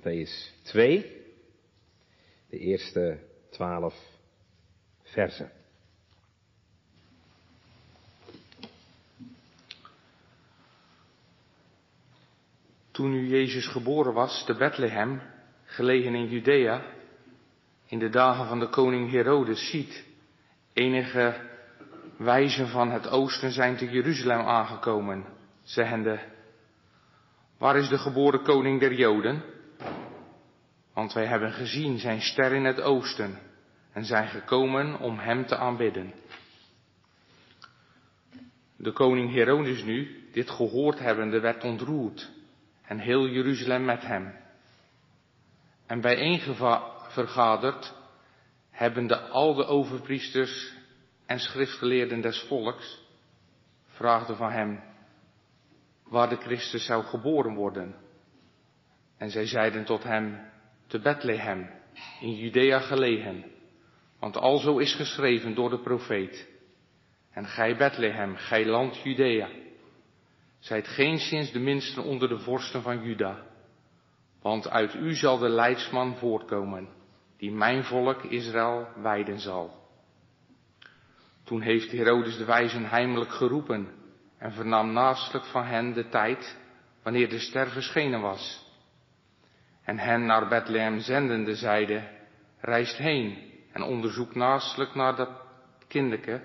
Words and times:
Matthäus 0.00 0.52
2, 0.62 1.04
de 2.50 2.58
eerste 2.58 3.18
twaalf 3.50 3.94
versen. 5.02 5.50
Toen 12.90 13.10
nu 13.10 13.28
Jezus 13.28 13.66
geboren 13.66 14.12
was 14.12 14.44
te 14.44 14.54
Bethlehem, 14.54 15.20
gelegen 15.64 16.14
in 16.14 16.28
Judea, 16.28 16.82
in 17.86 17.98
de 17.98 18.08
dagen 18.08 18.46
van 18.46 18.58
de 18.58 18.68
koning 18.68 19.10
Herodes, 19.10 19.70
ziet, 19.70 20.04
enige 20.72 21.48
wijzen 22.16 22.68
van 22.68 22.90
het 22.90 23.08
oosten 23.08 23.52
zijn 23.52 23.76
te 23.76 23.90
Jeruzalem 23.90 24.46
aangekomen, 24.46 25.24
zeggende, 25.62 26.20
waar 27.58 27.76
is 27.76 27.88
de 27.88 27.98
geboren 27.98 28.42
koning 28.42 28.80
der 28.80 28.92
Joden? 28.92 29.58
Want 30.92 31.12
wij 31.12 31.26
hebben 31.26 31.52
gezien 31.52 31.98
zijn 31.98 32.20
ster 32.20 32.52
in 32.52 32.64
het 32.64 32.80
oosten 32.80 33.38
en 33.92 34.04
zijn 34.04 34.28
gekomen 34.28 34.98
om 34.98 35.18
hem 35.18 35.46
te 35.46 35.56
aanbidden. 35.56 36.12
De 38.76 38.92
koning 38.92 39.32
Herodes 39.32 39.82
nu, 39.82 40.28
dit 40.32 40.50
gehoord 40.50 40.98
hebbende, 40.98 41.40
werd 41.40 41.64
ontroerd 41.64 42.30
en 42.82 42.98
heel 42.98 43.28
Jeruzalem 43.28 43.84
met 43.84 44.02
hem. 44.02 44.34
En 45.86 46.00
bijeenvergaderd 46.00 47.94
hebben 48.70 49.06
de 49.06 49.18
al 49.20 49.54
de 49.54 49.64
overpriesters 49.64 50.74
en 51.26 51.38
schriftgeleerden 51.38 52.20
des 52.20 52.40
volks 52.48 53.02
vraagden 53.86 54.36
van 54.36 54.50
hem 54.50 54.82
waar 56.04 56.28
de 56.28 56.36
Christus 56.36 56.84
zou 56.84 57.04
geboren 57.04 57.54
worden. 57.54 57.96
En 59.16 59.30
zij 59.30 59.46
zeiden 59.46 59.84
tot 59.84 60.02
hem 60.02 60.49
te 60.90 60.98
Bethlehem, 60.98 61.70
in 62.20 62.34
Judea 62.34 62.78
gelegen, 62.78 63.44
want 64.18 64.36
alzo 64.36 64.78
is 64.78 64.94
geschreven 64.94 65.54
door 65.54 65.70
de 65.70 65.78
profeet. 65.78 66.48
En 67.30 67.46
gij 67.46 67.76
Bethlehem, 67.76 68.36
gij 68.36 68.66
land 68.66 68.96
Judea, 69.02 69.48
zijt 70.58 70.88
geen 70.88 71.18
sinds 71.18 71.52
de 71.52 71.58
minste 71.58 72.02
onder 72.02 72.28
de 72.28 72.38
vorsten 72.38 72.82
van 72.82 73.02
Juda, 73.02 73.46
want 74.42 74.68
uit 74.68 74.94
u 74.94 75.14
zal 75.14 75.38
de 75.38 75.48
leidsman 75.48 76.16
voortkomen, 76.16 76.88
die 77.36 77.52
mijn 77.52 77.84
volk 77.84 78.22
Israël 78.22 78.88
wijden 78.96 79.40
zal. 79.40 79.88
Toen 81.44 81.60
heeft 81.60 81.92
Herodes 81.92 82.36
de 82.36 82.44
wijzen 82.44 82.84
heimelijk 82.84 83.30
geroepen 83.30 83.88
en 84.38 84.52
vernam 84.52 84.92
naastelijk 84.92 85.44
van 85.44 85.64
hen 85.64 85.92
de 85.92 86.08
tijd 86.08 86.58
wanneer 87.02 87.28
de 87.28 87.38
ster 87.38 87.68
verschenen 87.68 88.20
was. 88.20 88.69
En 89.90 89.98
hen 89.98 90.26
naar 90.26 90.48
Bethlehem 90.48 91.00
zendende 91.00 91.54
zeide, 91.54 92.02
reist 92.60 92.96
heen 92.96 93.38
en 93.72 93.82
onderzoek 93.82 94.34
naastelijk 94.34 94.94
naar 94.94 95.16
dat 95.16 95.30
kinderke. 95.88 96.40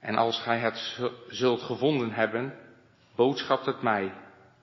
En 0.00 0.14
als 0.14 0.42
gij 0.42 0.58
het 0.58 1.00
zult 1.28 1.62
gevonden 1.62 2.10
hebben, 2.12 2.54
boodschapt 3.16 3.66
het 3.66 3.82
mij, 3.82 4.12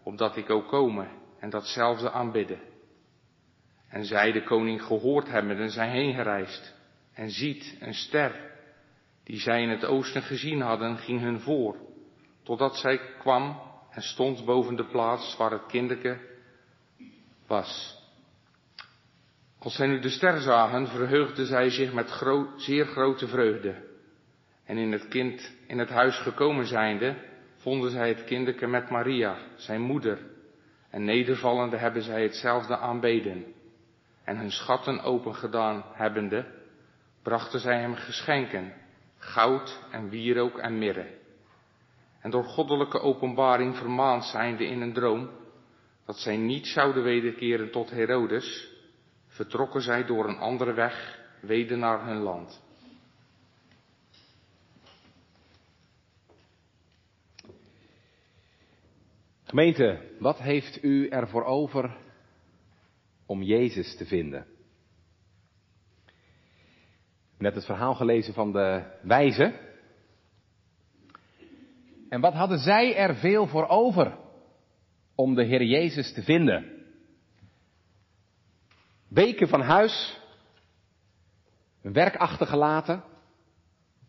opdat 0.04 0.38
ik 0.38 0.50
ook 0.50 0.68
komen 0.68 1.10
en 1.40 1.50
datzelfde 1.50 2.12
aanbidden. 2.12 2.60
En 3.90 4.06
zij 4.06 4.32
de 4.32 4.44
koning 4.44 4.84
gehoord 4.84 5.28
hebben 5.28 5.58
en 5.58 5.70
zijn 5.72 5.92
heen 5.92 6.14
gereisd. 6.14 6.76
En 7.14 7.30
ziet, 7.30 7.78
een 7.80 7.94
ster, 7.94 8.52
die 9.24 9.40
zij 9.40 9.62
in 9.62 9.70
het 9.70 9.86
oosten 9.86 10.22
gezien 10.22 10.62
hadden, 10.62 10.98
ging 10.98 11.22
hun 11.22 11.40
voor, 11.40 11.76
totdat 12.44 12.78
zij 12.78 13.00
kwam 13.20 13.62
en 13.90 14.02
stond 14.02 14.46
boven 14.46 14.76
de 14.76 14.86
plaats 14.86 15.38
waar 15.38 15.52
het 15.52 15.66
kinderke 15.66 16.30
was. 17.50 17.98
Als 19.60 19.76
zij 19.76 19.88
nu 19.88 20.00
de 20.00 20.10
ster 20.10 20.42
zagen, 20.42 20.88
verheugden 20.88 21.46
zij 21.46 21.70
zich 21.70 21.94
met 21.94 22.22
zeer 22.56 22.86
grote 22.86 23.28
vreugde. 23.28 23.88
En 24.66 24.78
in 24.78 24.92
het 24.92 25.08
kind 25.08 25.52
in 25.68 25.80
het 25.80 25.90
huis 25.90 26.18
gekomen 26.18 26.66
zijnde, 26.68 27.16
vonden 27.56 27.92
zij 27.92 28.08
het 28.08 28.24
kinderke 28.24 28.68
met 28.68 28.90
Maria, 28.90 29.38
zijn 29.56 29.82
moeder. 29.82 30.20
En 30.90 31.04
nedervallende 31.04 31.78
hebben 31.78 32.02
zij 32.02 32.24
hetzelfde 32.24 32.78
aanbeden. 32.78 33.46
En 34.24 34.38
hun 34.38 34.52
schatten 34.52 35.02
opengedaan 35.02 35.84
hebbende, 35.94 36.46
brachten 37.24 37.60
zij 37.60 37.80
hem 37.80 37.96
geschenken, 37.96 38.74
goud 39.18 39.80
en 39.92 40.10
wierook 40.10 40.58
en 40.58 40.78
mirre. 40.78 41.08
En 42.22 42.32
door 42.32 42.44
goddelijke 42.44 43.00
openbaring 43.00 43.78
vermaand 43.78 44.24
zijnde 44.26 44.66
in 44.66 44.82
een 44.82 44.94
droom, 44.94 45.30
dat 46.10 46.18
zij 46.18 46.38
niet 46.38 46.68
zouden 46.68 47.04
wederkeren 47.04 47.72
tot 47.72 47.90
Herodes, 47.90 48.72
vertrokken 49.28 49.82
zij 49.82 50.06
door 50.06 50.28
een 50.28 50.38
andere 50.38 50.74
weg 50.74 51.20
weder 51.42 51.78
naar 51.78 52.06
hun 52.06 52.18
land. 52.18 52.62
Gemeente, 59.44 60.16
wat 60.20 60.38
heeft 60.38 60.84
u 60.84 61.08
ervoor 61.08 61.44
over 61.44 61.98
om 63.26 63.42
Jezus 63.42 63.98
te 63.98 64.06
vinden? 64.06 64.46
Net 67.38 67.56
het 67.56 67.66
verhaal 67.66 67.96
gelezen 67.96 68.34
van 68.34 68.52
de 68.52 68.84
wijzen. 69.02 69.54
En 72.10 72.22
wat 72.22 72.34
hadden 72.34 72.60
zij 72.60 72.96
er 72.96 73.16
veel 73.16 73.48
voor 73.48 73.68
over 73.68 74.28
om 75.20 75.36
de 75.36 75.44
Heer 75.44 75.64
Jezus 75.64 76.14
te 76.14 76.24
vinden? 76.24 76.86
Weken 79.08 79.48
van 79.48 79.62
huis, 79.62 80.20
hun 81.82 81.94
werk 81.94 82.16
achtergelaten, 82.16 83.04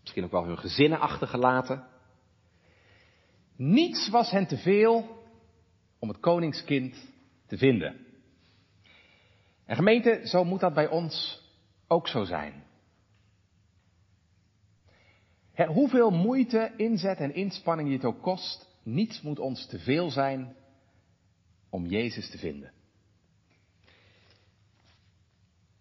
misschien 0.00 0.24
ook 0.24 0.30
wel 0.30 0.44
hun 0.44 0.58
gezinnen 0.58 1.00
achtergelaten. 1.00 1.86
Niets 3.56 4.08
was 4.08 4.30
hen 4.30 4.46
te 4.46 4.56
veel 4.56 5.24
om 5.98 6.08
het 6.08 6.20
koningskind 6.20 7.12
te 7.46 7.58
vinden. 7.58 8.06
En 9.64 9.76
gemeente, 9.76 10.20
zo 10.24 10.44
moet 10.44 10.60
dat 10.60 10.74
bij 10.74 10.88
ons 10.88 11.42
ook 11.88 12.08
zo 12.08 12.24
zijn. 12.24 12.64
hoeveel 15.66 16.10
moeite, 16.10 16.72
inzet 16.76 17.18
en 17.18 17.34
inspanning 17.34 17.88
je 17.88 17.94
het 17.94 18.04
ook 18.04 18.22
kost, 18.22 18.68
niets 18.82 19.22
moet 19.22 19.38
ons 19.38 19.66
te 19.66 19.78
veel 19.78 20.10
zijn 20.10 20.58
om 21.70 21.86
Jezus 21.86 22.30
te 22.30 22.38
vinden. 22.38 22.72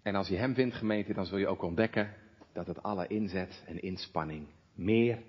En 0.01 0.16
als 0.16 0.27
je 0.27 0.35
Hem 0.35 0.53
vindt, 0.53 0.75
gemeente, 0.75 1.13
dan 1.13 1.25
zul 1.25 1.38
je 1.38 1.47
ook 1.47 1.61
ontdekken 1.61 2.16
dat 2.53 2.67
het 2.67 2.83
alle 2.83 3.07
inzet 3.07 3.63
en 3.66 3.81
inspanning 3.81 4.47
meer 4.73 5.22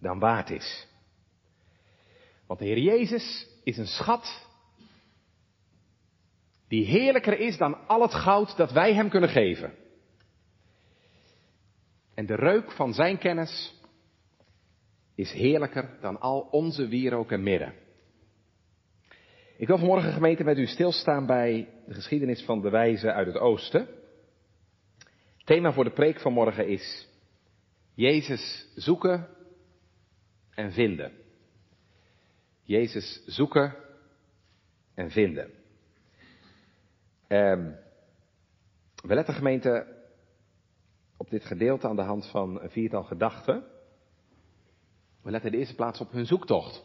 dan 0.00 0.18
waard 0.18 0.50
is. 0.50 0.86
Want 2.46 2.60
de 2.60 2.66
Heer 2.66 2.78
Jezus 2.78 3.48
is 3.64 3.76
een 3.76 3.86
schat 3.86 4.46
die 6.68 6.84
heerlijker 6.84 7.38
is 7.38 7.56
dan 7.56 7.86
al 7.86 8.02
het 8.02 8.14
goud 8.14 8.56
dat 8.56 8.72
wij 8.72 8.94
Hem 8.94 9.08
kunnen 9.08 9.28
geven. 9.28 9.74
En 12.14 12.26
de 12.26 12.34
reuk 12.34 12.72
van 12.72 12.94
Zijn 12.94 13.18
kennis 13.18 13.74
is 15.14 15.32
heerlijker 15.32 15.98
dan 16.00 16.20
al 16.20 16.40
onze 16.40 16.88
wierook 16.88 17.32
en 17.32 17.42
mirre. 17.42 17.72
Ik 19.58 19.66
wil 19.66 19.78
vanmorgen 19.78 20.12
gemeente 20.12 20.44
met 20.44 20.58
u 20.58 20.66
stilstaan 20.66 21.26
bij 21.26 21.68
de 21.86 21.94
geschiedenis 21.94 22.42
van 22.42 22.60
de 22.60 22.70
wijzen 22.70 23.14
uit 23.14 23.26
het 23.26 23.36
oosten. 23.36 23.88
Thema 25.44 25.72
voor 25.72 25.84
de 25.84 25.92
preek 25.92 26.20
van 26.20 26.32
morgen 26.32 26.68
is 26.68 27.08
Jezus 27.94 28.68
zoeken 28.74 29.28
en 30.50 30.72
vinden. 30.72 31.12
Jezus 32.62 33.22
zoeken 33.26 33.76
en 34.94 35.10
vinden. 35.10 35.50
Um, 37.28 37.76
we 39.02 39.14
letten 39.14 39.34
gemeente 39.34 39.86
op 41.16 41.30
dit 41.30 41.44
gedeelte 41.44 41.88
aan 41.88 41.96
de 41.96 42.02
hand 42.02 42.30
van 42.30 42.60
een 42.60 42.70
viertal 42.70 43.04
gedachten. 43.04 43.64
We 45.22 45.30
letten 45.30 45.50
in 45.50 45.56
de 45.56 45.62
eerste 45.62 45.76
plaats 45.76 46.00
op 46.00 46.12
hun 46.12 46.26
zoektocht. 46.26 46.82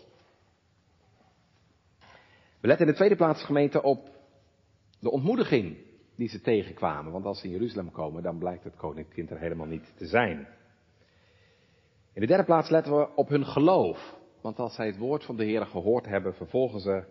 We 2.64 2.70
letten 2.70 2.86
in 2.86 2.92
de 2.92 2.98
tweede 2.98 3.16
plaats 3.16 3.44
gemeente 3.44 3.82
op 3.82 4.10
de 5.00 5.12
ontmoediging 5.12 5.78
die 6.16 6.30
ze 6.30 6.42
tegenkwamen. 6.42 7.12
Want 7.12 7.26
als 7.26 7.40
ze 7.40 7.46
in 7.46 7.52
Jeruzalem 7.52 7.92
komen, 7.92 8.24
dan 8.24 8.38
blijkt 8.38 8.64
het 8.64 8.76
koninkkind 8.76 9.30
er 9.30 9.40
helemaal 9.40 9.66
niet 9.66 9.94
te 9.98 10.06
zijn. 10.06 10.48
In 12.14 12.22
de 12.22 12.28
derde 12.28 12.44
plaats 12.44 12.70
letten 12.70 12.98
we 12.98 13.16
op 13.16 13.30
hun 13.30 13.46
geloof. 13.46 14.18
Want 14.42 14.60
als 14.60 14.76
zij 14.76 14.86
het 14.86 14.98
woord 14.98 15.24
van 15.24 15.36
de 15.36 15.44
Heer 15.44 15.66
gehoord 15.66 16.06
hebben, 16.06 16.34
vervolgen 16.34 16.80
ze 16.80 17.04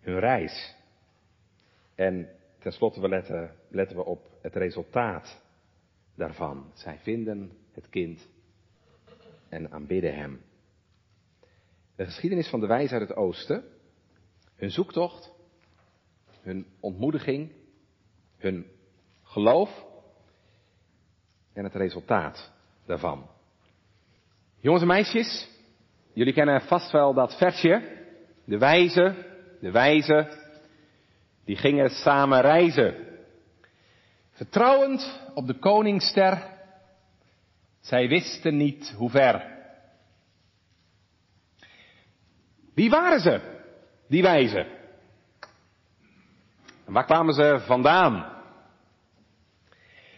hun 0.00 0.18
reis. 0.18 0.76
En 1.94 2.28
tenslotte 2.58 3.00
we 3.00 3.08
letten, 3.08 3.54
letten 3.68 3.96
we 3.96 4.04
op 4.04 4.28
het 4.42 4.54
resultaat 4.54 5.42
daarvan. 6.14 6.70
Zij 6.74 6.98
vinden 6.98 7.52
het 7.72 7.88
kind 7.88 8.28
en 9.48 9.70
aanbidden 9.70 10.14
hem. 10.14 10.40
De 11.96 12.04
geschiedenis 12.04 12.48
van 12.48 12.60
de 12.60 12.66
wijze 12.66 12.92
uit 12.92 13.08
het 13.08 13.16
oosten, 13.16 13.64
hun 14.58 14.70
zoektocht 14.70 15.36
hun 16.48 16.66
ontmoediging, 16.80 17.52
hun 18.38 18.66
geloof 19.22 19.84
en 21.52 21.64
het 21.64 21.74
resultaat 21.74 22.52
daarvan. 22.86 23.30
Jongens 24.60 24.82
en 24.82 24.88
meisjes, 24.88 25.48
jullie 26.12 26.32
kennen 26.32 26.60
vast 26.60 26.90
wel 26.90 27.14
dat 27.14 27.36
versje. 27.36 27.96
De 28.44 28.58
wijze, 28.58 29.14
de 29.60 29.70
wijze, 29.70 30.28
die 31.44 31.56
gingen 31.56 31.90
samen 31.90 32.40
reizen. 32.40 33.06
Vertrouwend 34.30 35.30
op 35.34 35.46
de 35.46 35.58
koningsster, 35.58 36.56
zij 37.80 38.08
wisten 38.08 38.56
niet 38.56 38.94
hoe 38.96 39.10
ver. 39.10 39.56
Wie 42.74 42.90
waren 42.90 43.20
ze, 43.20 43.57
die 44.08 44.22
wijzen? 44.22 44.66
En 46.86 46.92
waar 46.92 47.04
kwamen 47.04 47.34
ze 47.34 47.62
vandaan? 47.66 48.36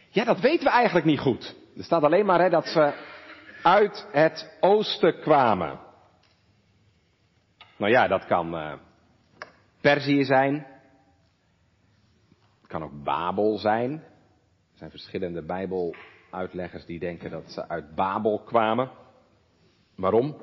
Ja, 0.08 0.24
dat 0.24 0.40
weten 0.40 0.64
we 0.64 0.70
eigenlijk 0.70 1.06
niet 1.06 1.20
goed. 1.20 1.56
Er 1.76 1.84
staat 1.84 2.02
alleen 2.02 2.26
maar 2.26 2.40
hè, 2.40 2.48
dat 2.48 2.66
ze 2.66 2.92
uit 3.62 4.08
het 4.12 4.56
oosten 4.60 5.20
kwamen. 5.20 5.80
Nou 7.76 7.92
ja, 7.92 8.08
dat 8.08 8.26
kan 8.26 8.54
uh, 8.54 8.72
Perzië 9.80 10.24
zijn. 10.24 10.66
Het 12.60 12.68
kan 12.68 12.82
ook 12.82 13.02
Babel 13.04 13.58
zijn. 13.58 13.92
Er 14.72 14.78
zijn 14.78 14.90
verschillende 14.90 15.42
Bijbeluitleggers 15.42 16.84
die 16.84 16.98
denken 16.98 17.30
dat 17.30 17.50
ze 17.50 17.68
uit 17.68 17.94
Babel 17.94 18.42
kwamen. 18.42 18.90
Waarom? 19.96 20.36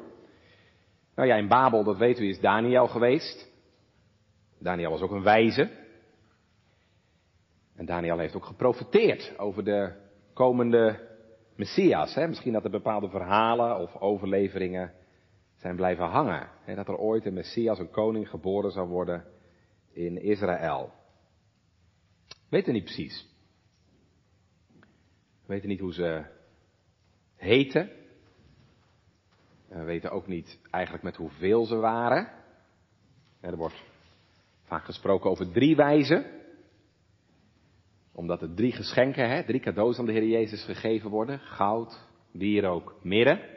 Nou 1.17 1.29
ja, 1.29 1.35
in 1.35 1.47
Babel, 1.47 1.83
dat 1.83 1.97
weten 1.97 2.23
we, 2.23 2.29
is 2.29 2.39
Daniel 2.39 2.87
geweest. 2.87 3.51
Daniel 4.59 4.89
was 4.89 5.01
ook 5.01 5.11
een 5.11 5.23
wijze. 5.23 5.69
En 7.75 7.85
Daniel 7.85 8.17
heeft 8.17 8.35
ook 8.35 8.45
geprofiteerd 8.45 9.37
over 9.37 9.63
de 9.63 9.93
komende 10.33 11.07
Messias. 11.55 12.15
Hè? 12.15 12.27
Misschien 12.27 12.53
dat 12.53 12.63
er 12.63 12.69
bepaalde 12.69 13.09
verhalen 13.09 13.79
of 13.79 13.95
overleveringen 13.95 14.93
zijn 15.55 15.75
blijven 15.75 16.05
hangen. 16.05 16.49
Hè? 16.63 16.75
Dat 16.75 16.87
er 16.87 16.97
ooit 16.97 17.25
een 17.25 17.33
Messias, 17.33 17.79
een 17.79 17.91
koning, 17.91 18.29
geboren 18.29 18.71
zou 18.71 18.87
worden 18.87 19.25
in 19.91 20.21
Israël. 20.21 20.91
We 22.27 22.35
weten 22.49 22.73
niet 22.73 22.83
precies. 22.83 23.27
We 25.41 25.53
weten 25.53 25.69
niet 25.69 25.79
hoe 25.79 25.93
ze 25.93 26.25
heten. 27.35 27.96
We 29.67 29.83
weten 29.83 30.11
ook 30.11 30.27
niet 30.27 30.59
eigenlijk 30.71 31.03
met 31.03 31.15
hoeveel 31.15 31.65
ze 31.65 31.75
waren. 31.75 32.31
Er 33.41 33.57
wordt 33.57 33.83
vaak 34.63 34.85
gesproken 34.85 35.29
over 35.29 35.51
drie 35.51 35.75
wijzen. 35.75 36.25
Omdat 38.13 38.41
er 38.41 38.53
drie 38.53 38.71
geschenken, 38.71 39.29
hè, 39.29 39.43
drie 39.43 39.59
cadeaus 39.59 39.99
aan 39.99 40.05
de 40.05 40.11
Heer 40.11 40.27
Jezus 40.27 40.63
gegeven 40.63 41.09
worden. 41.09 41.39
Goud, 41.39 41.99
wierook, 42.31 42.95
mirre. 43.01 43.55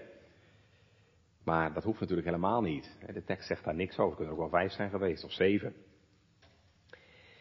Maar 1.45 1.73
dat 1.73 1.85
hoeft 1.85 2.01
natuurlijk 2.01 2.27
helemaal 2.27 2.61
niet. 2.61 2.97
De 3.13 3.25
tekst 3.25 3.47
zegt 3.47 3.65
daar 3.65 3.75
niks 3.75 3.99
over. 3.99 4.09
Het 4.09 4.17
kunnen 4.17 4.35
ook 4.35 4.41
wel 4.41 4.61
vijf 4.61 4.73
zijn 4.73 4.91
geweest 4.91 5.25
of 5.25 5.33
zeven. 5.33 5.75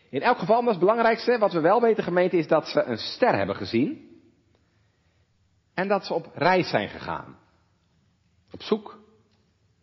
In 0.10 0.22
elk 0.22 0.38
geval, 0.38 0.62
dat 0.62 0.70
het 0.70 0.80
belangrijkste, 0.80 1.38
wat 1.38 1.54
we 1.54 1.60
wel 1.60 1.82
weten 1.82 2.04
gemeente, 2.04 2.38
is 2.38 2.48
dat 2.48 2.68
ze 2.68 2.84
een 2.84 2.98
ster 2.98 3.38
hebben 3.38 3.56
gezien. 3.56 4.20
En 5.74 5.88
dat 5.88 6.06
ze 6.06 6.14
op 6.14 6.32
reis 6.34 6.70
zijn 6.70 6.90
gegaan. 6.90 7.38
Op 8.52 8.62
zoek 8.62 9.00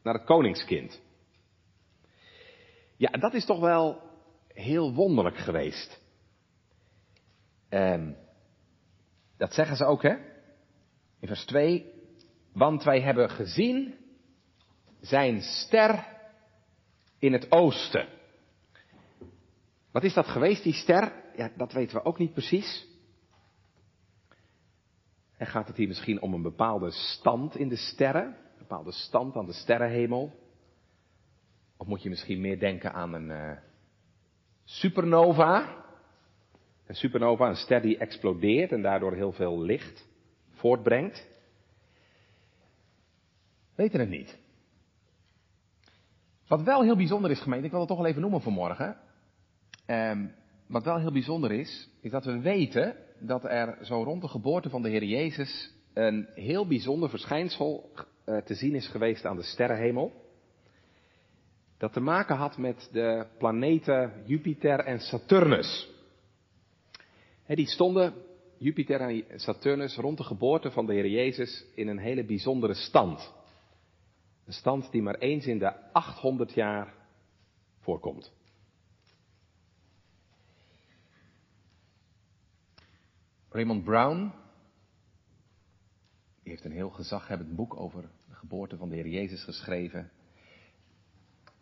naar 0.03 0.15
het 0.15 0.25
koningskind. 0.25 1.01
Ja, 2.97 3.11
dat 3.11 3.35
is 3.35 3.45
toch 3.45 3.61
wel 3.61 4.01
heel 4.49 4.95
wonderlijk 4.95 5.37
geweest. 5.37 6.01
En 7.69 8.17
dat 9.37 9.55
zeggen 9.55 9.77
ze 9.77 9.85
ook, 9.85 10.03
hè? 10.03 10.15
In 11.21 11.29
vers 11.29 11.45
2. 11.45 11.93
Want 12.53 12.83
wij 12.83 13.01
hebben 13.01 13.31
gezien 13.31 13.95
zijn 15.01 15.41
ster 15.41 16.07
in 17.19 17.33
het 17.33 17.53
oosten. 17.53 18.09
Wat 19.93 20.05
is 20.05 20.15
dat 20.15 20.27
geweest, 20.27 20.63
die 20.63 20.73
ster? 20.73 21.13
Ja, 21.37 21.51
dat 21.57 21.73
weten 21.73 21.97
we 21.97 22.05
ook 22.05 22.19
niet 22.19 22.33
precies. 22.33 22.87
En 25.37 25.47
gaat 25.47 25.67
het 25.67 25.77
hier 25.77 25.89
misschien 25.89 26.21
om 26.21 26.35
een 26.35 26.43
bepaalde 26.43 26.91
stand 26.91 27.57
in 27.57 27.69
de 27.69 27.77
sterren? 27.77 28.37
Bepaalde 28.69 28.93
stand 28.93 29.37
aan 29.37 29.47
de 29.47 29.53
sterrenhemel? 29.53 30.33
Of 31.77 31.87
moet 31.87 32.03
je 32.03 32.09
misschien 32.09 32.41
meer 32.41 32.59
denken 32.59 32.93
aan 32.93 33.15
een 33.15 33.31
uh, 33.31 33.57
supernova? 34.65 35.85
Een 36.87 36.95
supernova, 36.95 37.49
een 37.49 37.57
ster 37.57 37.83
die 37.83 37.99
explodeert 37.99 38.73
en 38.73 38.83
daardoor 38.83 39.15
heel 39.15 39.33
veel 39.33 39.61
licht 39.61 40.09
voortbrengt. 40.51 41.27
Weten 43.75 44.01
het 44.01 44.09
niet. 44.09 44.39
Wat 46.47 46.63
wel 46.63 46.83
heel 46.83 46.97
bijzonder 46.97 47.31
is, 47.31 47.41
gemeente, 47.41 47.65
ik 47.65 47.71
wil 47.71 47.81
het 47.81 47.89
toch 47.89 47.99
wel 47.99 48.07
even 48.07 48.21
noemen 48.21 48.43
vanmorgen. 48.43 48.97
Um, 49.87 50.35
wat 50.67 50.85
wel 50.85 50.99
heel 50.99 51.13
bijzonder 51.13 51.53
is, 51.53 51.89
is 52.01 52.11
dat 52.11 52.25
we 52.25 52.41
weten 52.41 52.97
dat 53.19 53.45
er 53.45 53.79
zo 53.85 54.03
rond 54.03 54.23
de 54.23 54.29
geboorte 54.29 54.71
van 54.71 54.83
de 54.83 54.89
Heer 54.89 55.05
Jezus 55.05 55.75
een 55.97 56.29
heel 56.35 56.67
bijzonder 56.67 57.11
verschijnsel 57.11 57.91
uh, 58.27 58.39
te 58.39 58.55
zien 58.55 58.75
is 58.75 58.89
geweest 58.89 59.25
aan 59.25 59.37
de 59.37 59.43
sterrenhemel. 59.43 60.13
Dat 61.79 61.93
te 61.93 62.01
maken 62.01 62.37
had 62.37 62.59
met 62.59 62.89
de 62.93 63.27
planeten 63.39 64.23
Jupiter 64.25 64.79
en 64.79 65.01
Saturnus. 65.01 65.91
Die 67.47 67.67
stonden, 67.67 68.15
Jupiter 68.59 69.01
en 69.01 69.41
Saturnus, 69.41 69.97
rond 69.97 70.19
de 70.19 70.25
geboorte 70.25 70.71
van 70.71 70.87
de 70.87 70.93
Heer 70.93 71.09
Jezus 71.09 71.65
in 71.75 71.89
een 71.89 71.99
hele 71.99 72.25
bijzondere 72.25 72.75
stand. 72.75 73.33
Een 74.45 74.53
stand 74.53 74.91
die 74.91 75.03
maar 75.03 75.19
eens 75.19 75.47
in 75.47 75.59
de 75.59 75.93
800 75.93 76.53
jaar 76.53 76.95
voorkomt. 77.81 78.33
Raymond 83.51 83.85
Brown, 83.85 84.33
die 86.47 86.55
heeft 86.55 86.67
een 86.67 86.77
heel 86.77 86.91
gezaghebbend 86.91 87.57
boek 87.57 87.81
over 87.81 88.03
de 88.03 88.35
geboorte 88.35 88.77
van 88.77 88.89
de 88.89 88.95
Heer 88.95 89.09
Jezus 89.09 89.45
geschreven. 89.45 90.11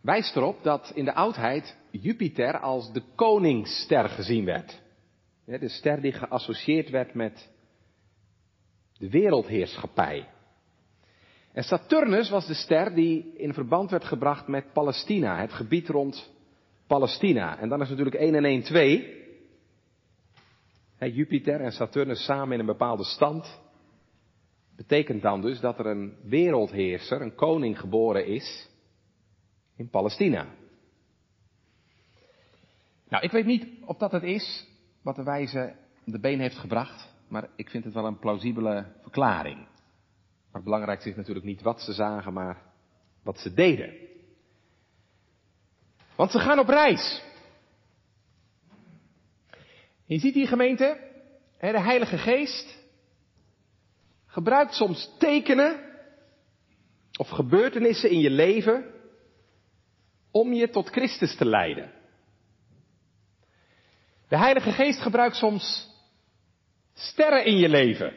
Wijst 0.01 0.37
erop 0.37 0.63
dat 0.63 0.93
in 0.95 1.05
de 1.05 1.15
oudheid 1.15 1.77
Jupiter 1.91 2.59
als 2.61 2.93
de 2.93 3.03
koningsster 3.15 4.09
gezien 4.09 4.45
werd. 4.45 4.83
De 5.45 5.69
ster 5.69 6.01
die 6.01 6.13
geassocieerd 6.13 6.91
werd 6.91 7.15
met 7.15 7.51
de 8.99 9.11
wereldheerschappij. 9.11 10.29
En 11.53 11.63
Saturnus 11.63 12.31
was 12.31 12.47
de 12.47 12.55
ster 12.55 12.95
die 12.95 13.37
in 13.37 13.55
verband 13.55 13.91
werd 13.91 14.05
gebracht 14.05 14.49
met 14.49 14.73
Palestina, 14.73 15.41
het 15.41 15.53
gebied 15.53 15.89
rond 15.89 16.31
Palestina. 16.87 17.59
En 17.59 17.69
dan 17.69 17.81
is 17.81 17.89
natuurlijk 17.89 18.17
1 18.17 18.35
en 18.35 18.45
1 18.45 18.63
2. 18.63 19.23
Jupiter 20.99 21.61
en 21.61 21.73
Saturnus 21.73 22.25
samen 22.25 22.53
in 22.53 22.61
een 22.61 22.67
bepaalde 22.67 23.05
stand. 23.05 23.63
Betekent 24.77 25.23
dan 25.23 25.41
dus 25.41 25.61
dat 25.61 25.79
er 25.79 25.87
een 25.87 26.17
wereldheerser, 26.23 27.21
een 27.21 27.35
koning 27.35 27.81
geboren 27.81 28.27
is 28.27 28.69
in 29.77 29.89
Palestina. 29.89 30.47
Nou, 33.09 33.25
ik 33.25 33.31
weet 33.31 33.47
niet 33.47 33.67
of 33.85 33.97
dat 33.97 34.13
het 34.13 34.23
is 34.23 34.67
wat 35.03 35.17
de 35.17 35.23
wijze 35.23 35.77
de 36.05 36.21
been 36.21 36.41
heeft 36.41 36.59
gebracht, 36.59 37.15
maar 37.29 37.49
ik 37.57 37.71
vind 37.71 37.85
het 37.85 37.95
wel 37.95 38.07
een 38.07 38.19
plausibele 38.19 38.87
verklaring. 39.03 39.57
Maar 39.57 40.63
het 40.63 40.65
belangrijkste 40.65 41.11
is 41.11 41.17
natuurlijk 41.17 41.47
niet 41.47 41.63
wat 41.63 41.81
ze 41.81 41.93
zagen, 41.93 42.33
maar 42.33 42.63
wat 43.23 43.39
ze 43.39 43.55
deden. 43.55 43.95
Want 46.17 46.31
ze 46.31 46.39
gaan 46.39 46.59
op 46.59 46.69
reis. 46.69 47.23
Je 50.05 50.19
ziet 50.19 50.35
die 50.35 50.47
gemeente, 50.47 50.99
de 51.59 51.81
Heilige 51.81 52.19
Geest 52.19 52.84
gebruikt 54.35 54.75
soms 54.75 55.11
tekenen 55.19 55.81
of 57.19 57.29
gebeurtenissen 57.29 58.11
in 58.11 58.19
je 58.19 58.31
leven 58.31 58.93
om 60.31 60.53
je 60.53 60.71
tot 60.71 60.89
Christus 60.89 61.37
te 61.37 61.45
leiden. 61.45 61.93
De 64.29 64.37
Heilige 64.37 64.73
Geest 64.73 65.01
gebruikt 65.01 65.37
soms 65.37 65.89
sterren 66.95 67.45
in 67.45 67.57
je 67.57 67.69
leven. 67.69 68.13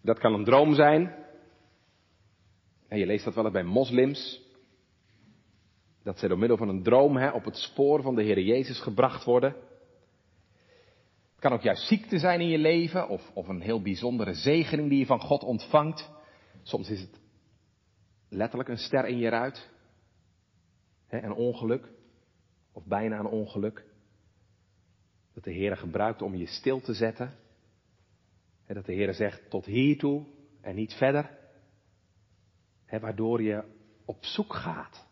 Dat 0.00 0.18
kan 0.18 0.34
een 0.34 0.44
droom 0.44 0.74
zijn. 0.74 1.14
En 2.88 2.98
je 2.98 3.06
leest 3.06 3.24
dat 3.24 3.34
wel 3.34 3.44
eens 3.44 3.52
bij 3.52 3.62
moslims. 3.62 4.40
Dat 6.02 6.18
zij 6.18 6.28
door 6.28 6.38
middel 6.38 6.56
van 6.56 6.68
een 6.68 6.82
droom 6.82 7.16
hè, 7.16 7.30
op 7.30 7.44
het 7.44 7.56
spoor 7.56 8.02
van 8.02 8.14
de 8.14 8.22
Heer 8.22 8.40
Jezus 8.40 8.80
gebracht 8.80 9.24
worden. 9.24 9.70
Kan 11.42 11.52
ook 11.52 11.62
juist 11.62 11.86
ziekte 11.86 12.18
zijn 12.18 12.40
in 12.40 12.48
je 12.48 12.58
leven 12.58 13.08
of, 13.08 13.30
of 13.34 13.48
een 13.48 13.60
heel 13.60 13.82
bijzondere 13.82 14.34
zegening 14.34 14.88
die 14.88 14.98
je 14.98 15.06
van 15.06 15.20
God 15.20 15.42
ontvangt. 15.42 16.10
Soms 16.62 16.90
is 16.90 17.00
het 17.00 17.20
letterlijk 18.28 18.68
een 18.68 18.78
ster 18.78 19.06
in 19.06 19.18
je 19.18 19.28
ruit. 19.28 19.70
hè, 21.06 21.22
een 21.22 21.32
ongeluk, 21.32 21.88
of 22.72 22.84
bijna 22.84 23.18
een 23.18 23.26
ongeluk, 23.26 23.84
dat 25.34 25.44
de 25.44 25.52
Heer 25.52 25.76
gebruikt 25.76 26.22
om 26.22 26.34
je 26.34 26.46
stil 26.46 26.80
te 26.80 26.94
zetten. 26.94 27.34
En 28.66 28.74
dat 28.74 28.86
de 28.86 28.92
Heer 28.94 29.14
zegt 29.14 29.50
tot 29.50 29.64
hiertoe 29.64 30.26
en 30.60 30.74
niet 30.74 30.92
verder. 30.92 31.38
Hè, 32.84 33.00
waardoor 33.00 33.42
je 33.42 33.64
op 34.04 34.24
zoek 34.24 34.54
gaat. 34.54 35.06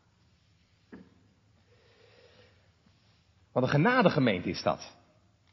Wat 3.52 3.62
een 3.62 3.68
genadegemeente 3.68 4.48
is 4.48 4.62
dat. 4.62 4.98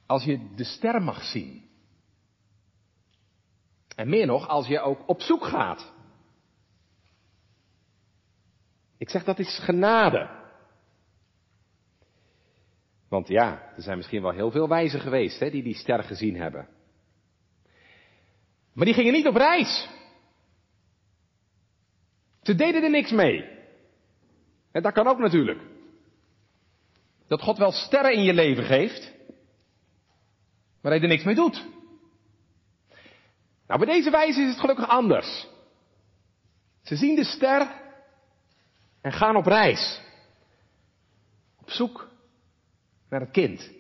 Als 0.08 0.24
je 0.24 0.54
de 0.56 0.64
ster 0.64 1.02
mag 1.02 1.24
zien. 1.24 1.70
En 3.96 4.10
meer 4.10 4.26
nog, 4.26 4.48
als 4.48 4.68
je 4.68 4.80
ook 4.80 5.08
op 5.08 5.22
zoek 5.22 5.44
gaat. 5.44 5.94
Ik 8.98 9.10
zeg 9.10 9.24
dat 9.24 9.40
is 9.40 9.60
genade. 9.60 10.30
Want 13.10 13.28
ja, 13.28 13.74
er 13.76 13.82
zijn 13.82 13.98
misschien 13.98 14.22
wel 14.22 14.32
heel 14.32 14.52
veel 14.52 14.68
wijzen 14.68 15.00
geweest 15.00 15.40
hè, 15.40 15.50
die 15.50 15.64
die 15.64 15.76
ster 15.76 16.04
gezien 16.04 16.36
hebben. 16.36 16.68
Maar 18.74 18.86
die 18.86 18.94
gingen 18.94 19.14
niet 19.14 19.28
op 19.28 19.36
reis. 19.36 19.90
Ze 22.42 22.56
deden 22.56 22.84
er 22.84 22.90
niks 22.90 23.12
mee. 23.12 23.56
En 24.72 24.82
dat 24.82 24.94
kan 24.94 25.08
ook 25.08 25.18
natuurlijk. 25.18 25.62
Dat 27.28 27.42
God 27.42 27.58
wel 27.58 27.72
sterren 27.72 28.14
in 28.14 28.24
je 28.24 28.34
leven 28.34 28.64
geeft, 28.64 29.14
maar 30.88 30.96
hij 30.96 31.06
er 31.06 31.14
niks 31.14 31.24
mee 31.24 31.36
doet. 31.36 31.66
Nou, 33.68 33.86
bij 33.86 33.94
deze 33.94 34.10
wijze 34.10 34.42
is 34.42 34.50
het 34.50 34.60
gelukkig 34.60 34.88
anders. 34.88 35.48
Ze 36.84 36.96
zien 36.96 37.16
de 37.16 37.24
ster 37.24 37.68
en 39.02 39.12
gaan 39.12 39.36
op 39.36 39.46
reis. 39.46 40.02
Op 41.60 41.70
zoek 41.70 42.10
naar 43.10 43.20
het 43.20 43.32
kind. 43.32 43.72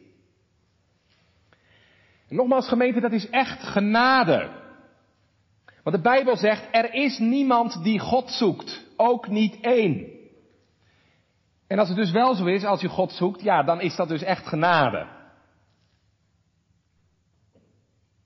En 2.27 2.35
nogmaals 2.35 2.67
gemeente, 2.67 2.99
dat 2.99 3.11
is 3.11 3.29
echt 3.29 3.63
genade. 3.63 4.49
Want 5.83 5.95
de 5.95 6.01
Bijbel 6.01 6.37
zegt, 6.37 6.67
er 6.71 6.93
is 6.93 7.17
niemand 7.17 7.83
die 7.83 7.99
God 7.99 8.31
zoekt. 8.31 8.85
Ook 8.95 9.27
niet 9.27 9.59
één. 9.61 10.07
En 11.67 11.79
als 11.79 11.87
het 11.87 11.97
dus 11.97 12.11
wel 12.11 12.35
zo 12.35 12.45
is, 12.45 12.63
als 12.63 12.81
je 12.81 12.89
God 12.89 13.11
zoekt, 13.11 13.41
ja, 13.41 13.63
dan 13.63 13.81
is 13.81 13.95
dat 13.95 14.07
dus 14.07 14.21
echt 14.21 14.47
genade. 14.47 15.16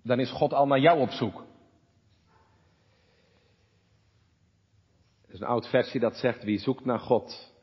Dan 0.04 0.20
is 0.20 0.32
God 0.32 0.54
al 0.54 0.68
naar 0.68 0.80
jou 0.80 1.00
op 1.00 1.10
zoek. 1.10 1.46
Er 5.28 5.34
is 5.34 5.40
een 5.40 5.48
oud 5.48 5.68
versie 5.68 6.00
dat 6.00 6.16
zegt, 6.16 6.44
wie 6.44 6.60
zoekt 6.60 6.86
naar 6.86 7.00
God, 7.00 7.54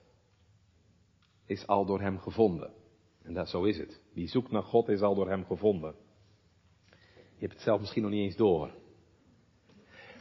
is 1.47 1.67
al 1.67 1.85
door 1.85 2.01
hem 2.01 2.19
gevonden. 2.19 2.73
En 3.23 3.35
dat, 3.35 3.49
zo 3.49 3.65
is 3.65 3.79
het. 3.79 4.01
Wie 4.13 4.29
zoekt 4.29 4.51
naar 4.51 4.63
God, 4.63 4.89
is 4.89 5.01
al 5.01 5.15
door 5.15 5.29
hem 5.29 5.45
gevonden. 5.45 5.95
Je 7.35 7.45
hebt 7.45 7.53
het 7.53 7.63
zelf 7.63 7.81
misschien 7.81 8.03
nog 8.03 8.11
niet 8.11 8.25
eens 8.25 8.37
door. 8.37 8.71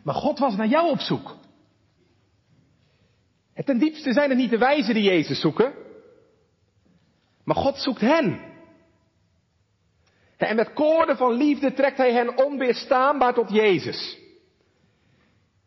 Maar 0.03 0.15
God 0.15 0.39
was 0.39 0.55
naar 0.55 0.67
jou 0.67 0.89
op 0.89 1.00
zoek. 1.00 1.38
En 3.53 3.65
ten 3.65 3.79
diepste 3.79 4.13
zijn 4.13 4.29
het 4.29 4.38
niet 4.38 4.50
de 4.50 4.57
wijzen 4.57 4.93
die 4.93 5.03
Jezus 5.03 5.41
zoeken. 5.41 5.74
Maar 7.43 7.55
God 7.55 7.77
zoekt 7.77 8.01
hen. 8.01 8.55
En 10.38 10.56
met 10.56 10.74
koorden 10.74 11.17
van 11.17 11.32
liefde 11.32 11.74
trekt 11.74 11.98
hij 11.98 12.13
hen 12.13 12.38
onweerstaanbaar 12.38 13.34
tot 13.34 13.50
Jezus. 13.50 14.17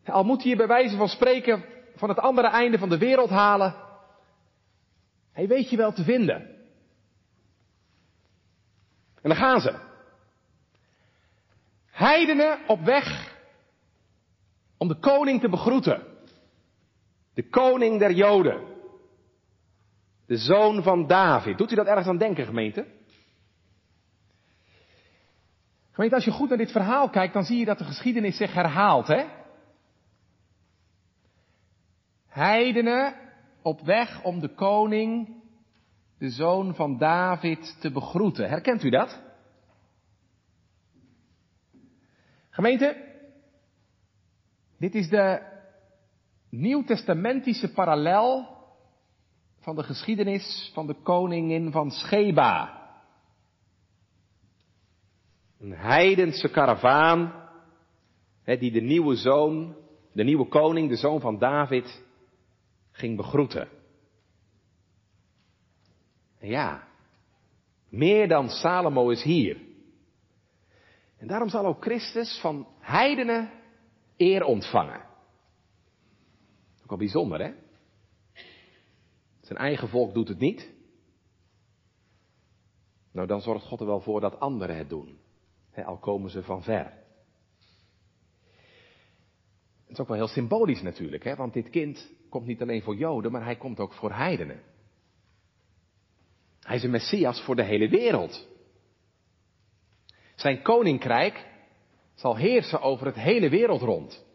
Al 0.05 0.23
moet 0.23 0.43
hij 0.43 0.55
bij 0.55 0.67
wijze 0.67 0.97
van 0.97 1.07
spreken 1.07 1.65
van 1.95 2.09
het 2.09 2.19
andere 2.19 2.47
einde 2.47 2.77
van 2.77 2.89
de 2.89 2.97
wereld 2.97 3.29
halen. 3.29 3.75
Hij 5.33 5.47
weet 5.47 5.69
je 5.69 5.77
wel 5.77 5.91
te 5.91 6.03
vinden. 6.03 6.35
En 9.21 9.29
dan 9.29 9.35
gaan 9.35 9.61
ze. 9.61 9.79
Heidenen 11.85 12.59
op 12.67 12.81
weg 12.83 13.37
om 14.77 14.87
de 14.87 14.99
koning 14.99 15.41
te 15.41 15.49
begroeten. 15.49 16.03
De 17.33 17.49
koning 17.49 17.99
der 17.99 18.11
Joden. 18.11 18.61
De 20.27 20.37
zoon 20.37 20.83
van 20.83 21.07
David. 21.07 21.57
Doet 21.57 21.71
u 21.71 21.75
dat 21.75 21.87
ergens 21.87 22.07
aan 22.07 22.17
denken, 22.17 22.45
gemeente? 22.45 22.85
Gemeente, 26.01 26.19
als 26.25 26.33
je 26.35 26.39
goed 26.39 26.49
naar 26.49 26.57
dit 26.57 26.71
verhaal 26.71 27.09
kijkt, 27.09 27.33
dan 27.33 27.43
zie 27.43 27.57
je 27.57 27.65
dat 27.65 27.77
de 27.77 27.83
geschiedenis 27.83 28.37
zich 28.37 28.53
herhaalt, 28.53 29.07
hè? 29.07 29.25
Heidenen 32.27 33.15
op 33.61 33.81
weg 33.81 34.23
om 34.23 34.39
de 34.39 34.55
koning, 34.55 35.41
de 36.17 36.29
zoon 36.29 36.75
van 36.75 36.97
David, 36.97 37.77
te 37.79 37.91
begroeten. 37.91 38.49
Herkent 38.49 38.83
u 38.83 38.89
dat? 38.89 39.21
Gemeente, 42.49 43.15
dit 44.77 44.95
is 44.95 45.09
de 45.09 45.41
nieuwtestamentische 46.49 47.73
parallel 47.73 48.57
van 49.59 49.75
de 49.75 49.83
geschiedenis 49.83 50.71
van 50.73 50.87
de 50.87 50.95
koningin 51.03 51.71
van 51.71 51.91
Sheba. 51.91 52.80
Een 55.61 55.71
heidense 55.71 56.49
karavaan, 56.49 57.49
die 58.43 58.71
de 58.71 58.81
nieuwe 58.81 59.15
zoon, 59.15 59.75
de 60.11 60.23
nieuwe 60.23 60.47
koning, 60.47 60.89
de 60.89 60.95
zoon 60.95 61.19
van 61.19 61.37
David, 61.37 62.03
ging 62.91 63.17
begroeten. 63.17 63.67
En 66.39 66.47
ja, 66.47 66.87
meer 67.89 68.27
dan 68.27 68.49
Salomo 68.49 69.09
is 69.09 69.23
hier. 69.23 69.57
En 71.17 71.27
daarom 71.27 71.49
zal 71.49 71.65
ook 71.65 71.83
Christus 71.83 72.39
van 72.39 72.67
heidenen 72.79 73.51
eer 74.17 74.43
ontvangen. 74.43 75.05
Ook 76.81 76.89
wel 76.89 76.97
bijzonder, 76.97 77.41
hè? 77.41 77.53
Zijn 79.41 79.59
eigen 79.59 79.89
volk 79.89 80.13
doet 80.13 80.27
het 80.27 80.39
niet. 80.39 80.71
Nou, 83.11 83.27
dan 83.27 83.41
zorgt 83.41 83.65
God 83.65 83.79
er 83.79 83.85
wel 83.85 84.01
voor 84.01 84.21
dat 84.21 84.39
anderen 84.39 84.77
het 84.77 84.89
doen. 84.89 85.20
Al 85.75 85.97
komen 85.97 86.29
ze 86.29 86.43
van 86.43 86.63
ver. 86.63 86.99
Het 89.81 89.99
is 89.99 89.99
ook 89.99 90.07
wel 90.07 90.17
heel 90.17 90.27
symbolisch 90.27 90.81
natuurlijk, 90.81 91.23
hè? 91.23 91.35
want 91.35 91.53
dit 91.53 91.69
kind 91.69 92.11
komt 92.29 92.45
niet 92.45 92.61
alleen 92.61 92.81
voor 92.81 92.95
Joden, 92.95 93.31
maar 93.31 93.43
hij 93.43 93.55
komt 93.55 93.79
ook 93.79 93.93
voor 93.93 94.11
heidenen. 94.11 94.61
Hij 96.59 96.75
is 96.75 96.83
een 96.83 96.91
Messias 96.91 97.41
voor 97.41 97.55
de 97.55 97.63
hele 97.63 97.89
wereld. 97.89 98.47
Zijn 100.35 100.61
koninkrijk 100.61 101.47
zal 102.13 102.35
heersen 102.35 102.81
over 102.81 103.05
het 103.05 103.15
hele 103.15 103.49
wereld 103.49 103.81
rond. 103.81 104.25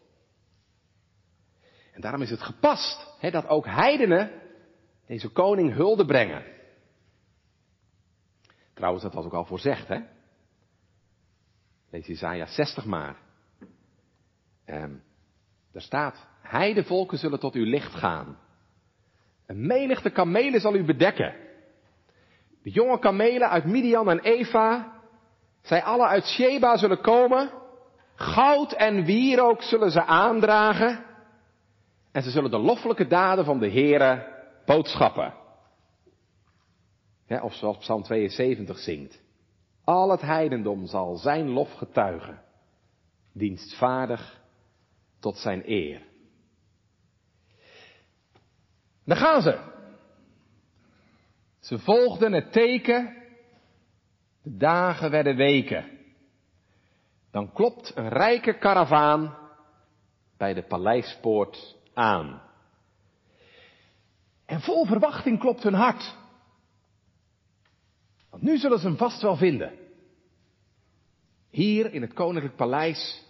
En 1.93 2.01
daarom 2.01 2.21
is 2.21 2.29
het 2.29 2.41
gepast 2.41 3.15
hè, 3.19 3.31
dat 3.31 3.47
ook 3.47 3.65
heidenen 3.65 4.31
deze 5.05 5.29
koning 5.29 5.73
hulde 5.73 6.05
brengen. 6.05 6.43
Trouwens, 8.73 9.03
dat 9.03 9.13
was 9.13 9.25
ook 9.25 9.33
al 9.33 9.45
voorzegd, 9.45 9.87
hè? 9.87 9.99
Lees 11.97 12.09
Isaiah 12.09 12.47
60 12.47 12.85
maar. 12.85 13.15
Um, 14.65 15.03
daar 15.71 15.81
staat, 15.81 16.27
heidevolken 16.41 17.17
zullen 17.17 17.39
tot 17.39 17.53
uw 17.53 17.65
licht 17.65 17.93
gaan. 17.93 18.37
Een 19.45 19.67
menigte 19.67 20.09
kamelen 20.09 20.61
zal 20.61 20.75
u 20.75 20.83
bedekken. 20.83 21.35
De 22.63 22.69
jonge 22.69 22.99
kamelen 22.99 23.49
uit 23.49 23.65
Midian 23.65 24.09
en 24.09 24.19
Eva, 24.19 24.93
zij 25.61 25.83
alle 25.83 26.05
uit 26.05 26.25
Sheba 26.25 26.77
zullen 26.77 27.01
komen 27.01 27.51
Goud 28.15 28.71
en 28.71 29.05
wierook 29.05 29.61
zullen 29.61 29.91
ze 29.91 30.03
aandragen. 30.03 31.05
En 32.11 32.21
ze 32.21 32.29
zullen 32.29 32.51
de 32.51 32.57
loffelijke 32.57 33.07
daden 33.07 33.45
van 33.45 33.59
de 33.59 33.71
Heere 33.71 34.27
boodschappen. 34.65 35.33
Of 37.41 37.53
zoals 37.53 37.77
Psalm 37.77 38.03
72 38.03 38.77
zingt. 38.77 39.25
Al 39.87 40.11
het 40.11 40.21
heidendom 40.21 40.85
zal 40.85 41.15
zijn 41.15 41.49
lof 41.49 41.73
getuigen. 41.73 42.41
Dienstvaardig 43.33 44.41
tot 45.19 45.37
zijn 45.37 45.63
eer. 45.65 46.01
Daar 49.05 49.17
gaan 49.17 49.41
ze. 49.41 49.59
Ze 51.59 51.79
volgden 51.79 52.33
het 52.33 52.51
teken. 52.51 53.15
De 54.43 54.57
dagen 54.57 55.11
werden 55.11 55.35
weken 55.35 55.97
dan 57.37 57.51
klopt 57.53 57.91
een 57.95 58.09
rijke 58.09 58.57
karavaan 58.57 59.37
bij 60.37 60.53
de 60.53 60.63
paleispoort 60.63 61.75
aan. 61.93 62.41
En 64.45 64.61
vol 64.61 64.85
verwachting 64.85 65.39
klopt 65.39 65.63
hun 65.63 65.73
hart. 65.73 66.15
Nu 68.39 68.57
zullen 68.57 68.79
ze 68.79 68.87
hem 68.87 68.97
vast 68.97 69.21
wel 69.21 69.35
vinden. 69.35 69.71
Hier 71.49 71.93
in 71.93 72.01
het 72.01 72.13
koninklijk 72.13 72.55
paleis 72.55 73.23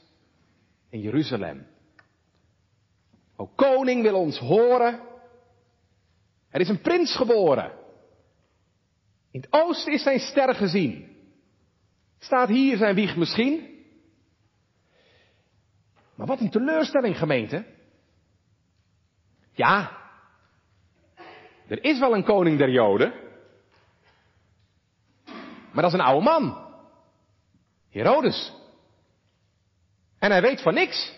in 0.89 1.01
Jeruzalem. 1.01 1.67
O 3.35 3.47
koning 3.55 4.01
wil 4.01 4.19
ons 4.19 4.37
horen. 4.37 4.99
Er 6.49 6.61
is 6.61 6.69
een 6.69 6.81
prins 6.81 7.15
geboren. 7.15 7.71
In 9.31 9.41
het 9.41 9.53
oosten 9.53 9.93
is 9.93 10.03
zijn 10.03 10.19
ster 10.19 10.55
gezien. 10.55 11.15
Staat 12.19 12.49
hier 12.49 12.77
zijn 12.77 12.95
wieg 12.95 13.15
misschien? 13.15 13.75
Maar 16.15 16.27
wat 16.27 16.39
een 16.39 16.49
teleurstelling, 16.49 17.17
gemeente. 17.17 17.65
Ja, 19.51 19.97
er 21.67 21.83
is 21.83 21.99
wel 21.99 22.15
een 22.15 22.23
koning 22.23 22.57
der 22.57 22.69
Joden. 22.69 23.26
Maar 25.77 25.85
dat 25.85 25.95
is 25.95 26.01
een 26.01 26.05
oude 26.05 26.23
man. 26.25 26.65
Herodes. 27.89 28.53
En 30.19 30.31
hij 30.31 30.41
weet 30.41 30.61
van 30.61 30.73
niks. 30.73 31.13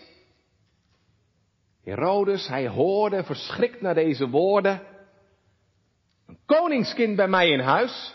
Herodes, 1.82 2.48
hij 2.48 2.68
hoorde 2.68 3.24
verschrikt 3.24 3.80
naar 3.80 3.94
deze 3.94 4.28
woorden. 4.28 4.82
Een 6.26 6.38
koningskind 6.44 7.16
bij 7.16 7.28
mij 7.28 7.48
in 7.48 7.60
huis. 7.60 8.14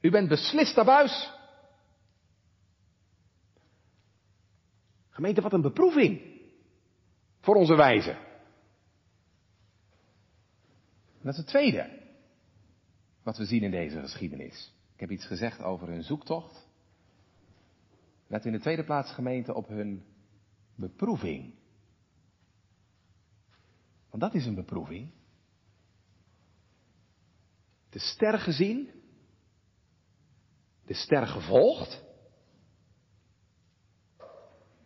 U 0.00 0.10
bent 0.10 0.28
beslist 0.28 0.78
abuis. 0.78 1.30
Gemeente, 5.10 5.40
wat 5.40 5.52
een 5.52 5.60
beproeving. 5.60 6.20
Voor 7.40 7.54
onze 7.54 7.76
wijze. 7.76 8.16
Dat 11.22 11.32
is 11.32 11.38
het 11.38 11.46
tweede. 11.46 12.00
Wat 13.22 13.36
we 13.36 13.44
zien 13.44 13.62
in 13.62 13.70
deze 13.70 14.00
geschiedenis. 14.00 14.72
Heb 15.02 15.10
iets 15.10 15.26
gezegd 15.26 15.62
over 15.62 15.88
hun 15.88 16.02
zoektocht. 16.02 16.68
Let 18.26 18.44
in 18.44 18.52
de 18.52 18.60
tweede 18.60 18.84
plaats 18.84 19.12
gemeente 19.12 19.54
op 19.54 19.68
hun 19.68 20.04
beproeving. 20.74 21.54
Want 24.10 24.22
dat 24.22 24.34
is 24.34 24.46
een 24.46 24.54
beproeving. 24.54 25.10
De 27.90 27.98
ster 27.98 28.38
gezien. 28.38 28.90
De 30.84 30.94
ster 30.94 31.26
gevolgd. 31.26 32.04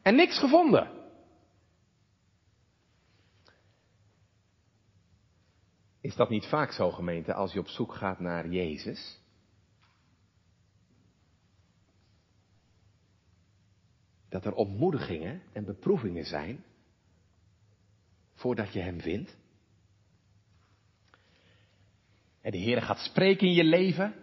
En 0.02 0.14
niks 0.14 0.38
gevonden. 0.38 1.10
Is 6.00 6.16
dat 6.16 6.28
niet 6.28 6.46
vaak 6.46 6.72
zo, 6.72 6.90
gemeente, 6.90 7.34
als 7.34 7.52
je 7.52 7.58
op 7.58 7.68
zoek 7.68 7.94
gaat 7.94 8.20
naar 8.20 8.48
Jezus? 8.48 9.24
Dat 14.36 14.44
er 14.44 14.54
ontmoedigingen 14.54 15.42
en 15.52 15.64
beproevingen 15.64 16.24
zijn 16.24 16.64
voordat 18.34 18.72
je 18.72 18.80
Hem 18.80 19.00
vindt? 19.00 19.36
En 22.40 22.50
de 22.50 22.58
Heer 22.58 22.82
gaat 22.82 22.98
spreken 22.98 23.46
in 23.46 23.54
je 23.54 23.64
leven. 23.64 24.14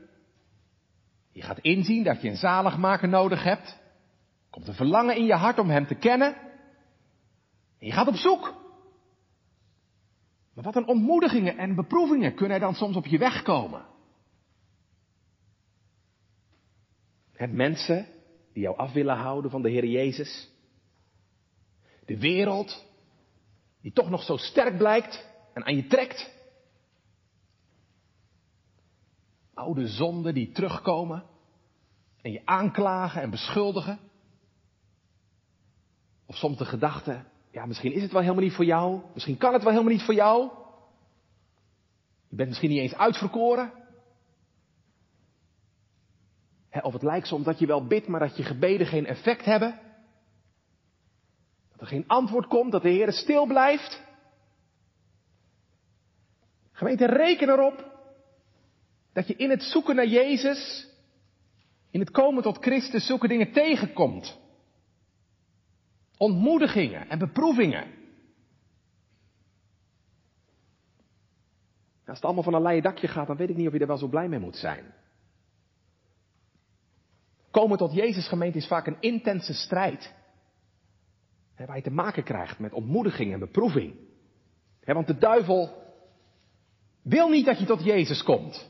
Je 1.32 1.42
gaat 1.42 1.60
inzien 1.60 2.04
dat 2.04 2.22
je 2.22 2.30
een 2.30 2.36
zaligmaker 2.36 3.08
nodig 3.10 3.44
hebt. 3.44 3.80
Komt 4.50 4.68
een 4.68 4.74
verlangen 4.74 5.16
in 5.16 5.26
je 5.26 5.34
hart 5.34 5.60
om 5.60 5.70
Hem 5.70 5.88
te 5.88 5.96
kennen. 5.96 6.36
En 7.80 7.88
je 7.88 7.92
gaat 7.92 8.08
op 8.08 8.16
zoek. 8.16 8.54
Maar 10.54 10.64
wat 10.64 10.76
een 10.76 10.88
ontmoedigingen 10.88 11.58
en 11.58 11.76
beproevingen 11.76 12.36
kunnen 12.36 12.56
er 12.56 12.64
dan 12.64 12.76
soms 12.76 12.96
op 12.96 13.06
je 13.06 13.18
weg 13.18 13.42
komen. 13.42 13.86
Het 17.32 17.52
mensen 17.52 18.08
die 18.54 18.64
jou 18.64 18.78
af 18.78 18.94
willen 18.94 19.16
houden 19.16 19.52
van 19.52 19.62
de 19.62 19.70
Heer 19.70 19.86
Jezus. 19.86 20.50
De 22.06 22.20
wereld 22.20 22.86
die 23.82 23.92
toch 23.92 24.10
nog 24.10 24.24
zo 24.24 24.38
sterk 24.38 24.78
blijkt 24.78 25.28
en 25.54 25.66
aan 25.66 25.76
je 25.76 25.88
trekt. 25.88 26.32
Oude 29.54 29.88
zonden 29.88 30.34
die 30.34 30.52
terugkomen 30.52 31.24
en 32.22 32.32
je 32.32 32.42
aanklagen 32.46 33.22
en 33.22 33.30
beschuldigen. 33.30 34.00
Of 36.26 36.36
soms 36.36 36.58
de 36.58 36.66
gedachte, 36.66 37.24
ja, 37.52 37.66
misschien 37.66 37.94
is 37.94 38.02
het 38.02 38.12
wel 38.12 38.22
helemaal 38.22 38.44
niet 38.44 38.54
voor 38.54 38.66
jou. 38.66 39.02
Misschien 39.14 39.38
kan 39.38 39.54
het 39.54 39.64
wel 39.64 39.72
helemaal 39.72 39.94
niet 39.94 40.04
voor 40.04 40.14
jou. 40.14 40.52
Je 42.30 42.36
bent 42.36 42.50
misschien 42.50 42.70
niet 42.70 42.80
eens 42.80 42.96
uitverkoren. 42.96 43.83
Of 46.82 46.94
het 46.94 47.04
lijkt 47.04 47.28
soms 47.28 47.46
dat 47.46 47.60
je 47.60 47.66
wel 47.66 47.88
bidt, 47.88 48.08
maar 48.08 48.20
dat 48.20 48.38
je 48.38 48.44
gebeden 48.44 48.88
geen 48.88 49.06
effect 49.06 49.46
hebben. 49.46 49.80
Dat 51.72 51.82
er 51.82 51.88
geen 51.88 52.08
antwoord 52.08 52.48
komt, 52.48 52.72
dat 52.72 52.82
de 52.82 52.90
Heer 52.90 53.12
stil 53.12 53.46
blijft. 53.46 54.02
Gemeente, 56.72 57.06
reken 57.06 57.50
erop 57.50 57.92
dat 59.14 59.28
je 59.28 59.36
in 59.36 59.50
het 59.50 59.64
zoeken 59.64 59.96
naar 59.96 60.08
Jezus, 60.08 60.88
in 61.90 62.00
het 62.00 62.12
komen 62.12 62.44
tot 62.44 62.58
Christus, 62.58 63.06
zulke 63.06 63.28
dingen 63.28 63.52
tegenkomt. 63.52 64.40
Ontmoedigingen 66.18 67.10
en 67.10 67.20
beproevingen. 67.20 68.02
Als 72.06 72.16
het 72.16 72.26
allemaal 72.26 72.44
van 72.44 72.54
een 72.54 72.62
leien 72.62 72.84
dakje 72.84 73.08
gaat, 73.08 73.28
dan 73.28 73.38
weet 73.38 73.50
ik 73.50 73.56
niet 73.56 73.68
of 73.68 73.74
je 73.74 73.80
er 73.80 73.88
wel 73.88 73.98
zo 73.98 74.08
blij 74.08 74.28
mee 74.28 74.40
moet 74.40 74.56
zijn. 74.56 74.94
Komen 77.54 77.78
tot 77.78 77.94
Jezus 77.94 78.28
gemeente 78.28 78.58
is 78.58 78.68
vaak 78.68 78.88
een 78.88 78.98
intense 79.00 79.54
strijd. 79.54 80.14
waar 81.56 81.76
je 81.76 81.82
te 81.82 81.92
maken 81.92 82.24
krijgt 82.24 82.60
met 82.60 82.74
ontmoediging 82.74 83.34
en 83.34 83.40
beproeving. 83.40 83.96
want 84.86 85.08
de 85.08 85.18
duivel 85.18 85.84
wil 87.04 87.30
niet 87.30 87.46
dat 87.46 87.60
je 87.60 87.66
tot 87.66 87.84
Jezus 87.84 88.24
komt. 88.24 88.70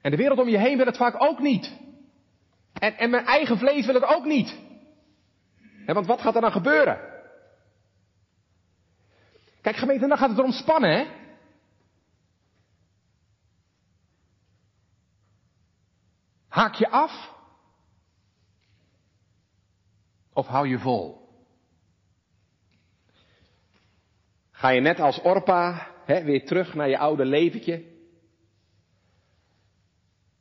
En 0.00 0.10
de 0.10 0.16
wereld 0.16 0.38
om 0.38 0.48
je 0.48 0.58
heen 0.58 0.76
wil 0.76 0.86
het 0.86 0.96
vaak 0.96 1.22
ook 1.22 1.38
niet. 1.38 1.72
En, 2.72 2.96
en 2.96 3.10
mijn 3.10 3.26
eigen 3.26 3.58
vlees 3.58 3.86
wil 3.86 3.94
het 3.94 4.04
ook 4.04 4.24
niet. 4.24 4.58
want 5.86 6.06
wat 6.06 6.20
gaat 6.20 6.34
er 6.34 6.40
dan 6.40 6.52
gebeuren? 6.52 7.00
Kijk 9.60 9.76
gemeente, 9.76 10.06
dan 10.06 10.18
gaat 10.18 10.28
het 10.28 10.38
erom 10.38 10.52
spannen, 10.52 10.90
hè? 10.90 11.21
Haak 16.52 16.74
je 16.74 16.88
af? 16.88 17.34
Of 20.32 20.46
hou 20.46 20.68
je 20.68 20.78
vol? 20.78 21.28
Ga 24.50 24.68
je 24.68 24.80
net 24.80 25.00
als 25.00 25.20
Orpa 25.20 25.90
hè, 26.04 26.22
weer 26.22 26.46
terug 26.46 26.74
naar 26.74 26.88
je 26.88 26.98
oude 26.98 27.24
leventje? 27.24 27.84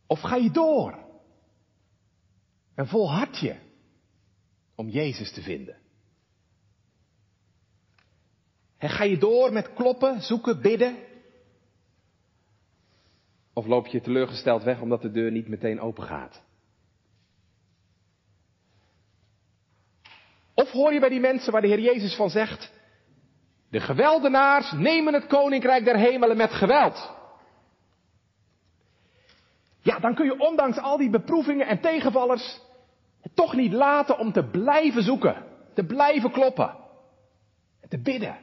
Of 0.07 0.19
ga 0.19 0.35
je 0.35 0.51
door? 0.51 1.05
En 2.75 2.87
volhard 2.87 3.39
je 3.39 3.59
om 4.75 4.89
Jezus 4.89 5.33
te 5.33 5.41
vinden? 5.41 5.77
En 8.77 8.89
ga 8.89 9.03
je 9.03 9.17
door 9.17 9.53
met 9.53 9.73
kloppen, 9.73 10.21
zoeken, 10.21 10.61
bidden? 10.61 11.10
Of 13.53 13.65
loop 13.65 13.87
je 13.87 14.01
teleurgesteld 14.01 14.63
weg 14.63 14.81
omdat 14.81 15.01
de 15.01 15.11
deur 15.11 15.31
niet 15.31 15.47
meteen 15.47 15.79
open 15.79 16.03
gaat? 16.03 16.41
Of 20.53 20.71
hoor 20.71 20.93
je 20.93 20.99
bij 20.99 21.09
die 21.09 21.19
mensen 21.19 21.51
waar 21.51 21.61
de 21.61 21.67
Heer 21.67 21.79
Jezus 21.79 22.15
van 22.15 22.29
zegt, 22.29 22.71
de 23.69 23.79
geweldenaars 23.79 24.71
nemen 24.71 25.13
het 25.13 25.27
koninkrijk 25.27 25.85
der 25.85 25.97
hemelen 25.97 26.37
met 26.37 26.51
geweld. 26.51 27.11
Ja, 29.81 29.99
dan 29.99 30.15
kun 30.15 30.25
je 30.25 30.39
ondanks 30.39 30.77
al 30.77 30.97
die 30.97 31.09
beproevingen 31.09 31.67
en 31.67 31.79
tegenvallers 31.79 32.59
het 33.21 33.35
toch 33.35 33.55
niet 33.55 33.73
laten 33.73 34.17
om 34.17 34.31
te 34.31 34.43
blijven 34.43 35.03
zoeken, 35.03 35.45
te 35.73 35.85
blijven 35.85 36.31
kloppen, 36.31 36.75
te 37.89 38.01
bidden. 38.01 38.37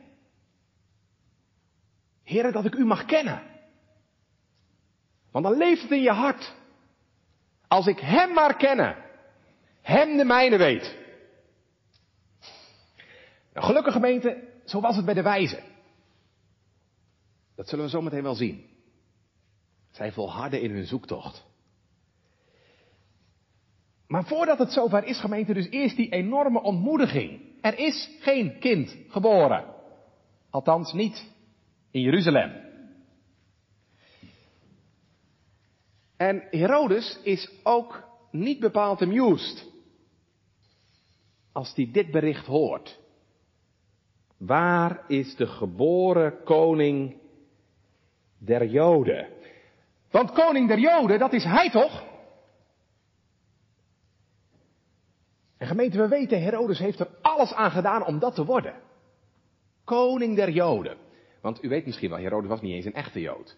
Heren, 2.25 2.53
dat 2.53 2.65
ik 2.65 2.75
u 2.75 2.85
mag 2.85 3.05
kennen. 3.05 3.43
Want 5.31 5.45
dan 5.45 5.57
leeft 5.57 5.83
het 5.83 5.91
in 5.91 6.03
je 6.03 6.13
hart. 6.13 6.55
Als 7.69 7.87
ik 7.87 7.99
Hem 7.99 8.33
maar 8.33 8.57
kennen, 8.57 8.97
Hem 9.83 10.17
de 10.17 10.25
mijne 10.25 10.57
weet. 10.57 10.97
Nou, 13.53 13.67
gelukkig 13.67 13.93
gemeente, 13.93 14.43
zo 14.65 14.81
was 14.81 14.97
het 14.97 15.05
bij 15.05 15.15
de 15.15 15.23
wijzen. 15.23 15.63
Dat 17.57 17.69
zullen 17.69 17.85
we 17.85 17.91
zo 17.91 18.03
meteen 18.03 18.23
wel 18.23 18.35
zien. 18.35 18.67
Zij 19.91 20.13
volharden 20.13 20.61
in 20.61 20.71
hun 20.71 20.87
zoektocht. 20.87 21.47
Maar 24.07 24.25
voordat 24.25 24.59
het 24.59 24.73
zover 24.73 25.05
is, 25.05 25.21
gemeente, 25.21 25.55
dus 25.55 25.69
eerst 25.69 25.97
die 25.97 26.09
enorme 26.09 26.63
ontmoediging. 26.63 27.41
Er 27.61 27.79
is 27.79 28.11
geen 28.21 28.59
kind 28.59 28.97
geboren. 29.09 29.65
Althans 30.51 30.93
niet 30.93 31.33
in 31.91 32.01
Jeruzalem. 32.01 32.68
En 36.19 36.47
Herodes 36.51 37.19
is 37.23 37.51
ook 37.63 38.03
niet 38.31 38.61
bepaald 38.61 39.03
amused 39.03 39.67
als 41.53 41.73
hij 41.75 41.89
dit 41.93 42.11
bericht 42.11 42.47
hoort. 42.47 42.99
Waar 44.37 45.05
is 45.07 45.37
de 45.37 45.47
geboren 45.47 46.43
koning 46.45 47.17
der 48.39 48.67
Joden. 48.67 49.29
Want 50.11 50.33
koning 50.33 50.69
der 50.69 50.79
Joden, 50.79 51.19
dat 51.19 51.33
is 51.33 51.45
hij 51.45 51.71
toch? 51.71 52.05
En 55.57 55.67
gemeente, 55.67 55.99
we 55.99 56.09
weten, 56.09 56.43
Herodes 56.43 56.79
heeft 56.79 57.01
er 57.01 57.09
alles 57.23 57.53
aan 57.53 57.71
gedaan 57.71 58.07
om 58.07 58.19
dat 58.19 58.35
te 58.35 58.45
worden. 58.45 58.75
Koning 59.85 60.37
der 60.37 60.51
Joden. 60.51 60.97
Want 61.41 61.65
u 61.65 61.69
weet 61.69 61.87
misschien 61.87 62.11
wel, 62.11 62.19
Herodes 62.19 62.49
was 62.49 62.61
niet 62.61 62.73
eens 62.73 62.85
een 62.85 62.95
echte 62.95 63.21
Jood. 63.21 63.57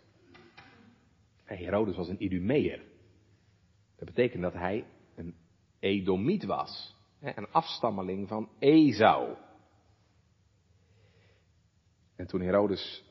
Herodes 1.57 1.97
was 1.97 2.09
een 2.09 2.25
Idumeer. 2.25 2.83
Dat 3.97 4.09
betekent 4.09 4.43
dat 4.43 4.53
hij 4.53 4.85
een 5.15 5.35
Edomiet 5.79 6.45
was. 6.45 6.97
Een 7.21 7.51
afstammeling 7.51 8.29
van 8.29 8.49
Esau. 8.59 9.37
En 12.17 12.27
toen 12.27 12.41
Herodes 12.41 13.05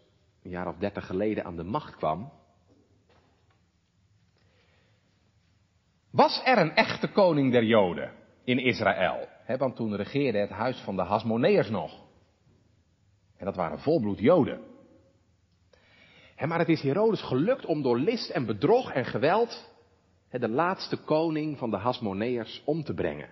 een 0.43 0.49
jaar 0.49 0.67
of 0.67 0.77
dertig 0.77 1.05
geleden 1.05 1.45
aan 1.45 1.55
de 1.55 1.63
macht 1.63 1.95
kwam, 1.95 2.31
was 6.11 6.41
er 6.45 6.57
een 6.57 6.75
echte 6.75 7.11
koning 7.11 7.51
der 7.51 7.63
Joden 7.63 8.13
in 8.43 8.59
Israël. 8.59 9.27
want 9.57 9.75
toen 9.75 9.95
regeerde 9.95 10.37
het 10.37 10.49
huis 10.49 10.79
van 10.79 10.95
de 10.95 11.01
Hasmoneërs 11.01 11.69
nog. 11.69 12.07
En 13.37 13.45
dat 13.45 13.55
waren 13.55 13.79
volbloed 13.79 14.19
Joden. 14.19 14.61
Maar 16.47 16.59
het 16.59 16.69
is 16.69 16.81
Herodes 16.81 17.21
gelukt 17.21 17.65
om 17.65 17.81
door 17.81 17.99
list 17.99 18.29
en 18.29 18.45
bedrog 18.45 18.91
en 18.91 19.05
geweld 19.05 19.69
de 20.29 20.49
laatste 20.49 20.97
koning 20.97 21.57
van 21.57 21.69
de 21.69 21.77
Hasmoneërs 21.77 22.61
om 22.65 22.83
te 22.83 22.93
brengen. 22.93 23.29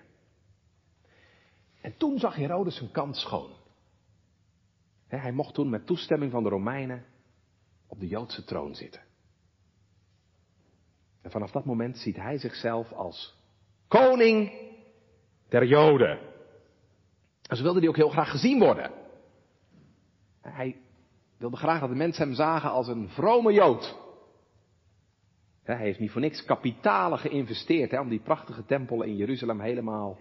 En 1.81 1.97
toen 1.97 2.19
zag 2.19 2.35
Herodes 2.35 2.75
zijn 2.75 2.91
kans 2.91 3.21
schoon. 3.21 3.51
hij 5.07 5.31
mocht 5.31 5.53
toen 5.53 5.69
met 5.69 5.85
toestemming 5.85 6.31
van 6.31 6.43
de 6.43 6.49
Romeinen 6.49 7.05
op 7.87 7.99
de 7.99 8.07
Joodse 8.07 8.43
troon 8.43 8.75
zitten. 8.75 9.01
En 11.21 11.31
vanaf 11.31 11.51
dat 11.51 11.65
moment 11.65 11.97
ziet 11.97 12.15
hij 12.15 12.37
zichzelf 12.37 12.91
als 12.91 13.35
koning 13.87 14.51
der 15.49 15.65
Joden. 15.65 16.19
En 17.41 17.57
zo 17.57 17.63
wilde 17.63 17.79
hij 17.79 17.87
ook 17.87 17.95
heel 17.95 18.09
graag 18.09 18.29
gezien 18.29 18.59
worden. 18.59 18.91
Hij 20.41 20.81
wilde 21.37 21.57
graag 21.57 21.79
dat 21.79 21.89
de 21.89 21.95
mensen 21.95 22.23
hem 22.27 22.35
zagen 22.35 22.69
als 22.69 22.87
een 22.87 23.09
vrome 23.09 23.53
Jood. 23.53 23.97
Hij 25.63 25.77
heeft 25.77 25.99
niet 25.99 26.11
voor 26.11 26.21
niks 26.21 26.45
kapitalen 26.45 27.19
geïnvesteerd 27.19 27.91
hè, 27.91 27.99
om 27.99 28.09
die 28.09 28.19
prachtige 28.19 28.65
tempel 28.65 29.03
in 29.03 29.15
Jeruzalem 29.15 29.59
helemaal 29.59 30.17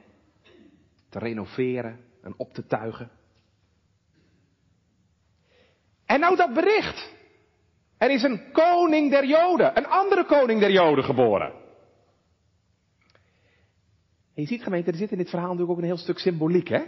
te 1.09 1.19
renoveren 1.19 2.01
en 2.23 2.35
op 2.37 2.53
te 2.53 2.67
tuigen. 2.67 3.11
En 6.05 6.21
nou 6.21 6.37
dat 6.37 6.55
bericht. 6.55 7.15
Er 7.99 8.11
is 8.11 8.23
een 8.23 8.53
koning 8.53 9.11
der 9.11 9.27
Joden, 9.27 9.77
een 9.77 9.87
andere 9.87 10.25
koning 10.25 10.61
der 10.61 10.71
Joden 10.71 11.05
geboren. 11.05 11.53
En 14.35 14.43
je 14.43 14.47
ziet 14.47 14.63
gemeente, 14.63 14.91
er 14.91 14.97
zit 14.97 15.11
in 15.11 15.19
dit 15.19 15.31
verhaal 15.31 15.49
natuurlijk 15.49 15.73
ook 15.73 15.83
een 15.83 15.91
heel 15.91 15.97
stuk 15.97 16.19
symboliek, 16.19 16.69
hè? 16.69 16.83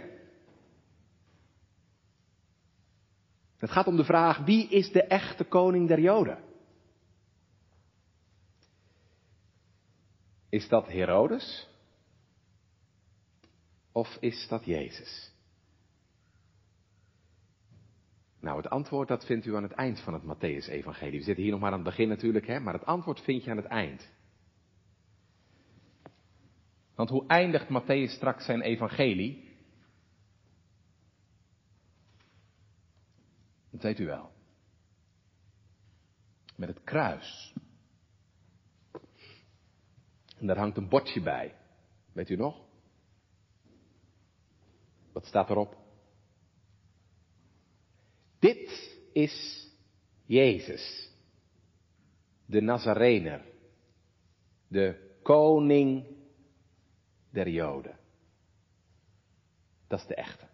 Het 3.59 3.71
gaat 3.71 3.87
om 3.87 3.95
de 3.95 4.03
vraag, 4.03 4.37
wie 4.37 4.67
is 4.69 4.91
de 4.91 5.03
echte 5.03 5.43
koning 5.43 5.87
der 5.87 5.99
Joden? 5.99 6.37
Is 10.49 10.67
dat 10.67 10.87
Herodes? 10.87 11.67
Of 13.91 14.17
is 14.19 14.47
dat 14.47 14.65
Jezus? 14.65 15.31
Nou, 18.39 18.57
het 18.57 18.69
antwoord 18.69 19.07
dat 19.07 19.25
vindt 19.25 19.45
u 19.45 19.55
aan 19.55 19.63
het 19.63 19.71
eind 19.71 19.99
van 19.99 20.13
het 20.13 20.23
Matthäus-evangelie. 20.23 21.19
We 21.19 21.23
zitten 21.23 21.43
hier 21.43 21.51
nog 21.51 21.61
maar 21.61 21.71
aan 21.71 21.79
het 21.79 21.87
begin 21.87 22.07
natuurlijk, 22.07 22.47
hè, 22.47 22.59
maar 22.59 22.73
het 22.73 22.85
antwoord 22.85 23.21
vind 23.21 23.43
je 23.43 23.51
aan 23.51 23.57
het 23.57 23.65
eind. 23.65 24.09
Want 26.95 27.09
hoe 27.09 27.27
eindigt 27.27 27.67
Matthäus 27.69 28.15
straks 28.15 28.45
zijn 28.45 28.61
evangelie? 28.61 29.48
Dat 33.79 33.87
weet 33.87 33.99
u 33.99 34.05
wel. 34.05 34.31
Met 36.55 36.69
het 36.69 36.83
kruis. 36.83 37.53
En 40.37 40.47
daar 40.47 40.57
hangt 40.57 40.77
een 40.77 40.89
bordje 40.89 41.21
bij. 41.21 41.55
Weet 42.11 42.29
u 42.29 42.35
nog? 42.35 42.65
Wat 45.11 45.25
staat 45.25 45.49
erop? 45.49 45.77
Dit 48.39 48.97
is 49.13 49.67
Jezus, 50.25 51.11
de 52.45 52.61
Nazarener, 52.61 53.45
de 54.67 55.15
koning 55.23 56.05
der 57.29 57.49
Joden. 57.49 57.99
Dat 59.87 59.99
is 59.99 60.07
de 60.07 60.15
echte. 60.15 60.48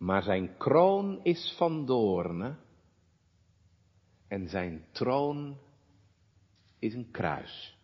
Maar 0.00 0.22
zijn 0.22 0.56
kroon 0.56 1.20
is 1.22 1.54
van 1.56 1.86
doornen 1.86 2.58
en 4.28 4.48
zijn 4.48 4.84
troon 4.90 5.58
is 6.78 6.94
een 6.94 7.10
kruis. 7.10 7.78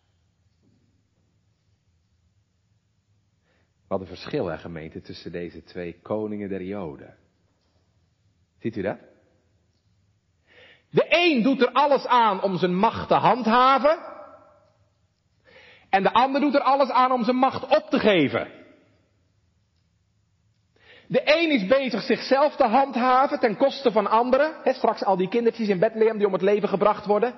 Wat 3.87 3.99
een 3.99 4.07
verschil, 4.07 4.45
hè, 4.45 4.57
gemeente, 4.57 5.01
tussen 5.01 5.31
deze 5.31 5.63
twee 5.63 5.99
koningen 6.01 6.49
der 6.49 6.63
Joden. 6.63 7.17
Ziet 8.59 8.75
u 8.75 8.81
dat? 8.81 8.97
De 10.89 11.05
een 11.09 11.43
doet 11.43 11.61
er 11.61 11.71
alles 11.71 12.05
aan 12.05 12.41
om 12.41 12.57
zijn 12.57 12.75
macht 12.75 13.07
te 13.07 13.15
handhaven. 13.15 13.99
En 15.89 16.03
de 16.03 16.13
ander 16.13 16.41
doet 16.41 16.55
er 16.55 16.61
alles 16.61 16.89
aan 16.89 17.11
om 17.11 17.23
zijn 17.23 17.37
macht 17.37 17.63
op 17.63 17.89
te 17.89 17.99
geven. 17.99 18.56
De 21.07 21.21
een 21.23 21.51
is 21.51 21.67
bezig 21.67 22.01
zichzelf 22.01 22.55
te 22.55 22.65
handhaven 22.65 23.39
ten 23.39 23.57
koste 23.57 23.91
van 23.91 24.07
anderen. 24.07 24.53
He, 24.63 24.73
straks 24.73 25.03
al 25.03 25.17
die 25.17 25.29
kindertjes 25.29 25.67
in 25.67 25.79
Bethlehem 25.79 26.17
die 26.17 26.27
om 26.27 26.33
het 26.33 26.41
leven 26.41 26.69
gebracht 26.69 27.05
worden. 27.05 27.33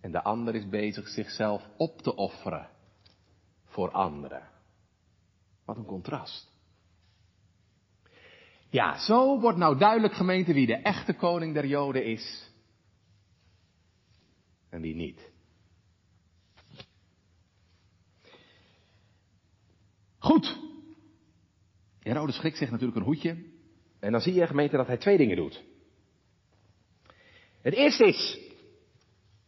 En 0.00 0.12
de 0.12 0.22
ander 0.22 0.54
is 0.54 0.68
bezig 0.68 1.08
zichzelf 1.08 1.68
op 1.76 2.02
te 2.02 2.16
offeren 2.16 2.68
voor 3.64 3.90
anderen. 3.90 4.48
Wat 5.64 5.76
een 5.76 5.84
contrast. 5.84 6.48
Ja, 8.68 8.98
zo 8.98 9.40
wordt 9.40 9.58
nou 9.58 9.78
duidelijk 9.78 10.14
gemeente 10.14 10.52
wie 10.52 10.66
de 10.66 10.76
echte 10.76 11.14
koning 11.14 11.54
der 11.54 11.66
Joden 11.66 12.04
is 12.04 12.50
en 14.68 14.80
wie 14.80 14.94
niet. 14.94 15.30
Goed. 20.18 20.69
Herodes 22.10 22.36
schrikt 22.36 22.56
zich 22.56 22.70
natuurlijk 22.70 22.98
een 22.98 23.04
hoedje. 23.04 23.36
En 24.00 24.12
dan 24.12 24.20
zie 24.20 24.34
je 24.34 24.46
gemeente 24.46 24.76
dat 24.76 24.86
hij 24.86 24.96
twee 24.96 25.16
dingen 25.16 25.36
doet. 25.36 25.64
Het 27.60 27.74
eerste 27.74 28.04
is, 28.04 28.38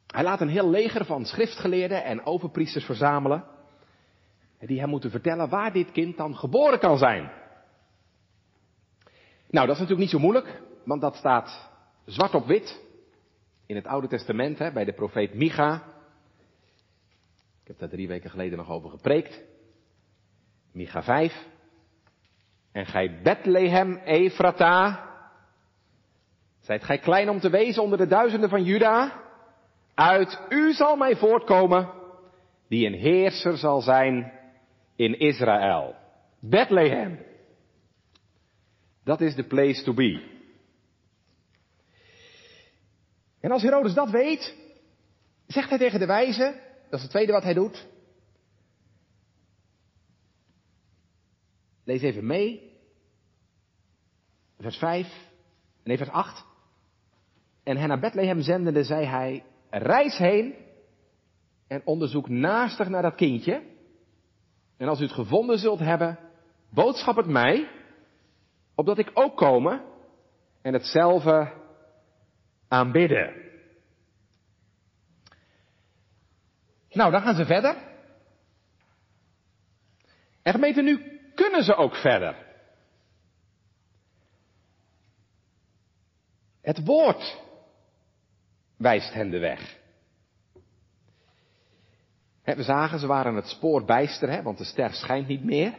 hij 0.06 0.22
laat 0.22 0.40
een 0.40 0.48
heel 0.48 0.70
leger 0.70 1.04
van 1.04 1.24
schriftgeleerden 1.24 2.04
en 2.04 2.26
overpriesters 2.26 2.84
verzamelen. 2.84 3.44
Die 4.58 4.80
hem 4.80 4.88
moeten 4.88 5.10
vertellen 5.10 5.48
waar 5.48 5.72
dit 5.72 5.92
kind 5.92 6.16
dan 6.16 6.36
geboren 6.36 6.78
kan 6.78 6.98
zijn. 6.98 7.30
Nou, 9.50 9.66
dat 9.66 9.76
is 9.76 9.80
natuurlijk 9.82 9.98
niet 9.98 10.10
zo 10.10 10.18
moeilijk, 10.18 10.62
want 10.84 11.00
dat 11.00 11.14
staat 11.14 11.70
zwart 12.04 12.34
op 12.34 12.46
wit 12.46 12.80
in 13.66 13.76
het 13.76 13.86
Oude 13.86 14.08
Testament, 14.08 14.58
hè, 14.58 14.72
bij 14.72 14.84
de 14.84 14.92
profeet 14.92 15.34
Micha. 15.34 15.74
Ik 17.62 17.68
heb 17.68 17.78
daar 17.78 17.88
drie 17.88 18.08
weken 18.08 18.30
geleden 18.30 18.58
nog 18.58 18.70
over 18.70 18.90
gepreekt. 18.90 19.40
Micha 20.72 21.02
5. 21.02 21.50
En 22.72 22.86
gij 22.86 23.20
Bethlehem 23.22 23.96
Efrata, 23.96 25.10
zijt 26.60 26.84
gij 26.84 26.98
klein 26.98 27.28
om 27.28 27.40
te 27.40 27.50
wezen 27.50 27.82
onder 27.82 27.98
de 27.98 28.06
duizenden 28.06 28.48
van 28.48 28.64
Juda? 28.64 29.20
Uit 29.94 30.40
u 30.48 30.72
zal 30.72 30.96
mij 30.96 31.16
voortkomen, 31.16 31.90
die 32.68 32.86
een 32.86 32.98
heerser 32.98 33.56
zal 33.56 33.80
zijn 33.80 34.32
in 34.96 35.18
Israël. 35.18 35.94
Bethlehem. 36.40 37.18
Dat 39.04 39.20
is 39.20 39.34
de 39.34 39.44
place 39.44 39.82
to 39.82 39.94
be. 39.94 40.30
En 43.40 43.50
als 43.50 43.62
Herodes 43.62 43.94
dat 43.94 44.10
weet, 44.10 44.56
zegt 45.46 45.68
hij 45.68 45.78
tegen 45.78 45.98
de 45.98 46.06
wijze, 46.06 46.60
dat 46.90 46.98
is 46.98 47.02
het 47.02 47.10
tweede 47.10 47.32
wat 47.32 47.42
hij 47.42 47.54
doet. 47.54 47.86
Lees 51.84 52.02
even 52.02 52.26
mee. 52.26 52.70
Vers 54.58 54.76
5, 54.76 55.30
nee 55.84 55.96
vers 55.96 56.10
8. 56.10 56.44
En 57.62 57.76
hen 57.76 57.88
naar 57.88 58.00
Bethlehem 58.00 58.40
zendende 58.40 58.84
zei 58.84 59.06
hij, 59.06 59.44
reis 59.70 60.16
heen 60.16 60.54
en 61.66 61.82
onderzoek 61.84 62.28
naastig 62.28 62.88
naar 62.88 63.02
dat 63.02 63.14
kindje. 63.14 63.62
En 64.76 64.88
als 64.88 65.00
u 65.00 65.02
het 65.02 65.12
gevonden 65.12 65.58
zult 65.58 65.78
hebben, 65.78 66.18
boodschap 66.70 67.16
het 67.16 67.26
mij, 67.26 67.70
opdat 68.74 68.98
ik 68.98 69.10
ook 69.14 69.36
komen 69.36 69.84
en 70.62 70.72
hetzelfde 70.72 71.52
aanbidden. 72.68 73.34
Nou, 76.90 77.10
dan 77.10 77.22
gaan 77.22 77.34
ze 77.34 77.44
verder. 77.44 77.76
En 80.42 80.52
gemeente, 80.52 80.82
nu 80.82 81.11
kunnen 81.34 81.62
ze 81.62 81.74
ook 81.74 81.94
verder. 81.94 82.36
Het 86.62 86.84
woord 86.84 87.40
wijst 88.76 89.12
hen 89.12 89.30
de 89.30 89.38
weg. 89.38 89.80
we 92.44 92.62
zagen, 92.62 92.98
ze 92.98 93.06
waren 93.06 93.34
het 93.34 93.46
spoor 93.46 93.84
bijster, 93.84 94.42
want 94.42 94.58
de 94.58 94.64
ster 94.64 94.92
schijnt 94.92 95.28
niet 95.28 95.44
meer. 95.44 95.74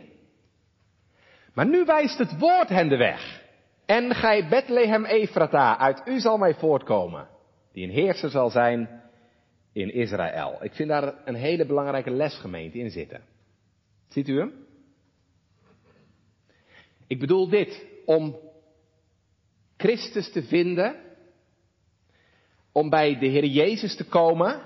Maar 1.54 1.66
nu 1.66 1.86
wijst 1.86 2.18
het 2.18 2.38
woord 2.40 2.70
hen 2.70 2.90
de 2.90 2.98
weg. 2.98 3.42
En 3.86 4.16
gij 4.16 4.48
Bethlehem 4.48 5.06
Efrata, 5.06 5.78
uit 5.78 6.02
u 6.06 6.20
zal 6.20 6.38
mij 6.38 6.54
voortkomen, 6.54 7.28
die 7.72 7.84
een 7.84 7.94
heerser 7.94 8.30
zal 8.30 8.50
zijn 8.50 9.02
in 9.74 9.94
Israël. 9.94 10.58
Ik 10.62 10.74
vind 10.74 10.90
daar 10.90 11.14
een 11.26 11.36
hele 11.36 11.66
belangrijke 11.66 12.12
lesgemeente 12.12 12.78
in 12.78 12.90
zitten. 12.90 13.22
Ziet 14.08 14.28
u 14.28 14.40
hem? 14.40 14.63
Ik 17.14 17.20
bedoel 17.20 17.50
dit, 17.50 17.86
om 18.06 18.40
Christus 19.78 20.32
te 20.32 20.44
vinden, 20.44 20.96
om 22.72 22.90
bij 22.90 23.20
de 23.20 23.26
Heer 23.26 23.46
Jezus 23.46 23.96
te 23.96 24.06
komen, 24.06 24.62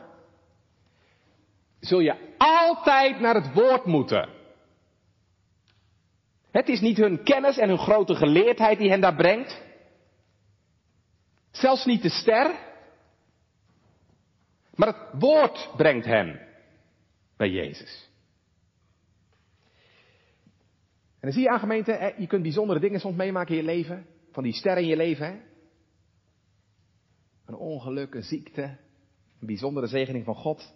zul 1.80 2.00
je 2.00 2.36
altijd 2.38 3.20
naar 3.20 3.36
het 3.36 3.54
woord 3.54 3.86
moeten. 3.86 4.30
Het 6.52 6.68
is 6.68 6.80
niet 6.80 6.98
hun 6.98 7.24
kennis 7.24 7.58
en 7.58 7.70
hun 7.70 7.78
grote 7.78 8.16
geleerdheid 8.16 8.78
die 8.78 8.90
hen 8.90 9.02
daar 9.02 9.16
brengt. 9.16 9.62
Zelfs 11.52 11.86
niet 11.86 12.02
de 12.02 12.10
ster. 12.10 12.60
Maar 14.76 14.88
het 14.88 15.22
woord 15.22 15.70
brengt 15.78 16.06
hen 16.06 16.48
bij 17.38 17.50
Jezus. 17.50 18.08
En 21.17 21.17
dan 21.28 21.36
zie 21.36 21.46
je 21.46 21.52
aan 21.52 21.60
gemeente, 21.60 22.14
je 22.18 22.28
kunt 22.28 22.42
bijzondere 22.42 22.80
dingen 22.80 23.00
soms 23.00 23.16
meemaken 23.16 23.56
in 23.56 23.62
je 23.62 23.68
leven. 23.68 24.06
Van 24.32 24.44
die 24.44 24.54
sterren 24.54 24.84
in 24.84 24.90
je 24.90 24.96
leven. 24.96 25.26
Hè? 25.26 25.40
Een 27.46 27.56
ongeluk, 27.56 28.14
een 28.14 28.24
ziekte, 28.24 28.62
een 29.40 29.48
bijzondere 29.48 29.88
zegening 29.88 30.26
van 30.26 30.36
God. 30.36 30.74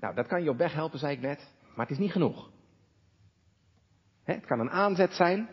Nou, 0.00 0.14
dat 0.14 0.26
kan 0.26 0.42
je 0.42 0.50
op 0.50 0.56
weg 0.56 0.72
helpen, 0.72 0.98
zei 0.98 1.12
ik 1.12 1.20
net. 1.20 1.52
Maar 1.74 1.86
het 1.86 1.94
is 1.94 2.02
niet 2.02 2.12
genoeg. 2.12 2.50
Het 4.22 4.46
kan 4.46 4.60
een 4.60 4.70
aanzet 4.70 5.12
zijn. 5.12 5.48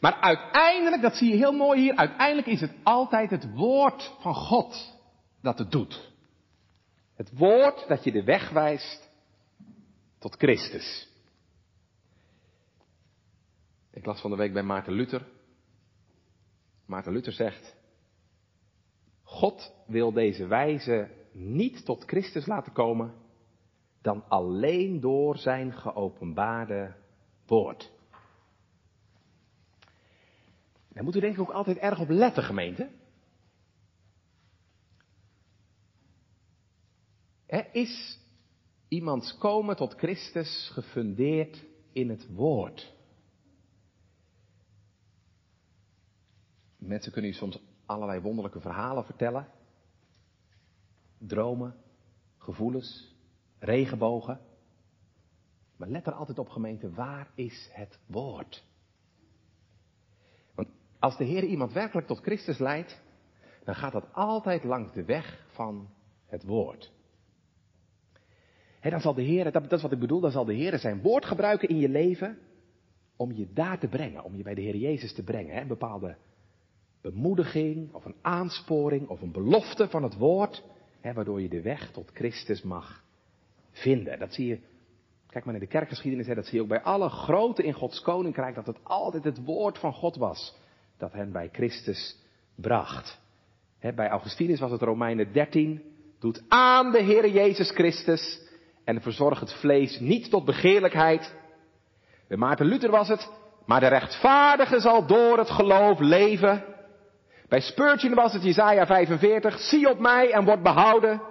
Maar 0.00 0.14
uiteindelijk, 0.14 1.02
dat 1.02 1.16
zie 1.16 1.30
je 1.30 1.36
heel 1.36 1.52
mooi 1.52 1.80
hier, 1.80 1.96
uiteindelijk 1.96 2.46
is 2.46 2.60
het 2.60 2.74
altijd 2.82 3.30
het 3.30 3.54
woord 3.54 4.16
van 4.20 4.34
God 4.34 4.98
dat 5.42 5.58
het 5.58 5.70
doet. 5.70 6.12
Het 7.14 7.38
woord 7.38 7.88
dat 7.88 8.04
je 8.04 8.12
de 8.12 8.24
weg 8.24 8.50
wijst 8.50 9.10
tot 10.18 10.36
Christus. 10.36 11.09
Ik 13.90 14.04
las 14.04 14.20
van 14.20 14.30
de 14.30 14.36
week 14.36 14.52
bij 14.52 14.62
Maarten 14.62 14.92
Luther. 14.92 15.26
Maarten 16.86 17.12
Luther 17.12 17.32
zegt, 17.32 17.76
God 19.22 19.72
wil 19.86 20.12
deze 20.12 20.46
wijze 20.46 21.10
niet 21.32 21.84
tot 21.84 22.04
Christus 22.04 22.46
laten 22.46 22.72
komen, 22.72 23.14
dan 24.02 24.28
alleen 24.28 25.00
door 25.00 25.36
zijn 25.36 25.72
geopenbaarde 25.72 26.94
woord. 27.46 27.92
Daar 30.88 31.04
moet 31.04 31.16
u 31.16 31.20
denk 31.20 31.34
ik 31.34 31.40
ook 31.40 31.50
altijd 31.50 31.78
erg 31.78 32.00
op 32.00 32.08
letten, 32.08 32.42
gemeente. 32.42 32.90
is 37.72 38.18
iemands 38.88 39.38
komen 39.38 39.76
tot 39.76 39.94
Christus 39.94 40.70
gefundeerd 40.72 41.64
in 41.92 42.08
het 42.08 42.34
woord? 42.34 42.92
Mensen 46.80 47.12
kunnen 47.12 47.30
u 47.30 47.34
soms 47.34 47.58
allerlei 47.86 48.20
wonderlijke 48.20 48.60
verhalen 48.60 49.04
vertellen. 49.04 49.46
Dromen, 51.18 51.74
gevoelens, 52.38 53.14
regenbogen. 53.58 54.40
Maar 55.76 55.88
let 55.88 56.06
er 56.06 56.12
altijd 56.12 56.38
op 56.38 56.48
gemeente, 56.48 56.90
waar 56.90 57.30
is 57.34 57.70
het 57.72 57.98
woord? 58.06 58.64
Want 60.54 60.68
als 60.98 61.16
de 61.16 61.24
Heer 61.24 61.44
iemand 61.44 61.72
werkelijk 61.72 62.06
tot 62.06 62.20
Christus 62.20 62.58
leidt, 62.58 63.00
dan 63.64 63.74
gaat 63.74 63.92
dat 63.92 64.12
altijd 64.12 64.64
langs 64.64 64.92
de 64.92 65.04
weg 65.04 65.46
van 65.52 65.88
het 66.26 66.44
woord. 66.44 66.92
He, 68.80 68.90
dan 68.90 69.00
zal 69.00 69.14
de 69.14 69.22
Heer, 69.22 69.44
dat, 69.44 69.52
dat 69.52 69.72
is 69.72 69.82
wat 69.82 69.92
ik 69.92 69.98
bedoel, 69.98 70.20
dan 70.20 70.30
zal 70.30 70.44
de 70.44 70.54
Heer 70.54 70.78
zijn 70.78 71.02
woord 71.02 71.24
gebruiken 71.24 71.68
in 71.68 71.76
je 71.76 71.88
leven 71.88 72.38
om 73.16 73.32
je 73.32 73.52
daar 73.52 73.78
te 73.78 73.88
brengen, 73.88 74.24
om 74.24 74.36
je 74.36 74.42
bij 74.42 74.54
de 74.54 74.60
Heer 74.60 74.76
Jezus 74.76 75.14
te 75.14 75.22
brengen. 75.22 75.68
Bepaalde 75.68 76.16
bemoediging 77.02 77.94
of 77.94 78.04
een 78.04 78.16
aansporing 78.22 79.08
of 79.08 79.20
een 79.20 79.32
belofte 79.32 79.88
van 79.88 80.02
het 80.02 80.16
woord, 80.16 80.62
waardoor 81.02 81.40
je 81.40 81.48
de 81.48 81.62
weg 81.62 81.90
tot 81.90 82.10
Christus 82.14 82.62
mag 82.62 83.02
vinden. 83.70 84.18
Dat 84.18 84.34
zie 84.34 84.46
je, 84.46 84.58
kijk 85.26 85.44
maar 85.44 85.52
naar 85.52 85.62
de 85.62 85.68
kerkgeschiedenis, 85.68 86.26
dat 86.26 86.46
zie 86.46 86.54
je 86.54 86.62
ook 86.62 86.68
bij 86.68 86.82
alle 86.82 87.08
grote 87.08 87.62
in 87.62 87.72
Gods 87.72 88.00
koninkrijk, 88.00 88.54
dat 88.54 88.66
het 88.66 88.78
altijd 88.82 89.24
het 89.24 89.44
woord 89.44 89.78
van 89.78 89.92
God 89.92 90.16
was 90.16 90.58
dat 91.00 91.12
hen 91.12 91.32
bij 91.32 91.48
Christus 91.52 92.16
bracht. 92.54 93.20
bij 93.80 94.08
Augustinus 94.08 94.60
was 94.60 94.70
het 94.70 94.82
Romeinen 94.82 95.32
13, 95.32 95.82
doet 96.20 96.42
aan 96.48 96.92
de 96.92 97.02
Heer 97.02 97.28
Jezus 97.28 97.70
Christus 97.70 98.40
en 98.84 99.02
verzorg 99.02 99.40
het 99.40 99.52
vlees 99.52 100.00
niet 100.00 100.30
tot 100.30 100.44
begeerlijkheid. 100.44 101.34
Bij 102.28 102.36
Maarten 102.36 102.66
Luther 102.66 102.90
was 102.90 103.08
het, 103.08 103.30
maar 103.66 103.80
de 103.80 103.86
rechtvaardige 103.86 104.80
zal 104.80 105.06
door 105.06 105.38
het 105.38 105.50
geloof 105.50 105.98
leven. 105.98 106.64
Bij 107.50 107.60
Spurgeon 107.60 108.14
was 108.14 108.32
het 108.32 108.42
Jesaja 108.42 108.86
45, 108.86 109.58
zie 109.58 109.88
op 109.90 109.98
mij 109.98 110.30
en 110.30 110.44
word 110.44 110.62
behouden. 110.62 111.22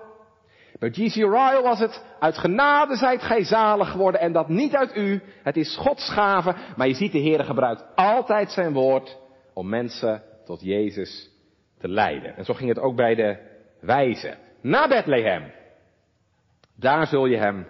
Bij 0.79 0.89
G.C. 0.89 1.15
Ryle 1.15 1.62
was 1.63 1.79
het, 1.79 2.03
uit 2.19 2.38
genade 2.38 2.95
zijt 2.95 3.21
gij 3.21 3.43
zalig 3.43 3.91
geworden 3.91 4.21
en 4.21 4.32
dat 4.32 4.49
niet 4.49 4.75
uit 4.75 4.95
u. 4.95 5.21
Het 5.43 5.58
is 5.58 5.77
Gods 5.77 6.10
gave, 6.10 6.55
maar 6.75 6.88
je 6.88 6.93
ziet 6.93 7.12
de 7.12 7.19
Heer 7.19 7.43
gebruikt 7.43 7.86
altijd 7.95 8.51
zijn 8.51 8.73
woord 8.73 9.17
om 9.53 9.69
mensen 9.69 10.23
tot 10.45 10.62
Jezus 10.62 11.29
te 11.79 11.88
leiden. 11.88 12.36
En 12.36 12.45
zo 12.45 12.53
ging 12.53 12.69
het 12.69 12.79
ook 12.79 12.95
bij 12.95 13.15
de 13.15 13.38
wijzen. 13.82 14.38
Na 14.62 14.88
Bethlehem. 14.88 15.51
Daar 16.75 17.08
zul 17.08 17.25
je 17.25 17.38
hem 17.38 17.67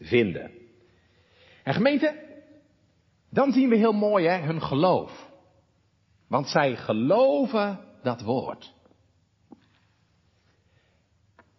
vinden. 0.00 0.50
En 1.62 1.74
gemeente, 1.74 2.14
dan 3.30 3.52
zien 3.52 3.68
we 3.68 3.76
heel 3.76 3.92
mooi 3.92 4.26
hè, 4.26 4.38
hun 4.38 4.62
geloof. 4.62 5.32
Want 6.34 6.48
zij 6.48 6.76
geloven 6.76 7.80
dat 8.02 8.22
woord. 8.22 8.74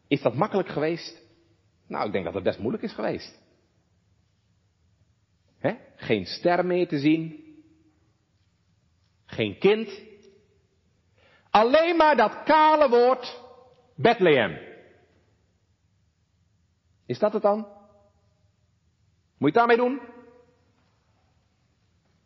Is 0.07 0.21
dat 0.21 0.33
makkelijk 0.33 0.69
geweest? 0.69 1.21
Nou, 1.88 2.05
ik 2.05 2.11
denk 2.11 2.25
dat 2.25 2.33
het 2.33 2.43
best 2.43 2.59
moeilijk 2.59 2.83
is 2.83 2.93
geweest. 2.93 3.39
He? 5.57 5.75
Geen 5.95 6.25
ster 6.25 6.65
meer 6.65 6.88
te 6.88 6.99
zien. 6.99 7.53
Geen 9.25 9.57
kind. 9.59 10.01
Alleen 11.49 11.95
maar 11.95 12.15
dat 12.15 12.43
kale 12.43 12.89
woord 12.89 13.41
Bethlehem. 13.95 14.57
Is 17.05 17.19
dat 17.19 17.33
het 17.33 17.41
dan? 17.41 17.57
Moet 17.57 17.67
je 19.38 19.45
het 19.45 19.53
daarmee 19.53 19.77
doen? 19.77 20.01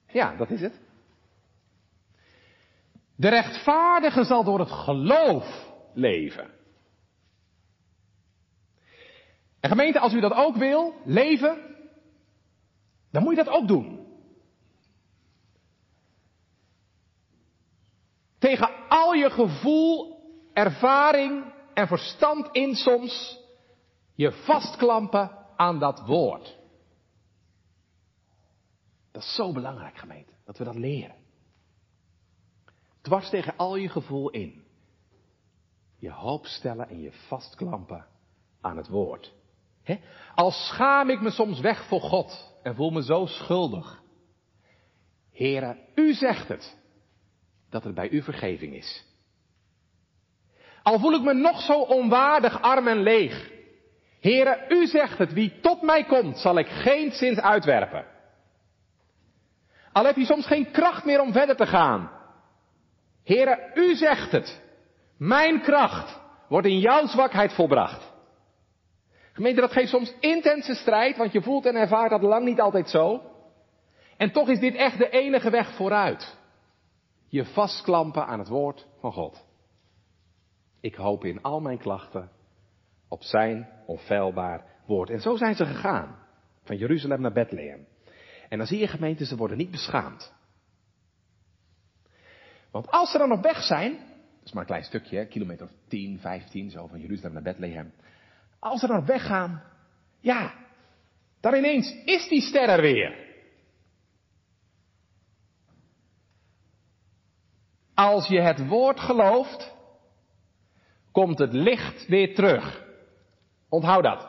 Ja, 0.07 0.35
dat 0.35 0.49
is 0.49 0.61
het. 0.61 0.88
De 3.19 3.29
rechtvaardige 3.29 4.23
zal 4.23 4.43
door 4.43 4.59
het 4.59 4.71
geloof 4.71 5.71
leven. 5.93 6.49
En 9.59 9.69
gemeente, 9.69 9.99
als 9.99 10.13
u 10.13 10.19
dat 10.19 10.33
ook 10.33 10.55
wil, 10.55 10.93
leven, 11.05 11.75
dan 13.11 13.23
moet 13.23 13.35
je 13.35 13.43
dat 13.43 13.53
ook 13.53 13.67
doen. 13.67 14.07
Tegen 18.37 18.69
al 18.89 19.13
je 19.13 19.29
gevoel, 19.29 20.21
ervaring 20.53 21.53
en 21.73 21.87
verstand 21.87 22.47
in 22.51 22.75
soms, 22.75 23.39
je 24.15 24.31
vastklampen 24.31 25.31
aan 25.55 25.79
dat 25.79 26.05
woord. 26.05 26.57
Dat 29.11 29.21
is 29.21 29.35
zo 29.35 29.51
belangrijk, 29.51 29.97
gemeente, 29.97 30.33
dat 30.45 30.57
we 30.57 30.63
dat 30.63 30.75
leren. 30.75 31.18
Dwars 33.01 33.29
tegen 33.29 33.57
al 33.57 33.75
je 33.75 33.89
gevoel 33.89 34.29
in. 34.29 34.63
Je 35.97 36.11
hoop 36.11 36.45
stellen 36.45 36.89
en 36.89 37.01
je 37.01 37.11
vastklampen 37.11 38.05
aan 38.61 38.77
het 38.77 38.87
woord. 38.87 39.33
He? 39.83 39.99
Als 40.35 40.67
schaam 40.67 41.09
ik 41.09 41.21
me 41.21 41.29
soms 41.29 41.59
weg 41.59 41.87
voor 41.87 42.01
God 42.01 42.55
en 42.63 42.75
voel 42.75 42.89
me 42.89 43.03
zo 43.03 43.25
schuldig. 43.25 44.01
Heren, 45.31 45.77
u 45.95 46.13
zegt 46.13 46.47
het. 46.47 46.77
dat 47.69 47.85
er 47.85 47.93
bij 47.93 48.09
u 48.09 48.21
vergeving 48.21 48.73
is. 48.73 49.05
Al 50.83 50.99
voel 50.99 51.13
ik 51.13 51.21
me 51.21 51.33
nog 51.33 51.61
zo 51.61 51.81
onwaardig, 51.81 52.61
arm 52.61 52.87
en 52.87 53.01
leeg. 53.01 53.51
Heren, 54.19 54.65
u 54.69 54.87
zegt 54.87 55.17
het, 55.17 55.33
wie 55.33 55.59
tot 55.59 55.81
mij 55.81 56.03
komt, 56.03 56.37
zal 56.37 56.57
ik 56.57 56.67
geen 56.67 57.11
zins 57.11 57.39
uitwerpen. 57.39 58.05
Al 59.91 60.05
heb 60.05 60.15
je 60.15 60.25
soms 60.25 60.45
geen 60.45 60.71
kracht 60.71 61.05
meer 61.05 61.21
om 61.21 61.31
verder 61.31 61.55
te 61.55 61.67
gaan. 61.67 62.18
Heren, 63.23 63.59
u 63.73 63.95
zegt 63.95 64.31
het. 64.31 64.61
Mijn 65.17 65.61
kracht 65.61 66.19
wordt 66.47 66.67
in 66.67 66.79
jouw 66.79 67.05
zwakheid 67.07 67.53
volbracht. 67.53 68.11
Gemeente, 69.33 69.61
dat 69.61 69.71
geeft 69.71 69.89
soms 69.89 70.13
intense 70.19 70.73
strijd, 70.73 71.17
want 71.17 71.31
je 71.31 71.41
voelt 71.41 71.65
en 71.65 71.75
ervaart 71.75 72.09
dat 72.09 72.21
lang 72.21 72.45
niet 72.45 72.59
altijd 72.59 72.89
zo. 72.89 73.21
En 74.17 74.31
toch 74.31 74.49
is 74.49 74.59
dit 74.59 74.75
echt 74.75 74.97
de 74.97 75.09
enige 75.09 75.49
weg 75.49 75.75
vooruit. 75.75 76.37
Je 77.27 77.45
vastklampen 77.45 78.25
aan 78.25 78.39
het 78.39 78.47
woord 78.47 78.87
van 78.99 79.11
God. 79.11 79.45
Ik 80.81 80.95
hoop 80.95 81.23
in 81.23 81.41
al 81.41 81.59
mijn 81.59 81.77
klachten 81.77 82.31
op 83.07 83.23
zijn 83.23 83.69
onfeilbaar 83.85 84.65
woord. 84.85 85.09
En 85.09 85.21
zo 85.21 85.35
zijn 85.35 85.55
ze 85.55 85.65
gegaan. 85.65 86.15
Van 86.63 86.77
Jeruzalem 86.77 87.21
naar 87.21 87.31
Bethlehem. 87.31 87.87
En 88.49 88.57
dan 88.57 88.67
zie 88.67 88.79
je 88.79 88.87
gemeenten, 88.87 89.25
ze 89.25 89.35
worden 89.35 89.57
niet 89.57 89.71
beschaamd. 89.71 90.33
Want 92.71 92.87
als 92.91 93.11
ze 93.11 93.17
dan 93.17 93.31
op 93.31 93.41
weg 93.41 93.63
zijn, 93.63 93.91
dat 93.91 94.45
is 94.45 94.51
maar 94.51 94.61
een 94.61 94.67
klein 94.67 94.83
stukje, 94.83 95.27
kilometer 95.27 95.65
of 95.65 95.71
10, 95.87 96.19
15, 96.19 96.69
zo 96.69 96.87
van 96.87 96.99
Jeruzalem 96.99 97.33
naar 97.33 97.43
Bethlehem. 97.43 97.93
Als 98.59 98.79
ze 98.79 98.87
dan 98.87 98.97
op 98.97 99.05
weg 99.05 99.25
gaan, 99.25 99.63
ja, 100.19 100.53
dan 101.39 101.53
ineens 101.53 101.95
is 102.05 102.27
die 102.27 102.41
ster 102.41 102.69
er 102.69 102.81
weer. 102.81 103.27
Als 107.93 108.27
je 108.27 108.41
het 108.41 108.67
woord 108.67 108.99
gelooft, 108.99 109.75
komt 111.11 111.39
het 111.39 111.53
licht 111.53 112.07
weer 112.07 112.35
terug. 112.35 112.83
Onthoud 113.69 114.03
dat. 114.03 114.27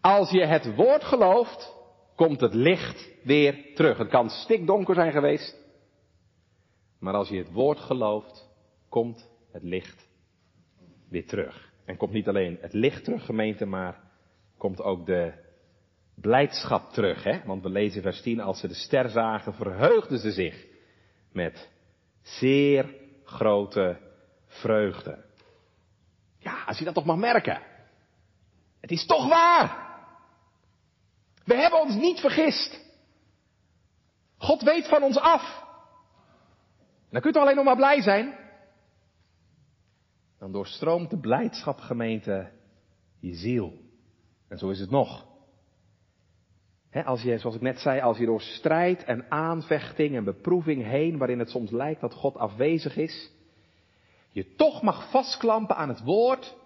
Als 0.00 0.30
je 0.30 0.46
het 0.46 0.74
woord 0.74 1.04
gelooft, 1.04 1.74
komt 2.14 2.40
het 2.40 2.54
licht 2.54 3.08
weer 3.22 3.74
terug. 3.74 3.98
Het 3.98 4.08
kan 4.08 4.30
stikdonker 4.30 4.94
zijn 4.94 5.12
geweest, 5.12 5.65
maar 6.98 7.14
als 7.14 7.28
je 7.28 7.38
het 7.38 7.52
woord 7.52 7.78
gelooft, 7.78 8.48
komt 8.88 9.28
het 9.52 9.62
licht 9.62 10.08
weer 11.08 11.26
terug. 11.26 11.72
En 11.84 11.96
komt 11.96 12.12
niet 12.12 12.28
alleen 12.28 12.58
het 12.60 12.72
licht 12.72 13.04
terug, 13.04 13.24
gemeente, 13.24 13.66
maar 13.66 14.00
komt 14.58 14.82
ook 14.82 15.06
de 15.06 15.32
blijdschap 16.14 16.92
terug. 16.92 17.24
Hè? 17.24 17.40
Want 17.44 17.62
we 17.62 17.68
lezen 17.68 18.02
vers 18.02 18.22
10, 18.22 18.40
als 18.40 18.60
ze 18.60 18.68
de 18.68 18.74
ster 18.74 19.08
zagen, 19.08 19.54
verheugden 19.54 20.18
ze 20.18 20.32
zich 20.32 20.66
met 21.32 21.70
zeer 22.22 22.94
grote 23.24 23.98
vreugde. 24.46 25.24
Ja, 26.38 26.64
als 26.66 26.78
je 26.78 26.84
dat 26.84 26.94
toch 26.94 27.04
mag 27.04 27.16
merken. 27.16 27.62
Het 28.80 28.90
is 28.90 29.06
toch 29.06 29.28
waar. 29.28 29.84
We 31.44 31.54
hebben 31.54 31.80
ons 31.80 31.94
niet 31.94 32.20
vergist. 32.20 32.84
God 34.38 34.62
weet 34.62 34.88
van 34.88 35.02
ons 35.02 35.18
af. 35.18 35.65
Dan 37.16 37.24
kunt 37.24 37.36
u 37.36 37.40
alleen 37.40 37.56
nog 37.56 37.64
maar 37.64 37.76
blij 37.76 38.02
zijn. 38.02 38.38
Dan 40.38 40.52
doorstroomt 40.52 41.10
de 41.10 41.18
blijdschap 41.18 41.78
gemeente 41.78 42.50
je 43.20 43.34
ziel. 43.34 43.72
En 44.48 44.58
zo 44.58 44.68
is 44.68 44.80
het 44.80 44.90
nog. 44.90 45.26
als 47.04 47.22
je, 47.22 47.38
zoals 47.38 47.56
ik 47.56 47.62
net 47.62 47.78
zei, 47.78 48.00
als 48.00 48.18
je 48.18 48.26
door 48.26 48.40
strijd 48.40 49.04
en 49.04 49.30
aanvechting 49.30 50.16
en 50.16 50.24
beproeving 50.24 50.82
heen, 50.82 51.18
waarin 51.18 51.38
het 51.38 51.50
soms 51.50 51.70
lijkt 51.70 52.00
dat 52.00 52.14
God 52.14 52.36
afwezig 52.36 52.96
is, 52.96 53.30
je 54.30 54.54
toch 54.54 54.82
mag 54.82 55.10
vastklampen 55.10 55.76
aan 55.76 55.88
het 55.88 56.02
woord. 56.02 56.56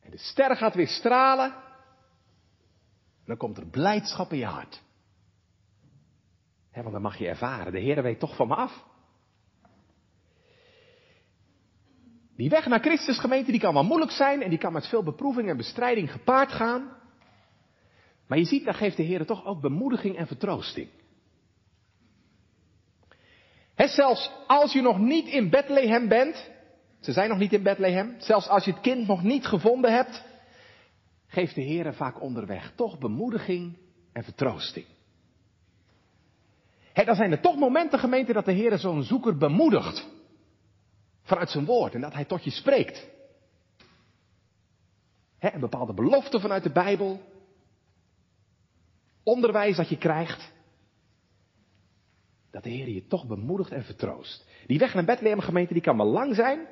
En 0.00 0.10
de 0.10 0.18
ster 0.18 0.56
gaat 0.56 0.74
weer 0.74 0.88
stralen. 0.88 1.54
Dan 3.26 3.36
komt 3.36 3.56
er 3.56 3.66
blijdschap 3.66 4.32
in 4.32 4.38
je 4.38 4.44
hart. 4.44 4.84
Want 6.82 6.92
dan 6.92 7.02
mag 7.02 7.18
je 7.18 7.28
ervaren, 7.28 7.72
de 7.72 7.78
Heer 7.78 8.02
weet 8.02 8.18
toch 8.18 8.36
van 8.36 8.48
me 8.48 8.54
af. 8.54 8.84
Die 12.36 12.48
weg 12.48 12.66
naar 12.66 12.80
Christus 12.80 13.18
gemeente, 13.18 13.50
die 13.50 13.60
kan 13.60 13.74
wel 13.74 13.84
moeilijk 13.84 14.10
zijn 14.10 14.42
en 14.42 14.50
die 14.50 14.58
kan 14.58 14.72
met 14.72 14.86
veel 14.86 15.02
beproeving 15.02 15.48
en 15.48 15.56
bestrijding 15.56 16.12
gepaard 16.12 16.52
gaan. 16.52 16.96
Maar 18.26 18.38
je 18.38 18.44
ziet, 18.44 18.64
daar 18.64 18.74
geeft 18.74 18.96
de 18.96 19.02
Heer 19.02 19.26
toch 19.26 19.44
ook 19.44 19.60
bemoediging 19.60 20.16
en 20.16 20.26
vertroosting. 20.26 20.88
He, 23.74 23.88
zelfs 23.88 24.30
als 24.46 24.72
je 24.72 24.80
nog 24.80 24.98
niet 24.98 25.26
in 25.26 25.50
Bethlehem 25.50 26.08
bent, 26.08 26.50
ze 27.00 27.12
zijn 27.12 27.28
nog 27.28 27.38
niet 27.38 27.52
in 27.52 27.62
Bethlehem, 27.62 28.14
zelfs 28.18 28.48
als 28.48 28.64
je 28.64 28.70
het 28.70 28.80
kind 28.80 29.06
nog 29.06 29.22
niet 29.22 29.46
gevonden 29.46 29.92
hebt, 29.92 30.24
geeft 31.26 31.54
de 31.54 31.62
Heer 31.62 31.94
vaak 31.94 32.20
onderweg 32.20 32.72
toch 32.74 32.98
bemoediging 32.98 33.76
en 34.12 34.24
vertroosting. 34.24 34.86
Dan 37.04 37.14
zijn 37.14 37.32
er 37.32 37.40
toch 37.40 37.56
momenten, 37.56 37.98
gemeente, 37.98 38.32
dat 38.32 38.44
de 38.44 38.52
Heer 38.52 38.78
zo'n 38.78 39.02
zoeker 39.02 39.36
bemoedigt. 39.36 40.06
Vanuit 41.22 41.50
zijn 41.50 41.64
woord 41.64 41.94
en 41.94 42.00
dat 42.00 42.12
hij 42.12 42.24
tot 42.24 42.44
je 42.44 42.50
spreekt. 42.50 43.08
He, 45.38 45.52
een 45.52 45.60
bepaalde 45.60 45.94
belofte 45.94 46.40
vanuit 46.40 46.62
de 46.62 46.72
Bijbel. 46.72 47.20
Onderwijs 49.22 49.76
dat 49.76 49.88
je 49.88 49.98
krijgt 49.98 50.54
dat 52.50 52.62
de 52.64 52.70
Heer 52.70 52.88
je 52.88 53.06
toch 53.06 53.26
bemoedigt 53.26 53.70
en 53.70 53.84
vertroost. 53.84 54.46
Die 54.66 54.78
weg 54.78 54.94
naar 54.94 55.04
Bethlehem 55.04 55.40
gemeente, 55.40 55.72
die 55.72 55.82
kan 55.82 55.96
wel 55.96 56.06
lang 56.06 56.34
zijn, 56.34 56.66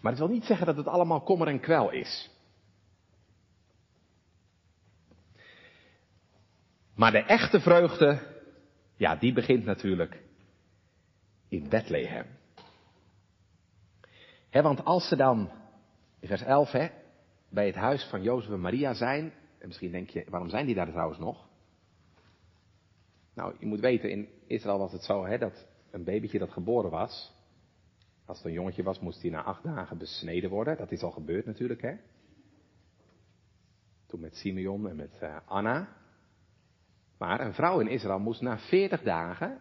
maar 0.00 0.12
het 0.12 0.20
wil 0.20 0.30
niet 0.30 0.44
zeggen 0.44 0.66
dat 0.66 0.76
het 0.76 0.86
allemaal 0.86 1.20
kommer 1.20 1.48
en 1.48 1.60
kwel 1.60 1.90
is. 1.90 2.30
Maar 6.94 7.10
de 7.10 7.22
echte 7.22 7.60
vreugde, 7.60 8.37
ja, 8.98 9.16
die 9.16 9.32
begint 9.32 9.64
natuurlijk 9.64 10.22
in 11.48 11.68
Bethlehem. 11.68 12.26
He, 14.50 14.62
want 14.62 14.84
als 14.84 15.08
ze 15.08 15.16
dan, 15.16 15.50
in 16.20 16.28
vers 16.28 16.42
11, 16.42 16.70
hè, 16.70 16.88
bij 17.48 17.66
het 17.66 17.74
huis 17.74 18.04
van 18.04 18.22
Jozef 18.22 18.50
en 18.50 18.60
Maria 18.60 18.94
zijn, 18.94 19.32
en 19.58 19.66
misschien 19.66 19.90
denk 19.90 20.10
je, 20.10 20.24
waarom 20.28 20.48
zijn 20.48 20.66
die 20.66 20.74
daar 20.74 20.90
trouwens 20.90 21.18
nog? 21.18 21.48
Nou, 23.34 23.54
je 23.58 23.66
moet 23.66 23.80
weten, 23.80 24.10
in 24.10 24.28
Israël 24.46 24.78
was 24.78 24.92
het 24.92 25.02
zo 25.02 25.38
dat 25.38 25.66
een 25.90 26.04
babytje 26.04 26.38
dat 26.38 26.52
geboren 26.52 26.90
was, 26.90 27.32
als 28.24 28.36
het 28.36 28.46
een 28.46 28.52
jongetje 28.52 28.82
was, 28.82 29.00
moest 29.00 29.22
hij 29.22 29.30
na 29.30 29.42
acht 29.42 29.62
dagen 29.62 29.98
besneden 29.98 30.50
worden. 30.50 30.76
Dat 30.76 30.92
is 30.92 31.02
al 31.02 31.10
gebeurd 31.10 31.46
natuurlijk, 31.46 31.82
hè. 31.82 31.96
Toen 34.06 34.20
met 34.20 34.36
Simeon 34.36 34.88
en 34.88 34.96
met 34.96 35.18
uh, 35.22 35.36
Anna. 35.44 35.96
Maar 37.18 37.40
een 37.40 37.54
vrouw 37.54 37.80
in 37.80 37.88
Israël 37.88 38.18
moest 38.18 38.40
na 38.40 38.58
veertig 38.58 39.02
dagen 39.02 39.60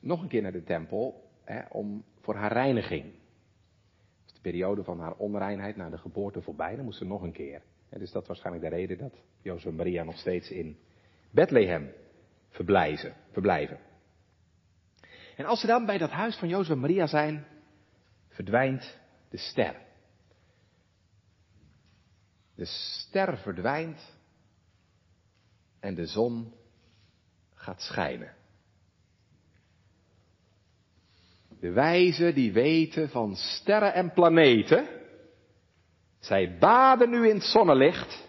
nog 0.00 0.22
een 0.22 0.28
keer 0.28 0.42
naar 0.42 0.52
de 0.52 0.64
tempel 0.64 1.30
hè, 1.44 1.60
om, 1.68 2.04
voor 2.20 2.34
haar 2.34 2.52
reiniging. 2.52 3.04
Dus 4.24 4.34
de 4.34 4.40
periode 4.40 4.84
van 4.84 5.00
haar 5.00 5.14
onreinheid 5.14 5.76
na 5.76 5.90
de 5.90 5.98
geboorte 5.98 6.42
voorbij, 6.42 6.76
dan 6.76 6.84
moest 6.84 6.98
ze 6.98 7.04
nog 7.04 7.22
een 7.22 7.32
keer. 7.32 7.62
dus 7.90 8.10
dat 8.10 8.22
is 8.22 8.28
waarschijnlijk 8.28 8.64
de 8.64 8.76
reden 8.76 8.98
dat 8.98 9.14
Jozef 9.40 9.70
en 9.70 9.76
Maria 9.76 10.04
nog 10.04 10.18
steeds 10.18 10.50
in 10.50 10.78
Bethlehem 11.30 11.92
verblijven. 12.48 13.78
En 15.36 15.44
als 15.44 15.60
ze 15.60 15.66
dan 15.66 15.86
bij 15.86 15.98
dat 15.98 16.10
huis 16.10 16.36
van 16.36 16.48
Jozef 16.48 16.72
en 16.72 16.80
Maria 16.80 17.06
zijn, 17.06 17.46
verdwijnt 18.28 18.98
de 19.28 19.36
ster. 19.36 19.86
De 22.54 22.64
ster 22.64 23.38
verdwijnt 23.38 24.18
en 25.80 25.94
de 25.94 26.06
zon 26.06 26.52
gaat 27.58 27.80
schijnen. 27.82 28.36
De 31.60 31.70
wijzen 31.70 32.34
die 32.34 32.52
weten 32.52 33.08
van 33.08 33.36
sterren 33.36 33.94
en 33.94 34.12
planeten, 34.12 34.88
zij 36.20 36.58
baden 36.58 37.10
nu 37.10 37.28
in 37.28 37.34
het 37.34 37.44
zonnelicht 37.44 38.28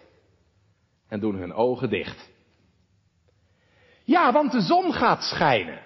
en 1.08 1.20
doen 1.20 1.34
hun 1.34 1.52
ogen 1.52 1.90
dicht. 1.90 2.30
Ja, 4.04 4.32
want 4.32 4.52
de 4.52 4.60
zon 4.60 4.92
gaat 4.92 5.22
schijnen. 5.22 5.82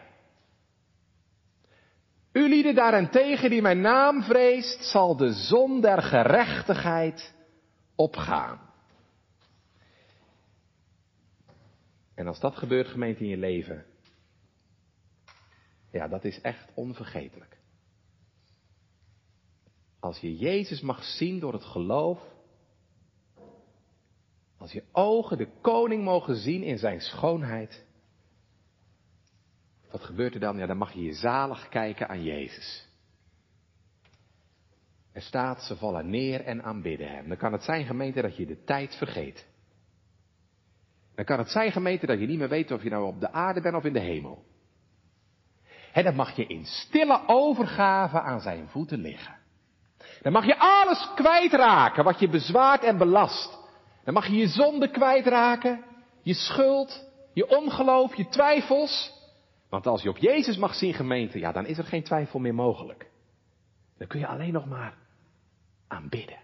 U 2.33 2.49
lieden 2.49 2.75
daarentegen 2.75 3.51
die 3.51 3.63
mijn 3.63 3.81
naam 3.81 4.23
vreest, 4.23 4.85
zal 4.85 5.17
de 5.17 5.33
zon 5.33 5.81
der 5.81 6.03
gerechtigheid 6.03 7.35
opgaan. 7.97 8.74
En 12.15 12.27
als 12.27 12.41
dat 12.41 12.57
gebeurt, 12.57 12.89
gemeente, 12.89 13.23
in 13.23 13.29
je 13.29 13.37
leven, 13.37 13.85
ja, 15.91 16.09
dat 16.09 16.25
is 16.25 16.41
echt 16.41 16.71
onvergetelijk. 16.75 17.59
Als 20.01 20.19
je 20.19 20.37
Jezus 20.37 20.81
mag 20.81 21.05
zien 21.05 21.39
door 21.39 21.53
het 21.53 21.65
geloof, 21.65 22.21
als 24.57 24.73
je 24.73 24.85
ogen 24.93 25.39
de 25.39 25.49
koning 25.61 26.05
mogen 26.05 26.37
zien 26.37 26.63
in 26.63 26.79
zijn 26.79 27.01
schoonheid, 27.01 27.85
wat 29.91 30.03
gebeurt 30.03 30.35
er 30.35 30.41
dan? 30.41 30.59
Ja, 30.59 30.67
dan 30.67 30.77
mag 30.77 30.93
je 30.93 31.03
je 31.03 31.13
zalig 31.13 31.69
kijken 31.69 32.09
aan 32.09 32.23
Jezus. 32.23 32.89
Er 35.13 35.23
staat, 35.23 35.63
ze 35.63 35.77
vallen 35.77 36.11
neer 36.11 36.41
en 36.41 36.63
aanbidden 36.63 37.09
hem. 37.09 37.29
Dan 37.29 37.37
kan 37.37 37.53
het 37.53 37.63
zijn, 37.63 37.87
gemeente, 37.87 38.23
dat 38.23 38.37
je 38.37 38.47
de 38.47 38.65
tijd 38.65 38.95
vergeet. 38.95 39.47
Dan 41.15 41.25
kan 41.25 41.39
het 41.39 41.51
zijn, 41.51 41.73
gemeente, 41.73 42.07
dat 42.07 42.21
je 42.21 42.27
niet 42.27 42.39
meer 42.39 42.49
weet 42.49 42.71
of 42.71 42.83
je 42.83 42.91
nou 42.91 43.07
op 43.07 43.21
de 43.21 43.33
aarde 43.33 43.61
bent 43.61 43.75
of 43.75 43.85
in 43.85 43.93
de 43.93 44.01
hemel. 44.01 44.45
En 45.93 46.05
dan 46.05 46.15
mag 46.15 46.37
je 46.37 46.47
in 46.47 46.65
stille 46.65 47.21
overgave 47.27 48.21
aan 48.21 48.41
zijn 48.41 48.69
voeten 48.69 49.01
liggen. 49.01 49.35
Dan 50.23 50.33
mag 50.33 50.47
je 50.47 50.59
alles 50.59 51.09
kwijtraken 51.15 52.05
wat 52.05 52.19
je 52.19 52.29
bezwaart 52.29 52.83
en 52.83 52.99
belast. 52.99 53.59
Dan 54.05 54.15
mag 54.15 54.27
je 54.27 54.37
je 54.37 54.47
zonde 54.47 54.91
kwijtraken, 54.91 55.85
je 56.23 56.35
schuld, 56.35 57.05
je 57.33 57.49
ongeloof, 57.49 58.15
je 58.15 58.29
twijfels. 58.29 59.13
Want 59.69 59.87
als 59.87 60.03
je 60.03 60.09
op 60.09 60.17
Jezus 60.17 60.57
mag 60.57 60.75
zien, 60.75 60.95
gemeente, 60.95 61.39
ja, 61.39 61.53
dan 61.53 61.67
is 61.67 61.79
er 61.79 61.85
geen 61.85 62.03
twijfel 62.03 62.39
meer 62.39 62.55
mogelijk. 62.55 63.11
Dan 63.99 64.07
kun 64.07 64.21
je 64.21 64.27
alleen 64.27 64.53
nog 64.53 64.67
maar 64.67 64.95
aanbidden. 65.89 66.44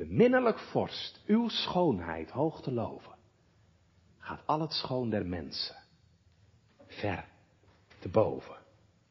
Beminnelijk 0.00 0.58
vorst, 0.58 1.20
uw 1.26 1.48
schoonheid 1.48 2.30
hoog 2.30 2.62
te 2.62 2.72
loven, 2.72 3.14
gaat 4.18 4.46
al 4.46 4.60
het 4.60 4.72
schoon 4.72 5.10
der 5.10 5.26
mensen 5.26 5.76
ver 6.86 7.24
te 7.98 8.08
boven. 8.08 8.56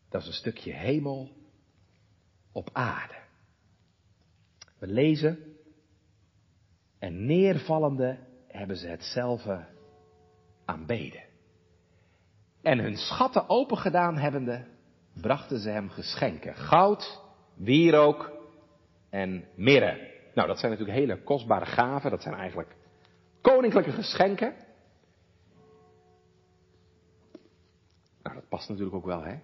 Dat 0.10 0.22
is 0.22 0.28
een 0.28 0.34
stukje 0.34 0.74
hemel 0.74 1.30
op 2.52 2.70
aarde. 2.74 3.18
We 4.78 4.88
lezen, 4.88 5.58
en 7.00 7.26
neervallende 7.26 8.18
hebben 8.48 8.78
ze 8.78 8.88
hetzelfde 8.88 9.66
aanbeden. 10.66 11.24
En 12.62 12.80
hun 12.80 12.98
schatten 12.98 13.50
opengedaan 13.50 14.18
hebbende, 14.18 14.66
brachten 15.14 15.60
ze 15.60 15.70
hem 15.70 15.90
geschenken. 15.90 16.56
Goud, 16.56 17.22
wierook 17.56 18.32
en 19.10 19.48
mirre. 19.56 20.18
Nou, 20.40 20.52
dat 20.52 20.60
zijn 20.60 20.72
natuurlijk 20.72 21.00
hele 21.00 21.24
kostbare 21.24 21.66
gaven. 21.66 22.12
Dat 22.12 22.22
zijn 22.22 22.36
eigenlijk 22.36 22.76
koninklijke 23.42 23.92
geschenken. 23.92 24.54
Nou, 28.24 28.36
dat 28.36 28.48
past 28.50 28.70
natuurlijk 28.70 28.96
ook 28.96 29.06
wel, 29.06 29.24
hè? 29.24 29.40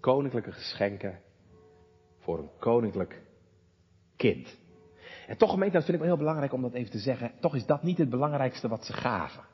Koninklijke 0.00 0.52
geschenken 0.52 1.20
voor 2.18 2.38
een 2.38 2.50
koninklijk 2.58 3.22
kind. 4.16 4.58
En 5.26 5.36
toch 5.36 5.50
gemeente, 5.50 5.74
dat 5.74 5.84
vind 5.84 5.96
ik 5.96 6.02
wel 6.02 6.12
heel 6.12 6.24
belangrijk 6.24 6.52
om 6.52 6.62
dat 6.62 6.72
even 6.72 6.90
te 6.90 6.98
zeggen. 6.98 7.32
Toch 7.40 7.54
is 7.54 7.66
dat 7.66 7.82
niet 7.82 7.98
het 7.98 8.10
belangrijkste 8.10 8.68
wat 8.68 8.84
ze 8.84 8.92
gaven. 8.92 9.44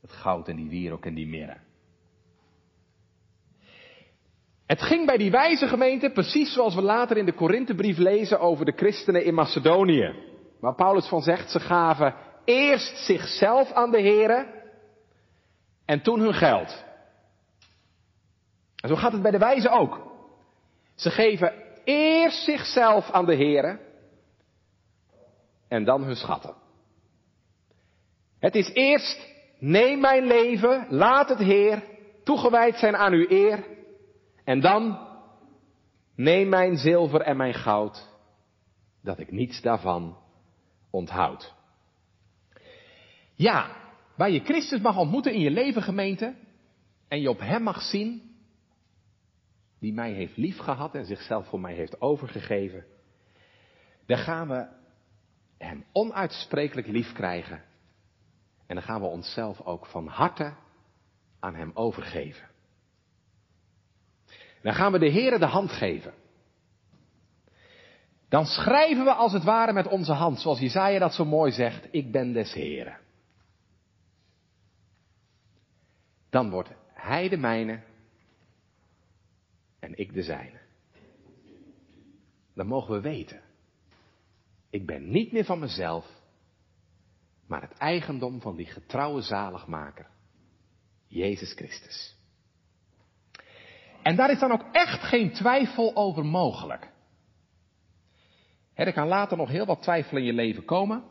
Het 0.00 0.12
goud 0.12 0.48
en 0.48 0.56
die 0.56 0.68
wierook 0.68 1.06
en 1.06 1.14
die 1.14 1.26
mirre. 1.26 1.56
Het 4.68 4.82
ging 4.82 5.06
bij 5.06 5.16
die 5.16 5.30
wijze 5.30 5.68
gemeente 5.68 6.10
precies 6.10 6.52
zoals 6.52 6.74
we 6.74 6.82
later 6.82 7.16
in 7.16 7.24
de 7.24 7.32
Korinthebrief 7.32 7.96
lezen 7.96 8.40
over 8.40 8.64
de 8.64 8.72
christenen 8.76 9.24
in 9.24 9.34
Macedonië. 9.34 10.14
Waar 10.60 10.74
Paulus 10.74 11.06
van 11.06 11.22
zegt, 11.22 11.50
ze 11.50 11.60
gaven 11.60 12.14
eerst 12.44 12.96
zichzelf 12.96 13.72
aan 13.72 13.90
de 13.90 14.00
heren 14.00 14.46
en 15.84 16.02
toen 16.02 16.20
hun 16.20 16.34
geld. 16.34 16.84
En 18.82 18.88
zo 18.88 18.94
gaat 18.94 19.12
het 19.12 19.22
bij 19.22 19.30
de 19.30 19.38
wijze 19.38 19.68
ook. 19.68 20.12
Ze 20.94 21.10
geven 21.10 21.52
eerst 21.84 22.44
zichzelf 22.44 23.10
aan 23.10 23.26
de 23.26 23.34
heren 23.34 23.80
en 25.68 25.84
dan 25.84 26.02
hun 26.02 26.16
schatten. 26.16 26.54
Het 28.38 28.54
is 28.54 28.70
eerst, 28.72 29.28
neem 29.58 30.00
mijn 30.00 30.24
leven, 30.24 30.86
laat 30.88 31.28
het 31.28 31.38
Heer 31.38 31.82
toegewijd 32.24 32.76
zijn 32.76 32.96
aan 32.96 33.12
uw 33.12 33.26
eer. 33.28 33.76
En 34.48 34.60
dan, 34.60 35.08
neem 36.14 36.48
mijn 36.48 36.76
zilver 36.76 37.20
en 37.20 37.36
mijn 37.36 37.54
goud, 37.54 38.08
dat 39.02 39.18
ik 39.18 39.30
niets 39.30 39.60
daarvan 39.60 40.18
onthoud. 40.90 41.54
Ja, 43.34 43.76
waar 44.16 44.30
je 44.30 44.40
Christus 44.40 44.80
mag 44.80 44.96
ontmoeten 44.96 45.32
in 45.32 45.40
je 45.40 45.50
leven 45.50 45.82
gemeente 45.82 46.34
en 47.08 47.20
je 47.20 47.30
op 47.30 47.38
Hem 47.38 47.62
mag 47.62 47.82
zien, 47.82 48.36
die 49.78 49.92
mij 49.92 50.12
heeft 50.12 50.36
liefgehad 50.36 50.94
en 50.94 51.06
zichzelf 51.06 51.48
voor 51.48 51.60
mij 51.60 51.74
heeft 51.74 52.00
overgegeven, 52.00 52.84
dan 54.06 54.18
gaan 54.18 54.48
we 54.48 54.68
Hem 55.58 55.84
onuitsprekelijk 55.92 56.86
lief 56.86 57.12
krijgen. 57.12 57.62
En 58.66 58.74
dan 58.74 58.84
gaan 58.84 59.00
we 59.00 59.06
onszelf 59.06 59.60
ook 59.60 59.86
van 59.86 60.06
harte 60.06 60.54
aan 61.38 61.54
Hem 61.54 61.70
overgeven. 61.74 62.56
Dan 64.62 64.74
gaan 64.74 64.92
we 64.92 64.98
de 64.98 65.10
Heere 65.10 65.38
de 65.38 65.46
hand 65.46 65.72
geven. 65.72 66.14
Dan 68.28 68.46
schrijven 68.46 69.04
we 69.04 69.12
als 69.12 69.32
het 69.32 69.44
ware 69.44 69.72
met 69.72 69.86
onze 69.86 70.12
hand, 70.12 70.40
zoals 70.40 70.58
Jezaja 70.58 70.98
dat 70.98 71.14
zo 71.14 71.24
mooi 71.24 71.52
zegt, 71.52 71.88
ik 71.90 72.12
ben 72.12 72.32
des 72.32 72.52
Heeren. 72.52 72.98
Dan 76.30 76.50
wordt 76.50 76.70
Hij 76.92 77.28
de 77.28 77.36
mijne 77.36 77.82
en 79.78 79.98
ik 79.98 80.12
de 80.12 80.22
zijne. 80.22 80.58
Dan 82.54 82.66
mogen 82.66 82.94
we 82.94 83.00
weten, 83.00 83.40
ik 84.70 84.86
ben 84.86 85.10
niet 85.10 85.32
meer 85.32 85.44
van 85.44 85.58
mezelf, 85.58 86.06
maar 87.46 87.60
het 87.60 87.72
eigendom 87.72 88.40
van 88.40 88.56
die 88.56 88.66
getrouwe 88.66 89.20
zaligmaker, 89.20 90.06
Jezus 91.06 91.52
Christus. 91.52 92.17
En 94.02 94.16
daar 94.16 94.30
is 94.30 94.38
dan 94.38 94.52
ook 94.52 94.64
echt 94.72 95.02
geen 95.02 95.32
twijfel 95.32 95.96
over 95.96 96.24
mogelijk. 96.24 96.90
er 98.74 98.92
kan 98.92 99.08
later 99.08 99.36
nog 99.36 99.48
heel 99.48 99.66
wat 99.66 99.82
twijfel 99.82 100.16
in 100.16 100.24
je 100.24 100.32
leven 100.32 100.64
komen. 100.64 101.02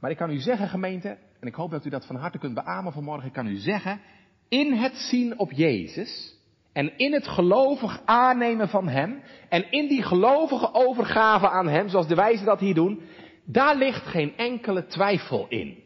Maar 0.00 0.10
ik 0.10 0.16
kan 0.16 0.30
u 0.30 0.38
zeggen, 0.38 0.68
gemeente, 0.68 1.18
en 1.40 1.48
ik 1.48 1.54
hoop 1.54 1.70
dat 1.70 1.84
u 1.84 1.90
dat 1.90 2.06
van 2.06 2.16
harte 2.16 2.38
kunt 2.38 2.54
beamen 2.54 2.92
vanmorgen, 2.92 3.26
ik 3.26 3.32
kan 3.32 3.46
u 3.46 3.56
zeggen, 3.56 4.00
in 4.48 4.72
het 4.72 4.94
zien 4.94 5.38
op 5.38 5.52
Jezus 5.52 6.38
en 6.72 6.98
in 6.98 7.12
het 7.12 7.28
gelovig 7.28 8.02
aannemen 8.04 8.68
van 8.68 8.88
Hem 8.88 9.22
en 9.48 9.70
in 9.70 9.88
die 9.88 10.02
gelovige 10.02 10.74
overgave 10.74 11.48
aan 11.48 11.68
Hem, 11.68 11.88
zoals 11.88 12.08
de 12.08 12.14
wijzen 12.14 12.46
dat 12.46 12.60
hier 12.60 12.74
doen, 12.74 13.02
daar 13.44 13.76
ligt 13.76 14.06
geen 14.06 14.36
enkele 14.36 14.86
twijfel 14.86 15.46
in. 15.48 15.82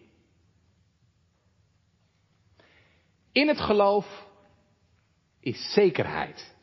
In 3.33 3.49
het 3.49 3.61
geloof 3.61 4.28
is 5.49 5.73
zekerheid. 5.73 6.57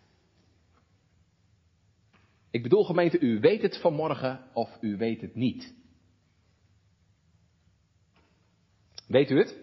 Ik 2.51 2.63
bedoel 2.63 2.83
gemeente, 2.83 3.19
u 3.19 3.39
weet 3.39 3.61
het 3.61 3.77
vanmorgen 3.81 4.49
of 4.53 4.77
u 4.81 4.97
weet 4.97 5.21
het 5.21 5.35
niet. 5.35 5.73
Weet 9.07 9.29
u 9.29 9.37
het? 9.37 9.55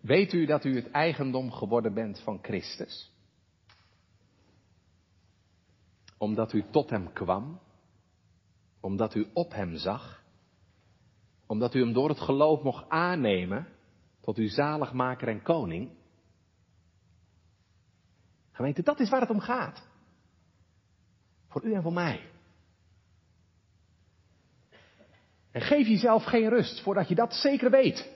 Weet 0.00 0.32
u 0.32 0.46
dat 0.46 0.64
u 0.64 0.74
het 0.74 0.90
eigendom 0.90 1.52
geworden 1.52 1.94
bent 1.94 2.20
van 2.20 2.38
Christus? 2.42 3.12
Omdat 6.18 6.52
u 6.52 6.64
tot 6.70 6.90
Hem 6.90 7.12
kwam, 7.12 7.60
omdat 8.80 9.14
u 9.14 9.30
op 9.32 9.52
Hem 9.52 9.76
zag, 9.76 10.19
omdat 11.50 11.74
u 11.74 11.80
Hem 11.80 11.92
door 11.92 12.08
het 12.08 12.20
geloof 12.20 12.62
mocht 12.62 12.88
aannemen 12.88 13.68
tot 14.20 14.36
uw 14.36 14.48
zaligmaker 14.48 15.28
en 15.28 15.42
koning. 15.42 15.90
Gemeente, 18.52 18.82
dat 18.82 19.00
is 19.00 19.10
waar 19.10 19.20
het 19.20 19.30
om 19.30 19.40
gaat. 19.40 19.82
Voor 21.48 21.64
u 21.64 21.72
en 21.74 21.82
voor 21.82 21.92
mij. 21.92 22.30
En 25.50 25.60
geef 25.60 25.86
jezelf 25.86 26.24
geen 26.24 26.48
rust 26.48 26.82
voordat 26.82 27.08
je 27.08 27.14
dat 27.14 27.34
zeker 27.34 27.70
weet. 27.70 28.10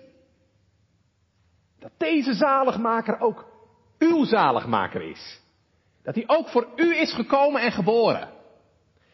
Dat 1.79 1.93
deze 1.97 2.35
zaligmaker 2.35 3.21
ook 3.21 3.47
uw 3.99 4.25
zaligmaker 4.25 5.03
is. 5.03 5.41
Dat 6.03 6.15
hij 6.15 6.25
ook 6.27 6.49
voor 6.49 6.69
u 6.77 6.97
is 6.97 7.15
gekomen 7.15 7.63
en 7.63 7.73
geboren. 7.73 8.31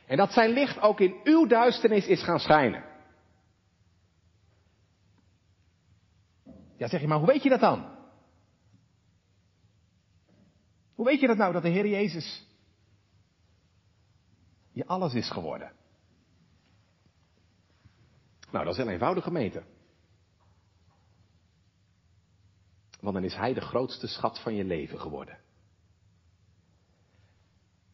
En 0.07 0.17
dat 0.17 0.33
zijn 0.33 0.51
licht 0.51 0.81
ook 0.81 1.01
in 1.01 1.21
uw 1.25 1.47
duisternis 1.47 2.07
is 2.07 2.23
gaan 2.23 2.41
schijnen. 2.41 2.90
Ja, 6.81 6.89
zeg 6.89 7.01
je, 7.01 7.07
maar 7.07 7.19
hoe 7.19 7.27
weet 7.27 7.43
je 7.43 7.49
dat 7.49 7.61
dan? 7.61 7.97
Hoe 10.95 11.05
weet 11.05 11.21
je 11.21 11.27
dat 11.27 11.37
nou, 11.37 11.53
dat 11.53 11.63
de 11.63 11.69
Heer 11.69 11.87
Jezus 11.87 12.47
je 14.73 14.87
alles 14.87 15.15
is 15.15 15.31
geworden? 15.31 15.73
Nou, 18.51 18.65
dat 18.65 18.75
is 18.75 18.83
heel 18.83 18.93
eenvoudig 18.93 19.25
gemeten. 19.25 19.65
Want 23.01 23.15
dan 23.15 23.25
is 23.25 23.35
Hij 23.35 23.55
de 23.55 23.61
grootste 23.61 24.07
schat 24.07 24.41
van 24.41 24.55
je 24.55 24.65
leven 24.65 25.01
geworden. 25.01 25.39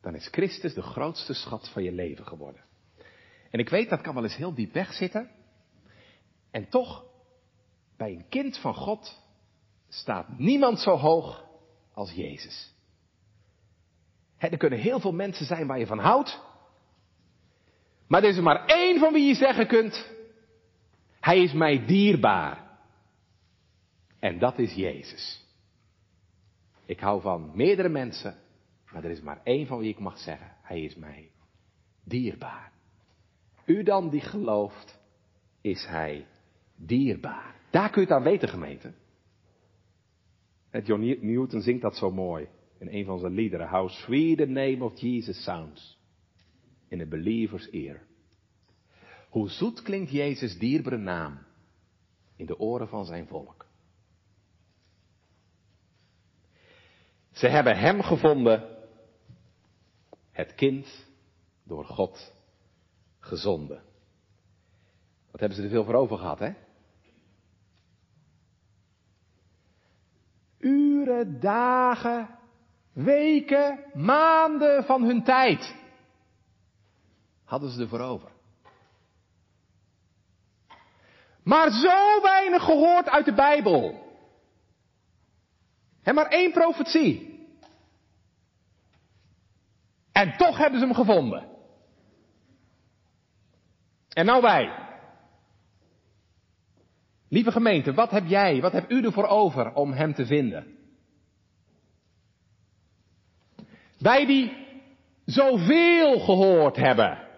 Dan 0.00 0.14
is 0.14 0.28
Christus 0.28 0.74
de 0.74 0.82
grootste 0.82 1.34
schat 1.34 1.68
van 1.68 1.82
je 1.82 1.92
leven 1.92 2.26
geworden. 2.26 2.64
En 3.50 3.58
ik 3.58 3.68
weet, 3.68 3.88
dat 3.88 4.00
kan 4.00 4.14
wel 4.14 4.24
eens 4.24 4.36
heel 4.36 4.54
diep 4.54 4.72
weg 4.72 4.92
zitten. 4.92 5.30
En 6.50 6.68
toch, 6.68 7.14
bij 7.96 8.10
een 8.12 8.28
kind 8.28 8.58
van 8.58 8.74
God 8.74 9.20
staat 9.88 10.38
niemand 10.38 10.80
zo 10.80 10.96
hoog 10.96 11.44
als 11.94 12.12
Jezus. 12.12 12.74
er 14.38 14.56
kunnen 14.56 14.78
heel 14.78 15.00
veel 15.00 15.12
mensen 15.12 15.46
zijn 15.46 15.66
waar 15.66 15.78
je 15.78 15.86
van 15.86 15.98
houdt. 15.98 16.40
Maar 18.06 18.22
er 18.22 18.28
is 18.28 18.36
er 18.36 18.42
maar 18.42 18.66
één 18.66 18.98
van 18.98 19.12
wie 19.12 19.26
je 19.26 19.34
zeggen 19.34 19.66
kunt, 19.66 20.10
hij 21.20 21.42
is 21.42 21.52
mij 21.52 21.86
dierbaar. 21.86 22.78
En 24.18 24.38
dat 24.38 24.58
is 24.58 24.74
Jezus. 24.74 25.44
Ik 26.84 27.00
hou 27.00 27.20
van 27.20 27.50
meerdere 27.54 27.88
mensen, 27.88 28.36
maar 28.92 29.04
er 29.04 29.10
is 29.10 29.20
maar 29.20 29.40
één 29.42 29.66
van 29.66 29.78
wie 29.78 29.88
ik 29.88 29.98
mag 29.98 30.18
zeggen, 30.18 30.56
hij 30.62 30.82
is 30.82 30.94
mij 30.94 31.30
dierbaar. 32.04 32.72
U 33.64 33.82
dan 33.82 34.10
die 34.10 34.20
gelooft, 34.20 34.98
is 35.60 35.86
hij 35.86 36.26
dierbaar. 36.76 37.54
Daar 37.70 37.90
kun 37.90 38.02
je 38.02 38.08
het 38.08 38.16
aan 38.16 38.22
weten, 38.22 38.48
gemeente. 38.48 38.92
John 40.84 41.18
Newton 41.20 41.60
zingt 41.60 41.82
dat 41.82 41.96
zo 41.96 42.10
mooi 42.10 42.48
in 42.78 42.88
een 42.88 43.04
van 43.04 43.18
zijn 43.18 43.32
liederen. 43.32 43.68
How 43.68 43.88
sweet 43.90 44.38
the 44.38 44.46
name 44.46 44.84
of 44.84 45.00
Jesus 45.00 45.42
sounds 45.42 45.98
in 46.88 47.00
a 47.00 47.06
believer's 47.06 47.68
ear. 47.70 48.02
Hoe 49.28 49.48
zoet 49.48 49.82
klinkt 49.82 50.10
Jezus' 50.10 50.58
dierbare 50.58 50.96
naam 50.96 51.38
in 52.36 52.46
de 52.46 52.58
oren 52.58 52.88
van 52.88 53.04
zijn 53.04 53.26
volk. 53.26 53.66
Ze 57.32 57.48
hebben 57.48 57.78
hem 57.78 58.02
gevonden, 58.02 58.76
het 60.30 60.54
kind 60.54 61.06
door 61.62 61.84
God 61.84 62.32
gezonden. 63.18 63.82
Wat 65.30 65.40
hebben 65.40 65.58
ze 65.58 65.64
er 65.64 65.70
veel 65.70 65.84
voor 65.84 65.94
over 65.94 66.18
gehad, 66.18 66.38
hè? 66.38 66.52
Dagen, 71.40 72.28
weken, 72.92 73.78
maanden 73.94 74.84
van 74.84 75.02
hun 75.02 75.24
tijd 75.24 75.74
hadden 77.44 77.70
ze 77.70 77.80
ervoor 77.80 78.00
over. 78.00 78.30
Maar 81.42 81.70
zo 81.70 82.22
weinig 82.22 82.64
gehoord 82.64 83.08
uit 83.08 83.24
de 83.24 83.34
Bijbel. 83.34 84.04
En 86.02 86.14
maar 86.14 86.26
één 86.26 86.52
profetie. 86.52 87.34
En 90.12 90.36
toch 90.36 90.58
hebben 90.58 90.80
ze 90.80 90.86
hem 90.86 90.94
gevonden. 90.94 91.48
En 94.08 94.26
nou 94.26 94.42
wij. 94.42 94.84
Lieve 97.28 97.52
gemeente, 97.52 97.94
wat 97.94 98.10
heb 98.10 98.26
jij, 98.26 98.60
wat 98.60 98.72
heb 98.72 98.90
u 98.90 99.04
ervoor 99.04 99.26
over 99.26 99.72
om 99.72 99.92
hem 99.92 100.14
te 100.14 100.26
vinden? 100.26 100.75
Wij 104.06 104.26
die 104.26 104.66
zoveel 105.24 106.20
gehoord 106.20 106.76
hebben. 106.76 107.28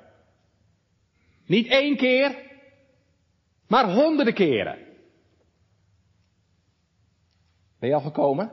Niet 1.47 1.67
één 1.67 1.97
keer, 1.97 2.51
maar 3.67 3.93
honderden 3.93 4.35
keren. 4.35 4.79
Ben 7.79 7.89
je 7.89 7.95
al 7.95 8.01
gekomen? 8.01 8.53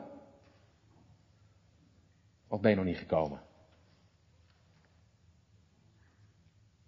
Of 2.48 2.60
ben 2.60 2.70
je 2.70 2.76
nog 2.76 2.84
niet 2.84 2.98
gekomen? 2.98 3.40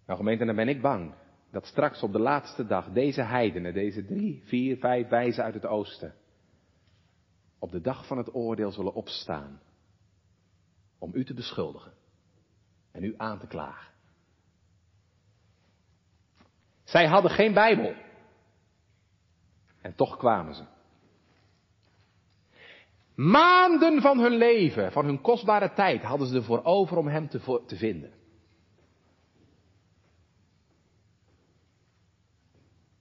Nou 0.06 0.18
gemeente, 0.18 0.44
dan 0.44 0.56
ben 0.56 0.68
ik 0.68 0.82
bang 0.82 1.14
dat 1.50 1.66
straks 1.66 2.02
op 2.02 2.12
de 2.12 2.20
laatste 2.20 2.66
dag 2.66 2.92
deze 2.92 3.22
heidenen, 3.22 3.74
deze 3.74 4.04
drie, 4.04 4.42
vier, 4.44 4.76
vijf 4.76 5.08
wijzen 5.08 5.44
uit 5.44 5.54
het 5.54 5.66
oosten, 5.66 6.14
op 7.58 7.70
de 7.70 7.80
dag 7.80 8.06
van 8.06 8.18
het 8.18 8.34
oordeel 8.34 8.70
zullen 8.70 8.94
opstaan 8.94 9.60
om 10.98 11.10
u 11.14 11.24
te 11.24 11.34
beschuldigen 11.34 11.92
en 12.90 13.04
u 13.04 13.14
aan 13.16 13.38
te 13.38 13.46
klagen. 13.46 13.92
Zij 16.84 17.06
hadden 17.06 17.30
geen 17.30 17.52
Bijbel. 17.52 17.94
En 19.80 19.94
toch 19.94 20.16
kwamen 20.16 20.54
ze. 20.54 20.64
Maanden 23.14 24.00
van 24.00 24.18
hun 24.18 24.36
leven, 24.36 24.92
van 24.92 25.04
hun 25.04 25.20
kostbare 25.20 25.72
tijd, 25.72 26.02
hadden 26.02 26.28
ze 26.28 26.36
ervoor 26.36 26.64
over 26.64 26.96
om 26.96 27.08
hem 27.08 27.28
te, 27.28 27.62
te 27.66 27.76
vinden. 27.76 28.12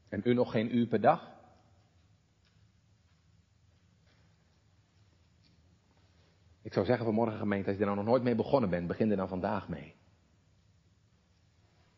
En 0.09 0.21
u 0.23 0.33
nog 0.33 0.51
geen 0.51 0.75
uur 0.75 0.87
per 0.87 1.01
dag? 1.01 1.36
Ik 6.67 6.73
zou 6.73 6.85
zeggen 6.85 7.05
vanmorgen 7.05 7.37
gemeente, 7.37 7.67
als 7.67 7.75
je 7.77 7.81
er 7.81 7.89
nou 7.89 7.97
nog 7.97 8.07
nooit 8.07 8.23
mee 8.23 8.35
begonnen 8.35 8.69
bent, 8.69 8.87
begin 8.87 9.11
er 9.11 9.17
dan 9.17 9.27
vandaag 9.27 9.69
mee. 9.69 9.93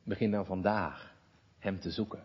Begin 0.03 0.32
dan 0.32 0.45
vandaag 0.45 1.15
hem 1.59 1.80
te 1.80 1.91
zoeken. 1.91 2.24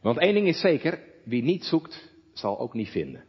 Want 0.00 0.18
één 0.18 0.34
ding 0.34 0.46
is 0.46 0.60
zeker, 0.60 1.02
wie 1.24 1.42
niet 1.42 1.64
zoekt, 1.64 2.12
zal 2.32 2.58
ook 2.58 2.74
niet 2.74 2.88
vinden. 2.88 3.24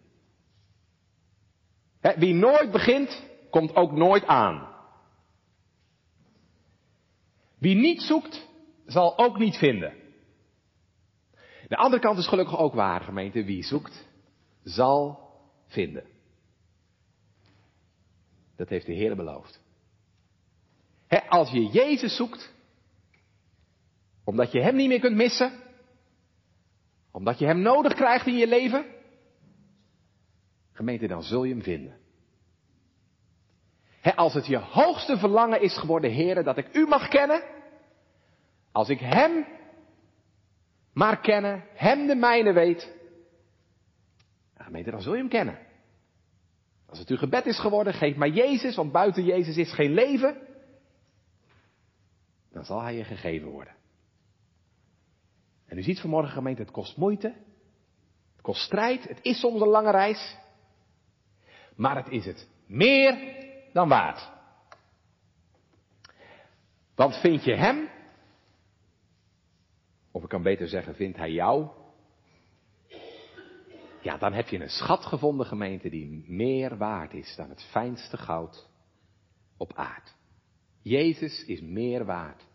wie 2.16 2.34
nooit 2.34 2.72
begint, 2.72 3.24
komt 3.50 3.76
ook 3.76 3.92
nooit 3.92 4.26
aan. 4.26 4.76
Wie 7.58 7.76
niet 7.76 8.02
zoekt, 8.02 8.48
zal 8.86 9.18
ook 9.18 9.38
niet 9.38 9.58
vinden. 9.58 9.94
De 11.68 11.78
andere 11.78 12.02
kant 12.02 12.18
is 12.18 12.28
gelukkig 12.28 12.58
ook 12.58 12.74
waar, 12.74 13.02
gemeente. 13.02 13.44
Wie 13.44 13.64
zoekt, 13.64 14.08
zal 14.64 15.20
vinden. 15.68 16.18
Dat 18.60 18.70
heeft 18.70 18.86
de 18.86 18.94
Heer 18.94 19.16
beloofd. 19.16 19.62
als 21.30 21.52
je 21.52 21.66
Jezus 21.66 22.16
zoekt, 22.16 22.54
omdat 24.24 24.52
je 24.52 24.62
Hem 24.62 24.76
niet 24.76 24.88
meer 24.88 25.00
kunt 25.00 25.16
missen, 25.16 25.52
omdat 27.12 27.40
je 27.40 27.46
Hem 27.46 27.62
nodig 27.62 27.94
krijgt 27.94 28.28
in 28.28 28.38
je 28.38 28.48
leven, 28.48 28.86
gemeente, 30.72 31.08
dan 31.08 31.24
zul 31.24 31.44
je 31.44 31.54
Hem 31.54 31.64
vinden. 31.64 31.98
als 34.16 34.34
het 34.34 34.46
je 34.46 34.58
hoogste 34.58 35.18
verlangen 35.18 35.62
is 35.62 35.78
geworden, 35.78 36.12
Heer, 36.12 36.44
dat 36.44 36.58
ik 36.58 36.76
U 36.76 36.88
mag 36.88 37.08
kennen, 37.08 37.44
als 38.72 38.90
ik 38.90 39.00
Hem 39.00 39.46
maar 40.94 41.20
kennen, 41.20 41.64
Hem 41.74 42.08
de 42.08 42.16
mijne 42.16 42.54
weet, 42.54 42.96
gemeente, 44.58 44.92
dan 44.92 45.02
zul 45.02 45.14
je 45.14 45.20
Hem 45.20 45.30
kennen. 45.30 45.69
Als 46.90 47.00
het 47.00 47.10
uw 47.10 47.18
gebed 47.18 47.46
is 47.46 47.60
geworden, 47.60 47.94
geef 47.94 48.16
mij 48.16 48.30
Jezus, 48.30 48.76
want 48.76 48.92
buiten 48.92 49.24
Jezus 49.24 49.58
is 49.58 49.74
geen 49.74 49.94
leven. 49.94 50.38
Dan 52.52 52.66
zal 52.66 52.82
Hij 52.82 52.96
je 52.96 53.04
gegeven 53.04 53.48
worden. 53.48 53.76
En 55.66 55.78
u 55.78 55.82
ziet 55.82 56.00
vanmorgen 56.00 56.32
gemeente, 56.32 56.62
het 56.62 56.72
kost 56.72 56.98
moeite. 56.98 57.28
Het 58.32 58.42
kost 58.42 58.62
strijd. 58.62 59.08
Het 59.08 59.20
is 59.22 59.40
soms 59.40 59.62
een 59.62 59.68
lange 59.68 59.92
reis. 59.92 60.38
Maar 61.76 61.96
het 61.96 62.10
is 62.10 62.26
het 62.26 62.48
meer 62.66 63.36
dan 63.74 63.90
waard. 63.90 64.30
Want 66.96 67.16
vind 67.16 67.44
je 67.44 67.56
Hem, 67.56 67.90
of 70.12 70.24
ik 70.24 70.30
kan 70.30 70.44
beter 70.44 70.68
zeggen, 70.68 70.96
vindt 70.96 71.18
Hij 71.18 71.32
jou, 71.32 71.70
ja, 74.02 74.18
dan 74.18 74.34
heb 74.34 74.48
je 74.48 74.62
een 74.62 74.70
schat 74.70 75.06
gevonden, 75.06 75.46
gemeente, 75.46 75.90
die 75.90 76.24
meer 76.28 76.78
waard 76.78 77.14
is 77.14 77.36
dan 77.36 77.50
het 77.50 77.64
fijnste 77.64 78.18
goud 78.18 78.70
op 79.58 79.74
aard. 79.74 80.16
Jezus 80.82 81.46
is 81.46 81.62
meer 81.62 82.06
waard 82.06 82.48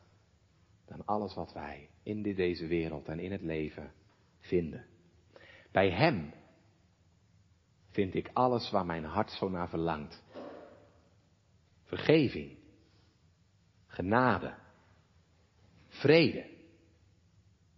dan 0.87 1.05
alles 1.05 1.35
wat 1.35 1.53
wij 1.53 1.89
in 2.03 2.23
deze 2.23 2.67
wereld 2.67 3.09
en 3.09 3.19
in 3.19 3.33
het 3.33 3.43
leven 3.43 3.93
vinden. 4.39 4.87
Bij 5.73 5.91
Hem 5.91 6.33
vind 7.91 8.15
ik 8.15 8.31
alles 8.33 8.71
waar 8.71 8.87
mijn 8.87 9.05
hart 9.05 9.31
zo 9.31 9.49
naar 9.49 9.69
verlangt. 9.69 10.23
Vergeving, 11.85 12.57
genade, 13.87 14.55
vrede, 15.89 16.51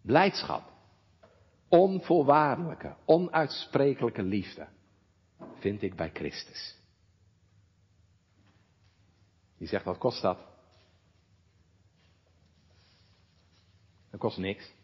blijdschap, 0.03 0.73
onvoorwaardelijke, 1.69 2.97
onuitsprekelijke 3.05 4.23
liefde 4.23 4.69
vind 5.59 5.83
ik 5.83 5.97
bij 5.97 6.11
Christus. 6.15 6.77
Die 9.59 9.69
zegt, 9.69 9.85
wat 9.85 9.99
kost 9.99 10.23
dat? 10.23 10.39
Dat 14.11 14.21
kost 14.21 14.39
niks. 14.39 14.75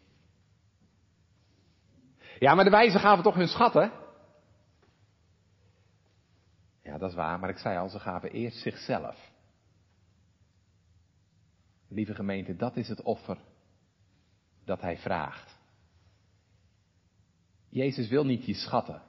Ja, 2.39 2.55
maar 2.55 2.63
de 2.63 2.69
wijzen 2.69 2.99
gaven 2.99 3.23
toch 3.23 3.35
hun 3.35 3.47
schatten? 3.47 3.91
Ja, 6.81 6.97
dat 6.97 7.09
is 7.09 7.15
waar, 7.15 7.39
maar 7.39 7.49
ik 7.49 7.57
zei 7.57 7.77
al, 7.77 7.89
ze 7.89 7.99
gaven 7.99 8.31
eerst 8.31 8.57
zichzelf. 8.57 9.31
Lieve 11.87 12.15
gemeente, 12.15 12.55
dat 12.55 12.75
is 12.75 12.87
het 12.87 13.01
offer 13.01 13.37
dat 14.65 14.81
hij 14.81 14.97
vraagt. 14.97 15.52
Jezus 17.73 18.07
wil 18.07 18.25
niet 18.25 18.45
je 18.45 18.53
schatten. 18.53 19.01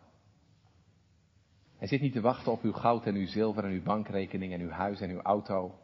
Hij 1.77 1.89
zit 1.89 2.01
niet 2.01 2.13
te 2.13 2.21
wachten 2.21 2.53
op 2.53 2.63
uw 2.63 2.73
goud 2.73 3.07
en 3.07 3.15
uw 3.15 3.27
zilver 3.27 3.65
en 3.65 3.71
uw 3.71 3.83
bankrekening 3.83 4.53
en 4.53 4.61
uw 4.61 4.71
huis 4.71 5.01
en 5.01 5.11
uw 5.11 5.21
auto. 5.21 5.79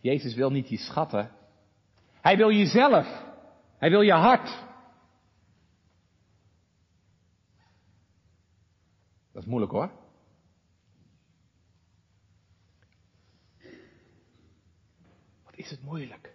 Jezus 0.00 0.34
wil 0.34 0.50
niet 0.50 0.68
je 0.68 0.76
schatten. 0.76 1.30
Hij 2.20 2.36
wil 2.36 2.52
jezelf. 2.52 3.24
Hij 3.76 3.90
wil 3.90 4.00
je 4.00 4.12
hart. 4.12 4.64
Dat 9.32 9.42
is 9.42 9.48
moeilijk 9.48 9.72
hoor. 9.72 9.90
Wat 15.44 15.56
is 15.56 15.70
het 15.70 15.82
moeilijk 15.82 16.34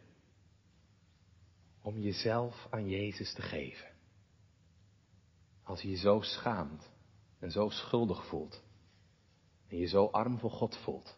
om 1.82 2.00
jezelf 2.00 2.68
aan 2.70 2.90
Jezus 2.90 3.34
te 3.34 3.42
geven. 3.42 3.97
Als 5.68 5.82
je 5.82 5.90
je 5.90 5.98
zo 5.98 6.22
schaamt 6.22 6.90
en 7.40 7.52
zo 7.52 7.70
schuldig 7.70 8.26
voelt 8.26 8.64
en 9.68 9.78
je 9.78 9.86
zo 9.86 10.06
arm 10.06 10.40
voor 10.40 10.52
God 10.52 10.78
voelt. 10.78 11.18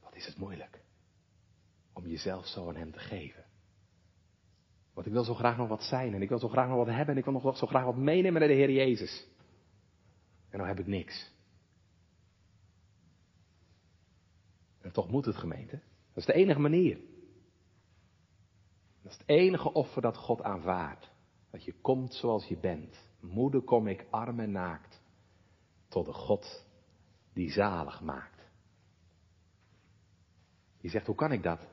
Wat 0.00 0.14
is 0.14 0.26
het 0.26 0.38
moeilijk 0.38 0.82
om 1.92 2.06
jezelf 2.06 2.46
zo 2.46 2.68
aan 2.68 2.76
Hem 2.76 2.92
te 2.92 2.98
geven. 2.98 3.44
Want 4.94 5.06
ik 5.06 5.12
wil 5.12 5.24
zo 5.24 5.34
graag 5.34 5.56
nog 5.56 5.68
wat 5.68 5.82
zijn 5.82 6.14
en 6.14 6.22
ik 6.22 6.28
wil 6.28 6.38
zo 6.38 6.48
graag 6.48 6.68
nog 6.68 6.76
wat 6.76 6.86
hebben 6.86 7.08
en 7.08 7.16
ik 7.16 7.24
wil 7.24 7.32
nog 7.32 7.56
zo 7.56 7.66
graag 7.66 7.84
wat 7.84 7.96
meenemen 7.96 8.40
naar 8.40 8.48
de 8.48 8.54
Heer 8.54 8.70
Jezus. 8.70 9.26
En 10.50 10.58
nou 10.58 10.68
heb 10.68 10.78
ik 10.78 10.86
niks. 10.86 11.32
En 14.80 14.92
toch 14.92 15.10
moet 15.10 15.24
het 15.24 15.36
gemeente. 15.36 15.80
Dat 16.08 16.16
is 16.16 16.26
de 16.26 16.32
enige 16.32 16.60
manier. 16.60 16.98
Dat 19.08 19.16
is 19.16 19.26
het 19.26 19.36
enige 19.38 19.72
offer 19.72 20.02
dat 20.02 20.16
God 20.16 20.42
aanvaardt. 20.42 21.10
Dat 21.50 21.64
je 21.64 21.80
komt 21.80 22.14
zoals 22.14 22.46
je 22.46 22.56
bent. 22.56 23.08
Moeder 23.20 23.62
kom 23.62 23.86
ik 23.86 24.06
arm 24.10 24.40
en 24.40 24.50
naakt. 24.50 25.02
Tot 25.88 26.06
de 26.06 26.12
God 26.12 26.66
die 27.32 27.50
zalig 27.50 28.00
maakt. 28.00 28.42
Je 30.80 30.88
zegt, 30.88 31.06
hoe 31.06 31.14
kan 31.14 31.32
ik 31.32 31.42
dat? 31.42 31.66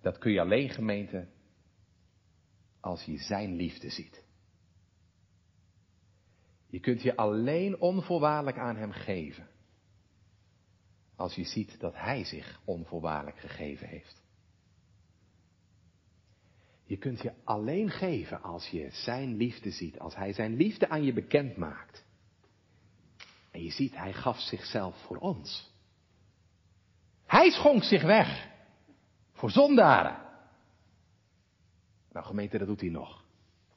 Dat 0.00 0.18
kun 0.18 0.32
je 0.32 0.40
alleen 0.40 0.70
gemeente 0.70 1.28
als 2.80 3.04
je 3.04 3.18
zijn 3.18 3.54
liefde 3.54 3.90
ziet. 3.90 4.24
Je 6.66 6.80
kunt 6.80 7.02
je 7.02 7.16
alleen 7.16 7.80
onvoorwaardelijk 7.80 8.58
aan 8.58 8.76
hem 8.76 8.92
geven. 8.92 9.51
Als 11.16 11.34
je 11.34 11.44
ziet 11.44 11.80
dat 11.80 11.94
hij 11.94 12.24
zich 12.24 12.60
onvoorwaardelijk 12.64 13.38
gegeven 13.38 13.88
heeft. 13.88 14.22
Je 16.84 16.96
kunt 16.96 17.20
je 17.20 17.32
alleen 17.44 17.90
geven 17.90 18.42
als 18.42 18.68
je 18.68 18.88
zijn 18.90 19.36
liefde 19.36 19.70
ziet, 19.70 19.98
als 19.98 20.14
hij 20.14 20.32
zijn 20.32 20.56
liefde 20.56 20.88
aan 20.88 21.02
je 21.02 21.12
bekend 21.12 21.56
maakt. 21.56 22.04
En 23.50 23.62
je 23.62 23.70
ziet, 23.70 23.96
hij 23.96 24.12
gaf 24.12 24.38
zichzelf 24.38 24.96
voor 25.06 25.16
ons. 25.16 25.70
Hij 27.26 27.50
schonk 27.50 27.82
zich 27.82 28.02
weg 28.02 28.50
voor 29.32 29.50
zondaren. 29.50 30.30
Nou 32.10 32.26
gemeente, 32.26 32.58
dat 32.58 32.66
doet 32.66 32.80
hij 32.80 32.90
nog. 32.90 33.24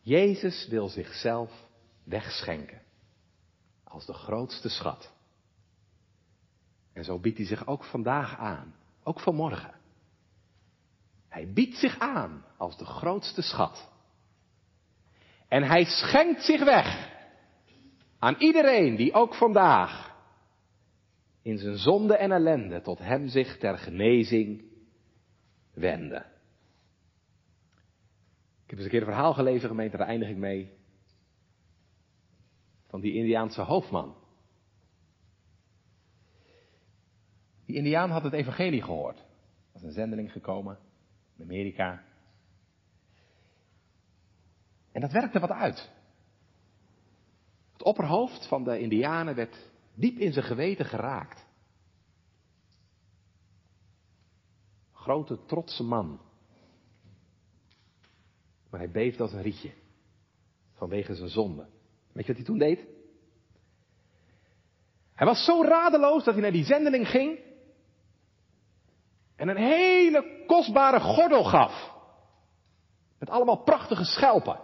Jezus 0.01 0.67
wil 0.67 0.89
zichzelf 0.89 1.67
wegschenken 2.03 2.81
als 3.83 4.05
de 4.05 4.13
grootste 4.13 4.69
schat. 4.69 5.13
En 6.95 7.03
zo 7.03 7.19
biedt 7.19 7.37
hij 7.37 7.45
zich 7.45 7.67
ook 7.67 7.83
vandaag 7.83 8.37
aan, 8.37 8.75
ook 9.03 9.19
vanmorgen. 9.19 9.73
Hij 11.27 11.53
biedt 11.53 11.75
zich 11.75 11.99
aan 11.99 12.45
als 12.57 12.77
de 12.77 12.85
grootste 12.85 13.41
schat. 13.41 13.91
En 15.47 15.63
hij 15.63 15.83
schenkt 15.83 16.43
zich 16.43 16.63
weg 16.63 17.13
aan 18.19 18.35
iedereen 18.37 18.95
die 18.95 19.13
ook 19.13 19.35
vandaag 19.35 20.15
in 21.41 21.57
zijn 21.57 21.77
zonde 21.77 22.17
en 22.17 22.31
ellende 22.31 22.81
tot 22.81 22.99
hem 22.99 23.27
zich 23.27 23.57
ter 23.57 23.77
genezing 23.77 24.63
wende. 25.73 26.25
Ik 28.63 28.69
heb 28.69 28.79
eens 28.79 28.83
een 28.83 28.89
keer 28.89 28.99
een 28.99 29.13
verhaal 29.13 29.33
gelezen, 29.33 29.69
gemeente, 29.69 29.97
daar 29.97 30.07
eindig 30.07 30.29
ik 30.29 30.37
mee. 30.37 30.73
Van 32.87 33.01
die 33.01 33.13
Indiaanse 33.13 33.61
hoofdman. 33.61 34.15
Die 37.65 37.75
Indiaan 37.75 38.09
had 38.09 38.23
het 38.23 38.33
evangelie 38.33 38.81
gehoord. 38.81 39.23
Was 39.71 39.83
een 39.83 39.91
zendeling 39.91 40.31
gekomen 40.31 40.79
in 41.37 41.43
Amerika. 41.43 42.03
En 44.91 45.01
dat 45.01 45.11
werkte 45.11 45.39
wat 45.39 45.51
uit. 45.51 45.91
Het 47.71 47.83
opperhoofd 47.83 48.47
van 48.47 48.63
de 48.63 48.79
Indianen 48.79 49.35
werd 49.35 49.71
diep 49.93 50.17
in 50.17 50.33
zijn 50.33 50.45
geweten 50.45 50.85
geraakt. 50.85 51.45
Grote, 54.91 55.45
trotse 55.45 55.83
man. 55.83 56.21
Maar 58.69 58.79
hij 58.79 58.91
beefde 58.91 59.23
als 59.23 59.33
een 59.33 59.41
rietje. 59.41 59.73
Vanwege 60.73 61.15
zijn 61.15 61.29
zonde. 61.29 61.67
Weet 62.11 62.25
je 62.25 62.33
wat 62.33 62.35
hij 62.35 62.45
toen 62.45 62.57
deed? 62.57 62.85
Hij 65.13 65.27
was 65.27 65.45
zo 65.45 65.61
radeloos 65.61 66.23
dat 66.23 66.33
hij 66.33 66.43
naar 66.43 66.51
die 66.51 66.65
zendeling 66.65 67.07
ging. 67.07 67.39
En 69.35 69.47
een 69.47 69.57
hele 69.57 70.43
kostbare 70.47 70.99
gordel 70.99 71.43
gaf. 71.43 71.93
Met 73.19 73.29
allemaal 73.29 73.63
prachtige 73.63 74.05
schelpen. 74.05 74.59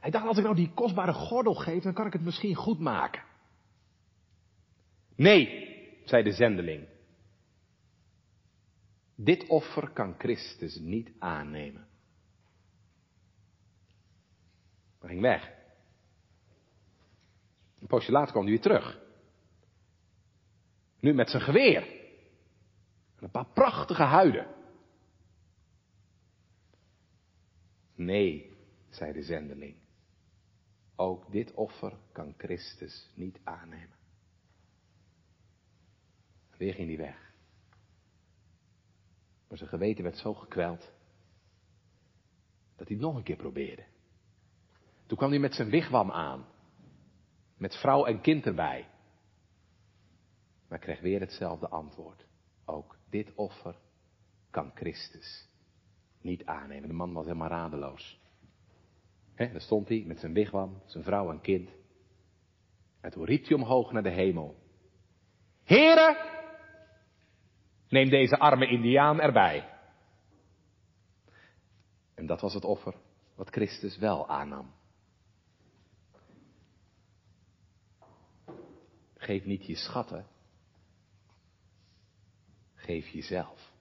Hij 0.00 0.10
dacht, 0.10 0.26
als 0.26 0.36
ik 0.36 0.44
nou 0.44 0.56
die 0.56 0.72
kostbare 0.74 1.12
gordel 1.12 1.54
geef, 1.54 1.82
dan 1.82 1.94
kan 1.94 2.06
ik 2.06 2.12
het 2.12 2.24
misschien 2.24 2.54
goed 2.54 2.78
maken. 2.78 3.22
Nee, 5.16 5.68
zei 6.04 6.22
de 6.22 6.32
zendeling. 6.32 6.88
Dit 9.14 9.48
offer 9.48 9.90
kan 9.90 10.14
Christus 10.18 10.76
niet 10.78 11.10
aannemen. 11.18 11.86
Hij 15.00 15.08
ging 15.08 15.20
weg. 15.20 15.52
Een 17.78 17.86
poosje 17.86 18.12
later 18.12 18.30
kwam 18.30 18.42
hij 18.42 18.52
weer 18.52 18.62
terug. 18.62 19.00
Nu 21.00 21.14
met 21.14 21.30
zijn 21.30 21.42
geweer. 21.42 22.05
En 23.16 23.24
een 23.24 23.30
paar 23.30 23.52
prachtige 23.52 24.02
huiden. 24.02 24.46
Nee, 27.94 28.56
zei 28.90 29.12
de 29.12 29.22
zendeling. 29.22 29.76
Ook 30.96 31.32
dit 31.32 31.54
offer 31.54 31.98
kan 32.12 32.34
Christus 32.36 33.10
niet 33.14 33.40
aannemen. 33.44 33.96
Weer 36.56 36.74
ging 36.74 36.88
hij 36.88 36.96
weg. 36.96 37.34
Maar 39.48 39.58
zijn 39.58 39.70
geweten 39.70 40.04
werd 40.04 40.16
zo 40.16 40.34
gekweld 40.34 40.92
dat 42.76 42.88
hij 42.88 42.96
het 42.96 43.06
nog 43.06 43.16
een 43.16 43.22
keer 43.22 43.36
probeerde. 43.36 43.84
Toen 45.06 45.18
kwam 45.18 45.30
hij 45.30 45.38
met 45.38 45.54
zijn 45.54 45.70
wigwam 45.70 46.10
aan. 46.10 46.46
Met 47.56 47.74
vrouw 47.74 48.04
en 48.04 48.20
kind 48.20 48.46
erbij. 48.46 48.88
Maar 50.68 50.78
kreeg 50.78 51.00
weer 51.00 51.20
hetzelfde 51.20 51.68
antwoord. 51.68 52.26
Ook 52.64 52.95
dit 53.10 53.34
offer 53.34 53.74
kan 54.50 54.70
Christus 54.74 55.48
niet 56.20 56.44
aannemen. 56.44 56.88
De 56.88 56.94
man 56.94 57.12
was 57.12 57.24
helemaal 57.24 57.48
radeloos. 57.48 58.20
He, 59.34 59.52
daar 59.52 59.60
stond 59.60 59.88
hij 59.88 60.04
met 60.06 60.18
zijn 60.18 60.32
wigwam, 60.32 60.82
zijn 60.86 61.04
vrouw 61.04 61.30
en 61.30 61.40
kind. 61.40 61.70
En 63.00 63.10
toen 63.10 63.24
riep 63.24 63.46
hij 63.46 63.56
omhoog 63.56 63.92
naar 63.92 64.02
de 64.02 64.10
hemel. 64.10 64.56
Heren, 65.64 66.16
neem 67.88 68.08
deze 68.08 68.38
arme 68.38 68.66
indiaan 68.66 69.20
erbij. 69.20 69.74
En 72.14 72.26
dat 72.26 72.40
was 72.40 72.54
het 72.54 72.64
offer 72.64 72.94
wat 73.34 73.48
Christus 73.48 73.98
wel 73.98 74.28
aannam. 74.28 74.74
Geef 79.16 79.44
niet 79.44 79.66
je 79.66 79.76
schatten. 79.76 80.26
Geef 82.86 83.08
jezelf. 83.08 83.72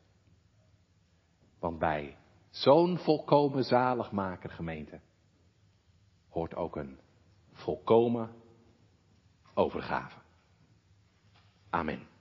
Want 1.60 1.80
bij 1.80 2.18
zo'n 2.50 2.98
volkomen 2.98 3.64
zaligmaker 3.64 4.50
gemeente 4.50 5.00
hoort 6.30 6.56
ook 6.56 6.76
een 6.76 7.00
volkomen 7.52 8.36
overgave. 9.54 10.20
Amen. 11.70 12.15